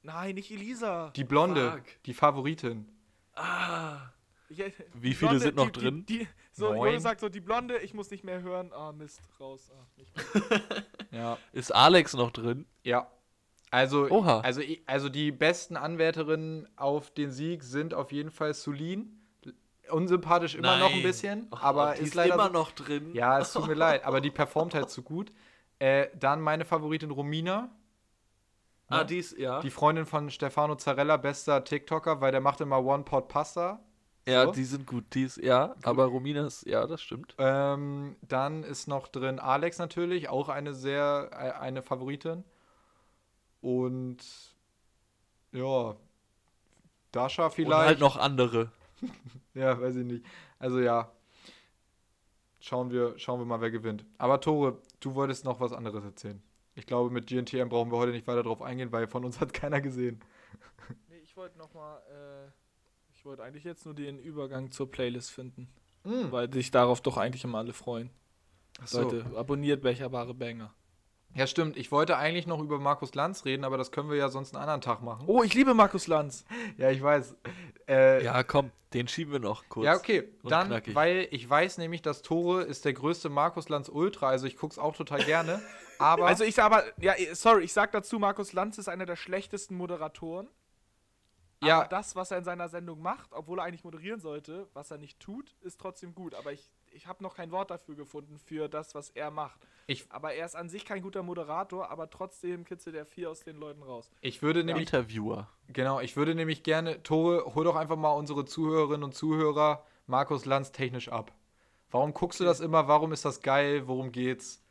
Nein, 0.00 0.36
nicht 0.36 0.50
Elisa. 0.50 1.10
Die 1.10 1.24
Blonde, 1.24 1.72
Fuck. 1.72 2.02
die 2.06 2.14
Favoritin. 2.14 2.88
Ah. 3.34 4.12
Ja, 4.50 4.66
Wie 4.94 5.12
viele 5.14 5.38
sind 5.40 5.56
noch 5.56 5.70
die, 5.70 5.80
drin? 5.80 6.06
Die, 6.06 6.18
die, 6.20 6.28
so, 6.52 6.72
Neun. 6.72 6.86
Jonas 6.88 7.02
sagt 7.02 7.20
so, 7.20 7.28
die 7.28 7.40
Blonde, 7.40 7.78
ich 7.78 7.92
muss 7.92 8.10
nicht 8.10 8.24
mehr 8.24 8.40
hören. 8.42 8.72
Ah, 8.72 8.92
Mist, 8.92 9.20
raus. 9.38 9.70
Ah, 9.72 9.86
nicht 9.96 10.14
mehr. 10.16 10.62
Ja. 11.10 11.38
Ist 11.52 11.74
Alex 11.74 12.14
noch 12.14 12.30
drin? 12.30 12.66
Ja. 12.82 13.10
Also, 13.70 14.08
Oha. 14.10 14.40
also, 14.40 14.62
also 14.86 15.08
die 15.08 15.32
besten 15.32 15.76
Anwärterinnen 15.76 16.68
auf 16.76 17.10
den 17.10 17.30
Sieg 17.30 17.62
sind 17.62 17.92
auf 17.94 18.12
jeden 18.12 18.30
Fall 18.30 18.54
Sulin. 18.54 19.14
Unsympathisch 19.90 20.54
immer 20.54 20.76
noch 20.78 20.86
ein 20.88 20.92
Nein. 20.92 21.02
bisschen, 21.02 21.48
Och, 21.50 21.62
aber 21.62 21.94
die 21.94 22.00
ist 22.02 22.08
ist 22.08 22.14
leider 22.14 22.34
immer 22.34 22.46
so- 22.48 22.52
noch 22.52 22.72
drin. 22.72 23.14
Ja, 23.14 23.38
es 23.38 23.52
tut 23.54 23.66
mir 23.66 23.74
leid, 23.86 24.04
aber 24.04 24.20
die 24.20 24.30
performt 24.30 24.74
halt 24.74 24.90
zu 24.90 25.02
gut. 25.02 25.32
Äh, 25.78 26.08
dann 26.18 26.40
meine 26.42 26.64
Favoritin 26.66 27.10
Romina, 27.10 27.70
Ah, 28.90 29.04
die 29.04 29.18
ist, 29.18 29.36
ja. 29.38 29.60
die 29.60 29.70
Freundin 29.70 30.06
von 30.06 30.30
Stefano 30.30 30.74
Zarella, 30.76 31.18
bester 31.18 31.62
TikToker, 31.64 32.20
weil 32.22 32.32
der 32.32 32.40
macht 32.40 32.60
immer 32.62 32.82
One 32.84 33.02
Pot 33.04 33.28
Pasta. 33.28 33.82
Ja, 34.28 34.44
so. 34.46 34.52
die 34.52 34.64
sind 34.64 34.86
gut. 34.86 35.04
Die 35.14 35.22
ist, 35.22 35.38
ja, 35.38 35.74
aber 35.82 36.06
Romina 36.06 36.46
ist, 36.46 36.66
ja, 36.66 36.86
das 36.86 37.02
stimmt. 37.02 37.34
Ähm, 37.38 38.16
dann 38.22 38.62
ist 38.64 38.86
noch 38.86 39.08
drin 39.08 39.38
Alex 39.38 39.78
natürlich, 39.78 40.28
auch 40.28 40.48
eine 40.48 40.74
sehr, 40.74 41.30
äh, 41.32 41.60
eine 41.60 41.82
Favoritin. 41.82 42.44
Und 43.60 44.18
ja, 45.52 45.96
Dasha 47.12 47.46
Und 47.46 47.54
vielleicht. 47.54 47.86
halt 47.86 48.00
noch 48.00 48.16
andere. 48.16 48.70
Ja, 49.54 49.80
weiß 49.80 49.96
ich 49.96 50.04
nicht. 50.04 50.24
Also 50.60 50.78
ja. 50.78 51.10
Schauen 52.60 52.92
wir, 52.92 53.18
schauen 53.18 53.40
wir 53.40 53.44
mal, 53.44 53.60
wer 53.60 53.72
gewinnt. 53.72 54.04
Aber 54.18 54.40
Tore, 54.40 54.80
du 55.00 55.16
wolltest 55.16 55.44
noch 55.44 55.58
was 55.58 55.72
anderes 55.72 56.04
erzählen. 56.04 56.40
Ich 56.76 56.86
glaube, 56.86 57.10
mit 57.10 57.26
GNTM 57.26 57.68
brauchen 57.68 57.90
wir 57.90 57.98
heute 57.98 58.12
nicht 58.12 58.28
weiter 58.28 58.44
drauf 58.44 58.62
eingehen, 58.62 58.92
weil 58.92 59.08
von 59.08 59.24
uns 59.24 59.40
hat 59.40 59.52
keiner 59.52 59.80
gesehen. 59.80 60.20
Nee, 61.08 61.18
ich 61.24 61.36
wollte 61.36 61.58
nochmal, 61.58 62.00
äh, 62.08 62.50
wollte 63.28 63.42
eigentlich 63.42 63.64
jetzt 63.64 63.84
nur 63.84 63.94
den 63.94 64.18
Übergang 64.18 64.70
zur 64.70 64.90
Playlist 64.90 65.30
finden. 65.30 65.68
Mm. 66.04 66.30
Weil 66.32 66.50
sich 66.52 66.70
darauf 66.70 67.02
doch 67.02 67.18
eigentlich 67.18 67.44
immer 67.44 67.58
alle 67.58 67.74
freuen. 67.74 68.10
Achso. 68.80 69.02
Leute, 69.02 69.26
abonniert 69.36 69.82
becherbare 69.82 70.32
Banger. 70.32 70.72
Ja, 71.34 71.46
stimmt. 71.46 71.76
Ich 71.76 71.92
wollte 71.92 72.16
eigentlich 72.16 72.46
noch 72.46 72.58
über 72.58 72.78
Markus 72.78 73.14
Lanz 73.14 73.44
reden, 73.44 73.64
aber 73.64 73.76
das 73.76 73.92
können 73.92 74.08
wir 74.08 74.16
ja 74.16 74.30
sonst 74.30 74.54
einen 74.54 74.62
anderen 74.62 74.80
Tag 74.80 75.02
machen. 75.02 75.24
Oh, 75.26 75.42
ich 75.42 75.52
liebe 75.52 75.74
Markus 75.74 76.06
Lanz. 76.06 76.46
Ja, 76.78 76.90
ich 76.90 77.02
weiß. 77.02 77.36
Äh, 77.86 78.24
Ja, 78.24 78.42
komm, 78.44 78.70
den 78.94 79.08
schieben 79.08 79.34
wir 79.34 79.40
noch 79.40 79.68
kurz. 79.68 79.84
Ja, 79.84 79.96
okay. 79.96 80.32
Dann, 80.44 80.68
knackig. 80.68 80.94
weil 80.94 81.28
ich 81.30 81.48
weiß 81.48 81.76
nämlich, 81.76 82.00
dass 82.00 82.22
Tore 82.22 82.62
ist 82.62 82.86
der 82.86 82.94
größte 82.94 83.28
Markus 83.28 83.68
Lanz 83.68 83.90
Ultra, 83.90 84.28
also 84.28 84.46
ich 84.46 84.56
guck's 84.56 84.78
auch 84.78 84.96
total 84.96 85.22
gerne. 85.24 85.60
Aber 85.98 86.26
Also 86.26 86.44
ich 86.44 86.54
sag 86.54 86.66
aber, 86.66 86.84
ja, 86.98 87.12
sorry, 87.32 87.64
ich 87.64 87.72
sag 87.72 87.90
dazu, 87.90 88.20
Markus 88.20 88.52
Lanz 88.52 88.78
ist 88.78 88.88
einer 88.88 89.04
der 89.04 89.16
schlechtesten 89.16 89.76
Moderatoren. 89.76 90.48
Ja. 91.62 91.80
Aber 91.80 91.88
das, 91.88 92.14
was 92.14 92.30
er 92.30 92.38
in 92.38 92.44
seiner 92.44 92.68
Sendung 92.68 93.02
macht, 93.02 93.32
obwohl 93.32 93.58
er 93.58 93.64
eigentlich 93.64 93.82
moderieren 93.84 94.20
sollte, 94.20 94.68
was 94.74 94.90
er 94.90 94.98
nicht 94.98 95.18
tut, 95.18 95.54
ist 95.60 95.80
trotzdem 95.80 96.14
gut. 96.14 96.34
Aber 96.34 96.52
ich, 96.52 96.70
ich 96.92 97.06
habe 97.08 97.22
noch 97.22 97.34
kein 97.34 97.50
Wort 97.50 97.70
dafür 97.70 97.96
gefunden, 97.96 98.38
für 98.38 98.68
das, 98.68 98.94
was 98.94 99.10
er 99.10 99.30
macht. 99.32 99.58
Ich- 99.88 100.06
aber 100.10 100.34
er 100.34 100.46
ist 100.46 100.54
an 100.54 100.68
sich 100.68 100.84
kein 100.84 101.02
guter 101.02 101.22
Moderator, 101.24 101.90
aber 101.90 102.10
trotzdem 102.10 102.64
kitzelt 102.64 102.94
er 102.94 103.06
viel 103.06 103.26
aus 103.26 103.40
den 103.40 103.56
Leuten 103.56 103.82
raus. 103.82 104.10
ich 104.20 104.40
würde 104.42 104.62
nämlich 104.62 104.86
Interviewer. 104.86 105.48
Genau, 105.68 105.98
ich 106.00 106.16
würde 106.16 106.34
nämlich 106.34 106.62
gerne, 106.62 107.02
Tore, 107.02 107.54
hol 107.54 107.64
doch 107.64 107.76
einfach 107.76 107.96
mal 107.96 108.12
unsere 108.12 108.44
Zuhörerinnen 108.44 109.02
und 109.02 109.14
Zuhörer 109.14 109.84
Markus 110.06 110.44
Lanz 110.44 110.70
technisch 110.72 111.08
ab. 111.08 111.32
Warum 111.90 112.12
guckst 112.14 112.38
du 112.38 112.44
das 112.44 112.60
immer? 112.60 112.86
Warum 112.86 113.12
ist 113.12 113.24
das 113.24 113.40
geil? 113.40 113.88
Worum 113.88 114.12
geht's? 114.12 114.62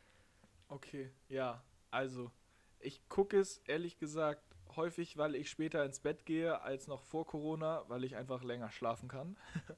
Okay, 0.68 1.10
ja, 1.28 1.62
also 1.90 2.30
ich 2.80 3.06
gucke 3.08 3.38
es 3.38 3.58
ehrlich 3.66 3.98
gesagt 3.98 4.42
häufig, 4.78 5.18
weil 5.18 5.34
ich 5.34 5.50
später 5.50 5.84
ins 5.84 6.00
Bett 6.00 6.24
gehe 6.24 6.62
als 6.62 6.86
noch 6.86 7.02
vor 7.02 7.26
Corona, 7.26 7.84
weil 7.88 8.04
ich 8.04 8.16
einfach 8.16 8.42
länger 8.42 8.70
schlafen 8.70 9.08
kann. 9.08 9.36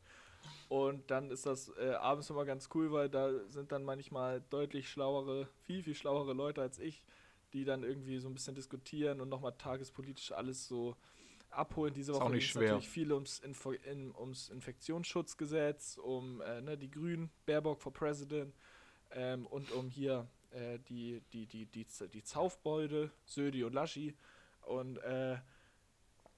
Und 0.69 1.11
dann 1.11 1.33
ist 1.33 1.47
das 1.47 1.73
äh, 1.79 1.95
abends 1.95 2.31
immer 2.31 2.45
ganz 2.45 2.69
cool, 2.75 2.93
weil 2.93 3.09
da 3.09 3.33
sind 3.49 3.73
dann 3.73 3.83
manchmal 3.83 4.41
deutlich 4.51 4.89
schlauere, 4.89 5.49
viel, 5.65 5.83
viel 5.83 5.97
schlauere 5.97 6.33
Leute 6.33 6.63
als 6.63 6.79
ich, 6.79 7.03
die 7.53 7.65
dann 7.65 7.83
irgendwie 7.83 8.21
so 8.21 8.29
ein 8.29 8.35
bisschen 8.35 8.55
diskutieren 8.55 9.21
und 9.21 9.29
nochmal 9.29 9.55
tagespolitisch 9.59 10.31
alles 10.31 10.69
so 10.69 10.97
abholen. 11.51 11.93
Diese 11.93 12.15
Woche 12.15 12.31
ging's 12.31 12.45
schwer. 12.45 12.63
natürlich 12.63 12.89
viel 12.89 13.13
ums, 13.13 13.41
Info 13.41 13.73
in, 13.73 14.15
ums 14.15 14.49
Infektionsschutzgesetz, 14.49 15.99
um 15.99 16.41
äh, 16.41 16.61
ne, 16.61 16.79
die 16.79 16.91
Grünen, 16.91 17.31
Baerbock 17.47 17.81
for 17.81 17.93
President 17.93 18.55
ähm, 19.11 19.47
und 19.47 19.73
um 19.73 19.89
hier 19.89 20.29
äh, 20.51 20.79
die, 20.89 21.21
die, 21.33 21.47
die, 21.47 21.67
die, 21.67 21.87
die 22.13 22.23
Zaufbeute, 22.23 23.11
Södi 23.25 23.65
und 23.65 23.73
Laschi. 23.73 24.15
Und 24.71 24.99
äh, 24.99 25.37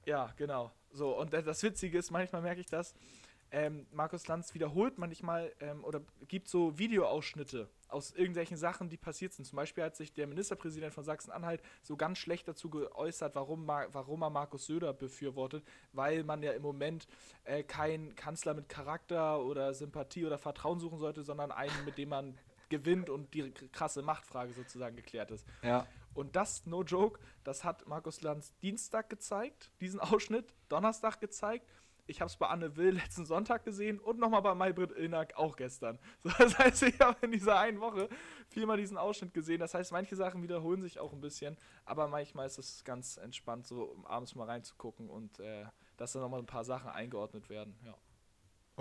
ja, 0.06 0.32
genau. 0.36 0.72
So, 0.92 1.16
und 1.18 1.32
das 1.32 1.62
Witzige 1.62 1.98
ist, 1.98 2.10
manchmal 2.10 2.42
merke 2.42 2.60
ich 2.60 2.66
das, 2.66 2.94
ähm, 3.52 3.86
Markus 3.92 4.26
Lanz 4.28 4.54
wiederholt 4.54 4.98
manchmal 4.98 5.52
ähm, 5.60 5.84
oder 5.84 6.00
gibt 6.26 6.48
so 6.48 6.78
Videoausschnitte 6.78 7.68
aus 7.88 8.10
irgendwelchen 8.12 8.56
Sachen, 8.56 8.88
die 8.88 8.96
passiert 8.96 9.34
sind. 9.34 9.44
Zum 9.44 9.56
Beispiel 9.56 9.84
hat 9.84 9.94
sich 9.94 10.14
der 10.14 10.26
Ministerpräsident 10.26 10.94
von 10.94 11.04
Sachsen-Anhalt 11.04 11.62
so 11.82 11.98
ganz 11.98 12.16
schlecht 12.16 12.48
dazu 12.48 12.70
geäußert, 12.70 13.34
warum, 13.34 13.68
warum 13.68 14.22
er 14.22 14.30
Markus 14.30 14.64
Söder 14.64 14.94
befürwortet, 14.94 15.62
weil 15.92 16.24
man 16.24 16.42
ja 16.42 16.52
im 16.52 16.62
Moment 16.62 17.06
äh, 17.44 17.62
keinen 17.62 18.16
Kanzler 18.16 18.54
mit 18.54 18.70
Charakter 18.70 19.42
oder 19.44 19.74
Sympathie 19.74 20.24
oder 20.24 20.38
Vertrauen 20.38 20.80
suchen 20.80 20.98
sollte, 20.98 21.22
sondern 21.22 21.52
einen, 21.52 21.84
mit 21.84 21.98
dem 21.98 22.08
man 22.08 22.38
gewinnt 22.70 23.10
und 23.10 23.34
die 23.34 23.52
krasse 23.70 24.00
Machtfrage 24.00 24.54
sozusagen 24.54 24.96
geklärt 24.96 25.30
ist. 25.30 25.46
Ja. 25.62 25.86
Und 26.14 26.36
das, 26.36 26.66
no 26.66 26.82
joke, 26.82 27.20
das 27.44 27.64
hat 27.64 27.86
Markus 27.86 28.22
Lanz 28.22 28.54
Dienstag 28.58 29.10
gezeigt, 29.10 29.70
diesen 29.80 30.00
Ausschnitt, 30.00 30.54
Donnerstag 30.68 31.20
gezeigt. 31.20 31.66
Ich 32.06 32.20
habe 32.20 32.28
es 32.28 32.36
bei 32.36 32.48
Anne 32.48 32.76
Will 32.76 32.94
letzten 32.96 33.24
Sonntag 33.26 33.64
gesehen 33.64 34.00
und 34.00 34.18
nochmal 34.18 34.42
bei 34.42 34.54
Maybrit 34.54 34.92
Illnack 34.92 35.36
auch 35.36 35.56
gestern. 35.56 35.98
So, 36.22 36.30
das 36.30 36.58
heißt, 36.58 36.82
ich 36.82 37.00
habe 37.00 37.24
in 37.24 37.32
dieser 37.32 37.58
einen 37.58 37.80
Woche 37.80 38.08
viermal 38.48 38.76
diesen 38.76 38.98
Ausschnitt 38.98 39.32
gesehen. 39.32 39.60
Das 39.60 39.74
heißt, 39.74 39.92
manche 39.92 40.16
Sachen 40.16 40.42
wiederholen 40.42 40.82
sich 40.82 40.98
auch 40.98 41.12
ein 41.12 41.20
bisschen, 41.20 41.56
aber 41.84 42.08
manchmal 42.08 42.46
ist 42.46 42.58
es 42.58 42.84
ganz 42.84 43.16
entspannt, 43.16 43.66
so 43.66 43.96
abends 44.04 44.34
mal 44.34 44.44
reinzugucken 44.44 45.08
und 45.08 45.38
äh, 45.38 45.64
dass 45.96 46.12
dann 46.12 46.22
nochmal 46.22 46.40
ein 46.40 46.46
paar 46.46 46.64
Sachen 46.64 46.90
eingeordnet 46.90 47.48
werden. 47.48 47.78
Ja. 47.84 47.94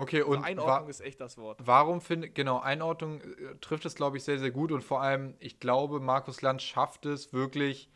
Okay, 0.02 0.22
Und 0.22 0.38
und 0.38 0.44
Einordnung 0.44 0.86
wa 0.86 0.90
ist 0.90 1.00
echt 1.00 1.20
das 1.20 1.38
Wort. 1.38 1.60
warum 1.64 2.00
finde 2.00 2.28
genau, 2.30 2.58
Einordnung 2.60 3.20
äh, 3.20 3.56
trifft 3.60 3.84
es, 3.84 3.94
glaube 3.94 4.16
ich, 4.16 4.24
sehr, 4.24 4.38
sehr 4.38 4.50
gut 4.50 4.72
und 4.72 4.82
vor 4.82 5.00
allem, 5.00 5.34
ich 5.38 5.60
glaube, 5.60 6.00
Markus 6.00 6.42
Lanz 6.42 6.62
schafft 6.62 7.06
es 7.06 7.32
wirklich, 7.32 7.88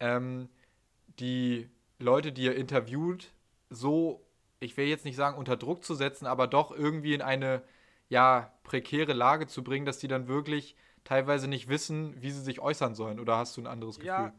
ähm, 0.00 0.48
die 1.18 1.70
Leute, 1.98 2.32
die 2.32 2.46
er 2.48 2.56
interviewt, 2.56 3.32
so, 3.70 4.26
ich 4.60 4.76
will 4.76 4.86
jetzt 4.86 5.04
nicht 5.04 5.16
sagen, 5.16 5.38
unter 5.38 5.56
Druck 5.56 5.84
zu 5.84 5.94
setzen, 5.94 6.26
aber 6.26 6.46
doch 6.46 6.70
irgendwie 6.70 7.14
in 7.14 7.22
eine, 7.22 7.62
ja, 8.08 8.52
prekäre 8.64 9.12
Lage 9.12 9.46
zu 9.46 9.64
bringen, 9.64 9.86
dass 9.86 9.98
die 9.98 10.08
dann 10.08 10.28
wirklich 10.28 10.76
teilweise 11.04 11.48
nicht 11.48 11.68
wissen, 11.68 12.20
wie 12.22 12.30
sie 12.30 12.42
sich 12.42 12.60
äußern 12.60 12.94
sollen. 12.94 13.20
Oder 13.20 13.38
hast 13.38 13.56
du 13.56 13.62
ein 13.62 13.66
anderes 13.66 13.96
Gefühl? 13.96 14.08
Ja, 14.08 14.32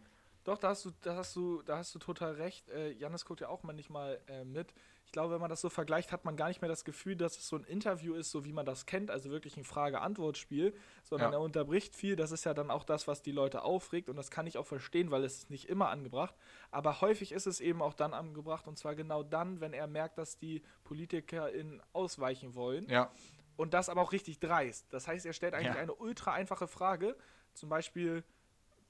doch, 0.43 0.59
da 0.59 0.69
hast 0.69 0.86
du, 0.86 0.91
da 1.01 1.15
hast 1.15 1.36
du, 1.36 1.61
da 1.63 1.78
hast 1.78 1.93
du 1.95 1.99
total 1.99 2.34
recht. 2.34 2.69
Äh, 2.69 2.91
Janis 2.91 3.26
guckt 3.26 3.41
ja 3.41 3.49
auch 3.49 3.63
manchmal 3.63 4.19
äh, 4.28 4.45
mit. 4.45 4.73
Ich 5.16 5.18
glaube, 5.18 5.34
wenn 5.36 5.39
man 5.39 5.49
das 5.49 5.61
so 5.61 5.70
vergleicht, 5.70 6.11
hat 6.11 6.26
man 6.26 6.36
gar 6.36 6.49
nicht 6.49 6.59
mehr 6.61 6.68
das 6.68 6.84
Gefühl, 6.84 7.16
dass 7.16 7.38
es 7.38 7.47
so 7.47 7.55
ein 7.55 7.63
Interview 7.63 8.16
ist, 8.16 8.32
so 8.32 8.43
wie 8.43 8.51
man 8.51 8.66
das 8.66 8.86
kennt, 8.86 9.09
also 9.09 9.30
wirklich 9.32 9.55
ein 9.55 9.63
Frage-Antwort-Spiel, 9.63 10.76
sondern 11.05 11.32
Ja. 11.32 11.38
er 11.38 11.41
unterbricht 11.41 11.95
viel. 11.95 12.18
Das 12.18 12.32
ist 12.34 12.43
ja 12.43 12.53
dann 12.53 12.70
auch 12.70 12.84
das, 12.84 13.07
was 13.07 13.22
die 13.22 13.32
Leute 13.32 13.61
aufregt 13.63 14.09
und 14.09 14.18
das 14.18 14.30
kann 14.30 14.45
ich 14.45 14.57
auch 14.57 14.66
verstehen, 14.66 15.11
weil 15.11 15.24
es 15.24 15.38
ist 15.38 15.49
nicht 15.49 15.70
immer 15.70 15.88
angebracht. 15.88 16.36
Aber 16.70 16.99
häufig 16.99 17.32
ist 17.32 17.47
es 17.47 17.61
eben 17.61 17.82
auch 17.82 17.93
dann 17.93 18.13
angebracht 18.13 18.68
und 18.68 18.78
zwar 18.78 18.93
genau 18.93 19.24
dann, 19.24 19.61
wenn 19.61 19.72
er 19.72 19.88
merkt, 19.88 20.18
dass 20.18 20.38
die 20.38 20.61
PolitikerInnen 20.84 21.82
ausweichen 21.93 22.53
wollen. 22.53 22.86
Ja, 22.89 23.09
und 23.55 23.74
das 23.74 23.88
aber 23.88 24.01
auch 24.01 24.11
richtig 24.11 24.39
dreist. 24.41 24.86
Das 24.91 25.07
heißt, 25.07 25.26
er 25.26 25.32
stellt 25.32 25.53
eigentlich 25.53 25.76
Ja. 25.76 25.80
eine 25.82 25.95
ultra 25.95 26.34
einfache 26.34 26.68
Frage. 26.68 27.16
Zum 27.53 27.70
Beispiel, 27.70 28.26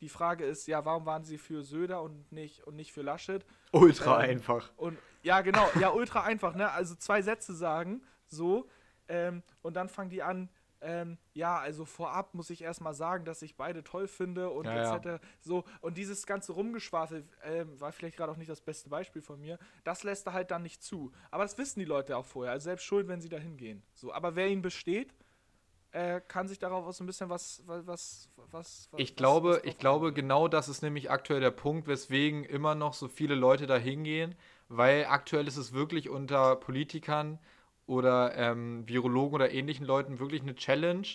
die 0.01 0.09
Frage 0.09 0.43
ist, 0.43 0.65
ja, 0.67 0.83
warum 0.85 1.05
waren 1.05 1.23
sie 1.23 1.37
für 1.37 1.61
Söder 1.63 2.01
und 2.01 2.31
nicht, 2.31 2.63
und 2.65 2.75
nicht 2.75 2.91
für 2.93 3.03
Laschet? 3.03 3.45
Ultra 3.71 4.23
Ähm, 4.23 4.31
einfach. 4.31 4.71
Und 4.75 4.97
ja, 5.25 5.41
genau, 5.41 5.67
ja, 5.79 5.89
ultra 5.91 6.21
einfach, 6.23 6.55
ne? 6.55 6.71
Also 6.71 6.95
zwei 6.95 7.21
Sätze 7.21 7.53
sagen, 7.55 8.01
so, 8.27 8.67
ähm, 9.07 9.43
und 9.61 9.73
dann 9.75 9.89
fangen 9.89 10.09
die 10.09 10.21
an, 10.23 10.49
ähm, 10.81 11.17
ja, 11.33 11.57
also 11.57 11.83
vorab 11.85 12.33
muss 12.35 12.49
ich 12.51 12.61
erstmal 12.61 12.93
sagen, 12.93 13.25
dass 13.25 13.41
ich 13.41 13.55
beide 13.57 13.83
toll 13.83 14.07
finde 14.07 14.51
und 14.51 14.65
Ja, 14.65 14.75
ja. 14.75 14.95
etc. 14.97 15.23
So, 15.41 15.63
und 15.81 15.97
dieses 15.97 16.27
ganze 16.27 16.51
Rumgeschwafel 16.51 17.27
ähm, 17.43 17.79
war 17.79 17.91
vielleicht 17.91 18.17
gerade 18.17 18.31
auch 18.31 18.37
nicht 18.37 18.49
das 18.51 18.61
beste 18.61 18.89
Beispiel 18.89 19.21
von 19.23 19.39
mir. 19.41 19.57
Das 19.83 20.03
lässt 20.03 20.27
er 20.27 20.33
halt 20.33 20.51
dann 20.51 20.61
nicht 20.61 20.83
zu. 20.83 21.11
Aber 21.31 21.43
das 21.43 21.57
wissen 21.57 21.79
die 21.79 21.85
Leute 21.85 22.15
auch 22.17 22.25
vorher, 22.25 22.51
also 22.53 22.65
selbst 22.65 22.83
schuld, 22.83 23.07
wenn 23.07 23.19
sie 23.21 23.29
da 23.29 23.37
hingehen. 23.37 23.81
So, 23.95 24.13
aber 24.13 24.35
wer 24.35 24.47
ihn 24.47 24.61
besteht, 24.61 25.13
äh, 25.91 26.21
kann 26.27 26.47
sich 26.47 26.59
darauf 26.59 26.85
auch 26.85 26.91
so 26.93 27.03
ein 27.03 27.07
bisschen 27.07 27.29
was, 27.29 27.63
was, 27.65 27.87
was, 27.87 28.29
was 28.51 28.89
Ich 28.97 29.11
was- 29.11 29.15
glaube, 29.15 29.49
was 29.53 29.63
ich 29.63 29.77
glaube, 29.79 30.13
genau 30.13 30.47
das 30.47 30.67
ist 30.69 30.83
nämlich 30.83 31.09
aktuell 31.09 31.39
der 31.39 31.51
Punkt, 31.51 31.87
weswegen 31.87 32.43
immer 32.43 32.75
noch 32.75 32.93
so 32.93 33.07
viele 33.07 33.33
Leute 33.33 33.65
da 33.65 33.77
hingehen, 33.77 34.35
weil 34.69 35.05
aktuell 35.05 35.47
ist 35.47 35.57
es 35.57 35.73
wirklich 35.73 36.09
unter 36.09 36.55
Politikern 36.55 37.39
oder 37.85 38.35
ähm, 38.35 38.87
Virologen 38.87 39.35
oder 39.35 39.51
ähnlichen 39.51 39.85
Leuten 39.85 40.19
wirklich 40.19 40.41
eine 40.41 40.55
Challenge. 40.55 41.07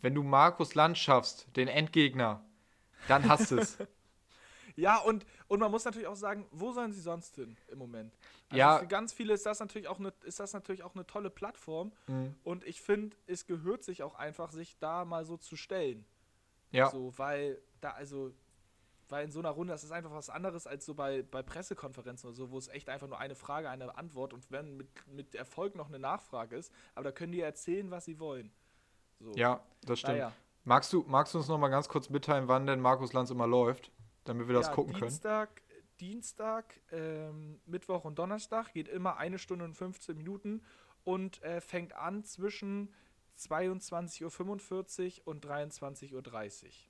Wenn 0.00 0.14
du 0.14 0.22
Markus 0.22 0.74
Land 0.74 0.98
schaffst, 0.98 1.48
den 1.56 1.68
Endgegner, 1.68 2.44
dann 3.08 3.28
hast 3.28 3.50
du 3.50 3.56
es. 3.58 3.78
Ja, 4.76 4.98
und, 4.98 5.26
und 5.48 5.58
man 5.58 5.72
muss 5.72 5.84
natürlich 5.84 6.06
auch 6.06 6.14
sagen, 6.14 6.46
wo 6.52 6.70
sollen 6.70 6.92
sie 6.92 7.00
sonst 7.00 7.34
hin 7.34 7.56
im 7.66 7.78
Moment? 7.78 8.16
Also 8.48 8.58
Ja. 8.58 8.78
Für 8.78 8.86
ganz 8.86 9.12
viele 9.12 9.34
ist 9.34 9.44
das 9.44 9.58
natürlich 9.58 9.88
auch 9.88 9.98
eine, 9.98 10.12
ist 10.22 10.38
das 10.38 10.52
natürlich 10.52 10.84
auch 10.84 10.94
eine 10.94 11.04
tolle 11.04 11.30
Plattform. 11.30 11.90
Mhm. 12.06 12.36
Und 12.44 12.64
ich 12.64 12.80
finde, 12.80 13.16
es 13.26 13.46
gehört 13.46 13.82
sich 13.82 14.04
auch 14.04 14.14
einfach, 14.14 14.52
sich 14.52 14.78
da 14.78 15.04
mal 15.04 15.24
so 15.24 15.36
zu 15.36 15.56
stellen. 15.56 16.04
Ja, 16.70 16.90
So, 16.90 17.12
weil 17.16 17.60
da, 17.80 17.90
also, 17.90 18.32
weil 19.08 19.24
in 19.24 19.30
so 19.30 19.38
einer 19.38 19.50
Runde, 19.50 19.72
das 19.72 19.84
ist 19.84 19.92
einfach 19.92 20.12
was 20.12 20.30
anderes 20.30 20.66
als 20.66 20.84
so 20.84 20.94
bei, 20.94 21.22
bei 21.22 21.42
Pressekonferenzen 21.42 22.28
oder 22.28 22.36
so, 22.36 22.50
wo 22.50 22.58
es 22.58 22.68
echt 22.68 22.88
einfach 22.88 23.08
nur 23.08 23.18
eine 23.18 23.34
Frage, 23.34 23.70
eine 23.70 23.96
Antwort 23.96 24.32
und 24.32 24.50
wenn 24.50 24.76
mit, 24.76 24.88
mit 25.08 25.34
Erfolg 25.34 25.74
noch 25.74 25.88
eine 25.88 25.98
Nachfrage 25.98 26.56
ist, 26.56 26.72
aber 26.94 27.04
da 27.04 27.12
können 27.12 27.32
die 27.32 27.40
erzählen, 27.40 27.90
was 27.90 28.04
sie 28.04 28.18
wollen. 28.18 28.52
So. 29.20 29.32
ja, 29.32 29.60
das 29.82 30.00
stimmt. 30.00 30.18
Naja. 30.18 30.32
Magst, 30.64 30.92
du, 30.92 31.04
magst 31.06 31.34
du 31.34 31.38
uns 31.38 31.48
noch 31.48 31.58
mal 31.58 31.68
ganz 31.68 31.88
kurz 31.88 32.10
mitteilen, 32.10 32.48
wann 32.48 32.66
denn 32.66 32.80
Markus 32.80 33.12
Lanz 33.12 33.30
immer 33.30 33.46
läuft, 33.46 33.90
damit 34.24 34.48
wir 34.48 34.54
das 34.54 34.66
ja, 34.66 34.74
gucken 34.74 34.92
können? 34.92 35.08
Dienstag, 35.08 35.62
Dienstag, 35.98 36.80
ähm, 36.92 37.60
Mittwoch 37.66 38.04
und 38.04 38.18
Donnerstag 38.18 38.72
geht 38.72 38.88
immer 38.88 39.16
eine 39.16 39.38
Stunde 39.38 39.64
und 39.64 39.74
15 39.74 40.16
Minuten 40.16 40.62
und 41.04 41.42
äh, 41.42 41.60
fängt 41.60 41.94
an 41.94 42.22
zwischen 42.22 42.92
22.45 43.38 45.20
Uhr 45.20 45.26
und 45.28 45.44
23.30 45.46 46.12
Uhr. 46.14 46.22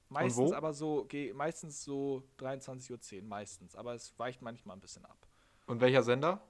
Meistens 0.08 0.50
wo? 0.50 0.54
aber 0.54 0.72
so, 0.72 1.04
geh- 1.08 1.32
meistens 1.32 1.82
so 1.84 2.22
23.10 2.38 3.16
Uhr, 3.22 3.22
meistens. 3.28 3.76
Aber 3.76 3.94
es 3.94 4.18
weicht 4.18 4.42
manchmal 4.42 4.76
ein 4.76 4.80
bisschen 4.80 5.04
ab. 5.04 5.16
Und 5.66 5.80
welcher 5.80 6.02
Sender? 6.02 6.40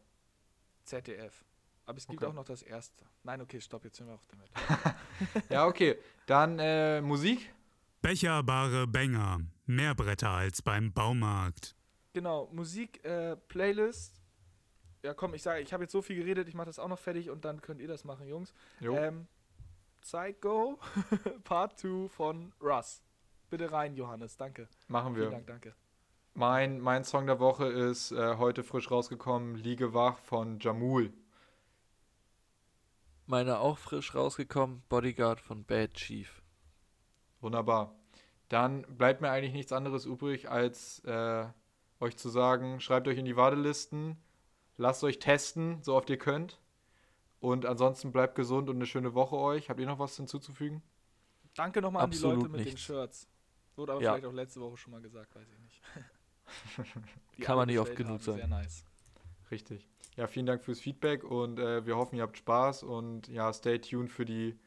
ZDF. 0.85 1.45
Aber 1.87 1.99
es 1.99 2.07
gibt 2.07 2.23
Okay. 2.23 2.31
auch 2.31 2.35
noch 2.35 2.45
das 2.45 2.63
erste. 2.63 3.05
Nein, 3.23 3.41
okay, 3.41 3.61
stopp, 3.61 3.85
jetzt 3.85 3.99
hören 3.99 4.09
wir 4.09 4.15
auf 4.15 4.27
damit. 4.27 4.51
Ja, 5.51 5.67
okay. 5.67 5.97
Dann 6.27 6.59
äh, 6.59 7.01
Musik. 7.01 7.53
Becherbare 8.01 8.87
Bänger. 8.87 9.41
Mehr 9.67 9.95
Bretter 9.95 10.31
als 10.31 10.63
beim 10.63 10.93
Baumarkt. 10.93 11.75
Genau, 12.13 12.49
Musik, 12.53 13.05
äh, 13.05 13.37
Playlist. 13.37 14.21
Ja, 15.03 15.15
komm, 15.15 15.35
ich 15.35 15.43
sage, 15.43 15.61
ich 15.61 15.73
habe 15.73 15.85
jetzt 15.85 15.93
so 15.93 16.03
viel 16.03 16.17
geredet, 16.17 16.49
ich 16.49 16.55
mache 16.55 16.67
das 16.67 16.79
auch 16.79 16.89
noch 16.89 16.99
fertig 16.99 17.31
und 17.31 17.45
dann 17.45 17.61
könnt 17.61 17.81
ihr 17.81 17.89
das 17.89 18.05
machen, 18.05 18.27
Jungs. 18.27 18.53
Jo. 18.81 18.97
Ähm, 18.97 19.27
Psycho 20.01 20.79
Part 21.45 21.79
2 21.79 22.09
von 22.09 22.53
Russ. 22.61 23.03
Bitte 23.51 23.73
rein, 23.73 23.95
Johannes, 23.95 24.37
danke. 24.37 24.69
Machen 24.89 25.15
Vielen 25.15 25.27
wir. 25.27 25.31
Dank, 25.31 25.47
danke. 25.47 25.75
Mein, 26.35 26.81
mein 26.81 27.05
Song 27.05 27.27
der 27.27 27.41
Woche 27.41 27.67
ist 27.67 28.13
äh, 28.13 28.37
heute 28.37 28.63
frisch 28.63 28.91
rausgekommen, 28.91 29.57
Liege 29.57 29.95
wach 29.95 30.19
von 30.19 30.61
Jamul. 30.61 31.13
Meine 33.27 33.59
auch 33.59 33.77
frisch 33.77 34.15
rausgekommen, 34.15 34.83
Bodyguard 34.89 35.41
von 35.41 35.65
Bad 35.65 35.95
Chief. 35.95 36.43
Wunderbar. 37.41 37.95
Dann 38.49 38.83
bleibt 38.83 39.21
mir 39.21 39.31
eigentlich 39.31 39.53
nichts 39.53 39.73
anderes 39.73 40.05
übrig, 40.07 40.49
als 40.49 41.01
äh, 41.05 41.47
euch 42.01 42.17
zu 42.17 42.29
sagen, 42.29 42.81
schreibt 42.81 43.09
euch 43.09 43.19
in 43.19 43.25
die 43.25 43.37
Wartelisten, 43.37 44.17
lasst 44.77 45.05
euch 45.05 45.19
testen, 45.19 45.83
so 45.83 45.95
oft 45.95 46.09
ihr 46.09 46.19
könnt. 46.19 46.59
Und 47.41 47.67
ansonsten 47.67 48.13
bleibt 48.13 48.35
gesund 48.35 48.69
und 48.69 48.77
eine 48.77 48.87
schöne 48.87 49.15
Woche 49.15 49.37
euch. 49.37 49.71
Habt 49.71 49.79
ihr 49.81 49.87
noch 49.87 49.99
was 49.99 50.17
hinzuzufügen? 50.17 50.83
Danke 51.55 51.81
nochmal 51.81 52.05
an 52.05 52.11
die 52.11 52.19
Leute 52.19 52.35
Absolut 52.35 52.53
mit 52.53 52.61
den 52.61 52.65
nichts. 52.67 52.81
Shirts. 52.81 53.29
Wurde 53.77 53.93
aber 53.93 54.03
Ja. 54.03 54.13
vielleicht 54.13 54.27
auch 54.27 54.33
letzte 54.33 54.61
Woche 54.61 54.77
schon 54.77 54.93
mal 54.93 55.01
gesagt, 55.01 55.35
weiß 55.35 55.47
ich 55.49 55.59
nicht. 55.61 55.83
Kann 57.41 57.57
man 57.57 57.69
nicht 57.69 57.79
oft 57.79 57.95
genug 57.95 58.23
sagen. 58.23 58.39
Sehr 58.39 58.49
nice. 58.49 58.85
Richtig. 59.51 59.89
Ja, 60.17 60.27
vielen 60.27 60.47
Dank 60.47 60.65
fürs 60.65 60.81
Feedback 60.81 61.23
und 61.23 61.61
äh, 61.61 61.87
wir 61.87 61.97
hoffen, 61.97 62.17
ihr 62.17 62.23
habt 62.23 62.37
Spaß 62.37 62.83
und 62.83 63.29
ja, 63.29 63.53
stay 63.53 63.79
tuned 63.79 64.11
für 64.11 64.25
die 64.25 64.59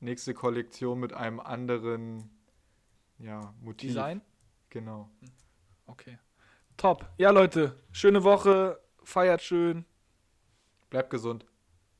nächste 0.00 0.32
Kollektion 0.32 0.98
mit 0.98 1.12
einem 1.12 1.40
anderen 1.40 2.30
ja, 3.18 3.54
Motiv. 3.60 3.90
Design? 3.90 4.22
Genau. 4.70 5.10
Okay. 5.86 6.18
Top. 6.78 7.06
Ja, 7.18 7.30
Leute, 7.30 7.78
schöne 7.92 8.24
Woche, 8.24 8.80
feiert 9.02 9.42
schön 9.42 9.84
Bleibt 10.94 11.10
gesund. 11.10 11.44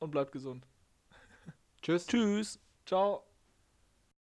Und 0.05 0.11
bleibt 0.11 0.33
gesund. 0.33 0.67
Tschüss. 1.83 2.07
Tschüss. 2.07 2.59
Ciao. 2.87 3.25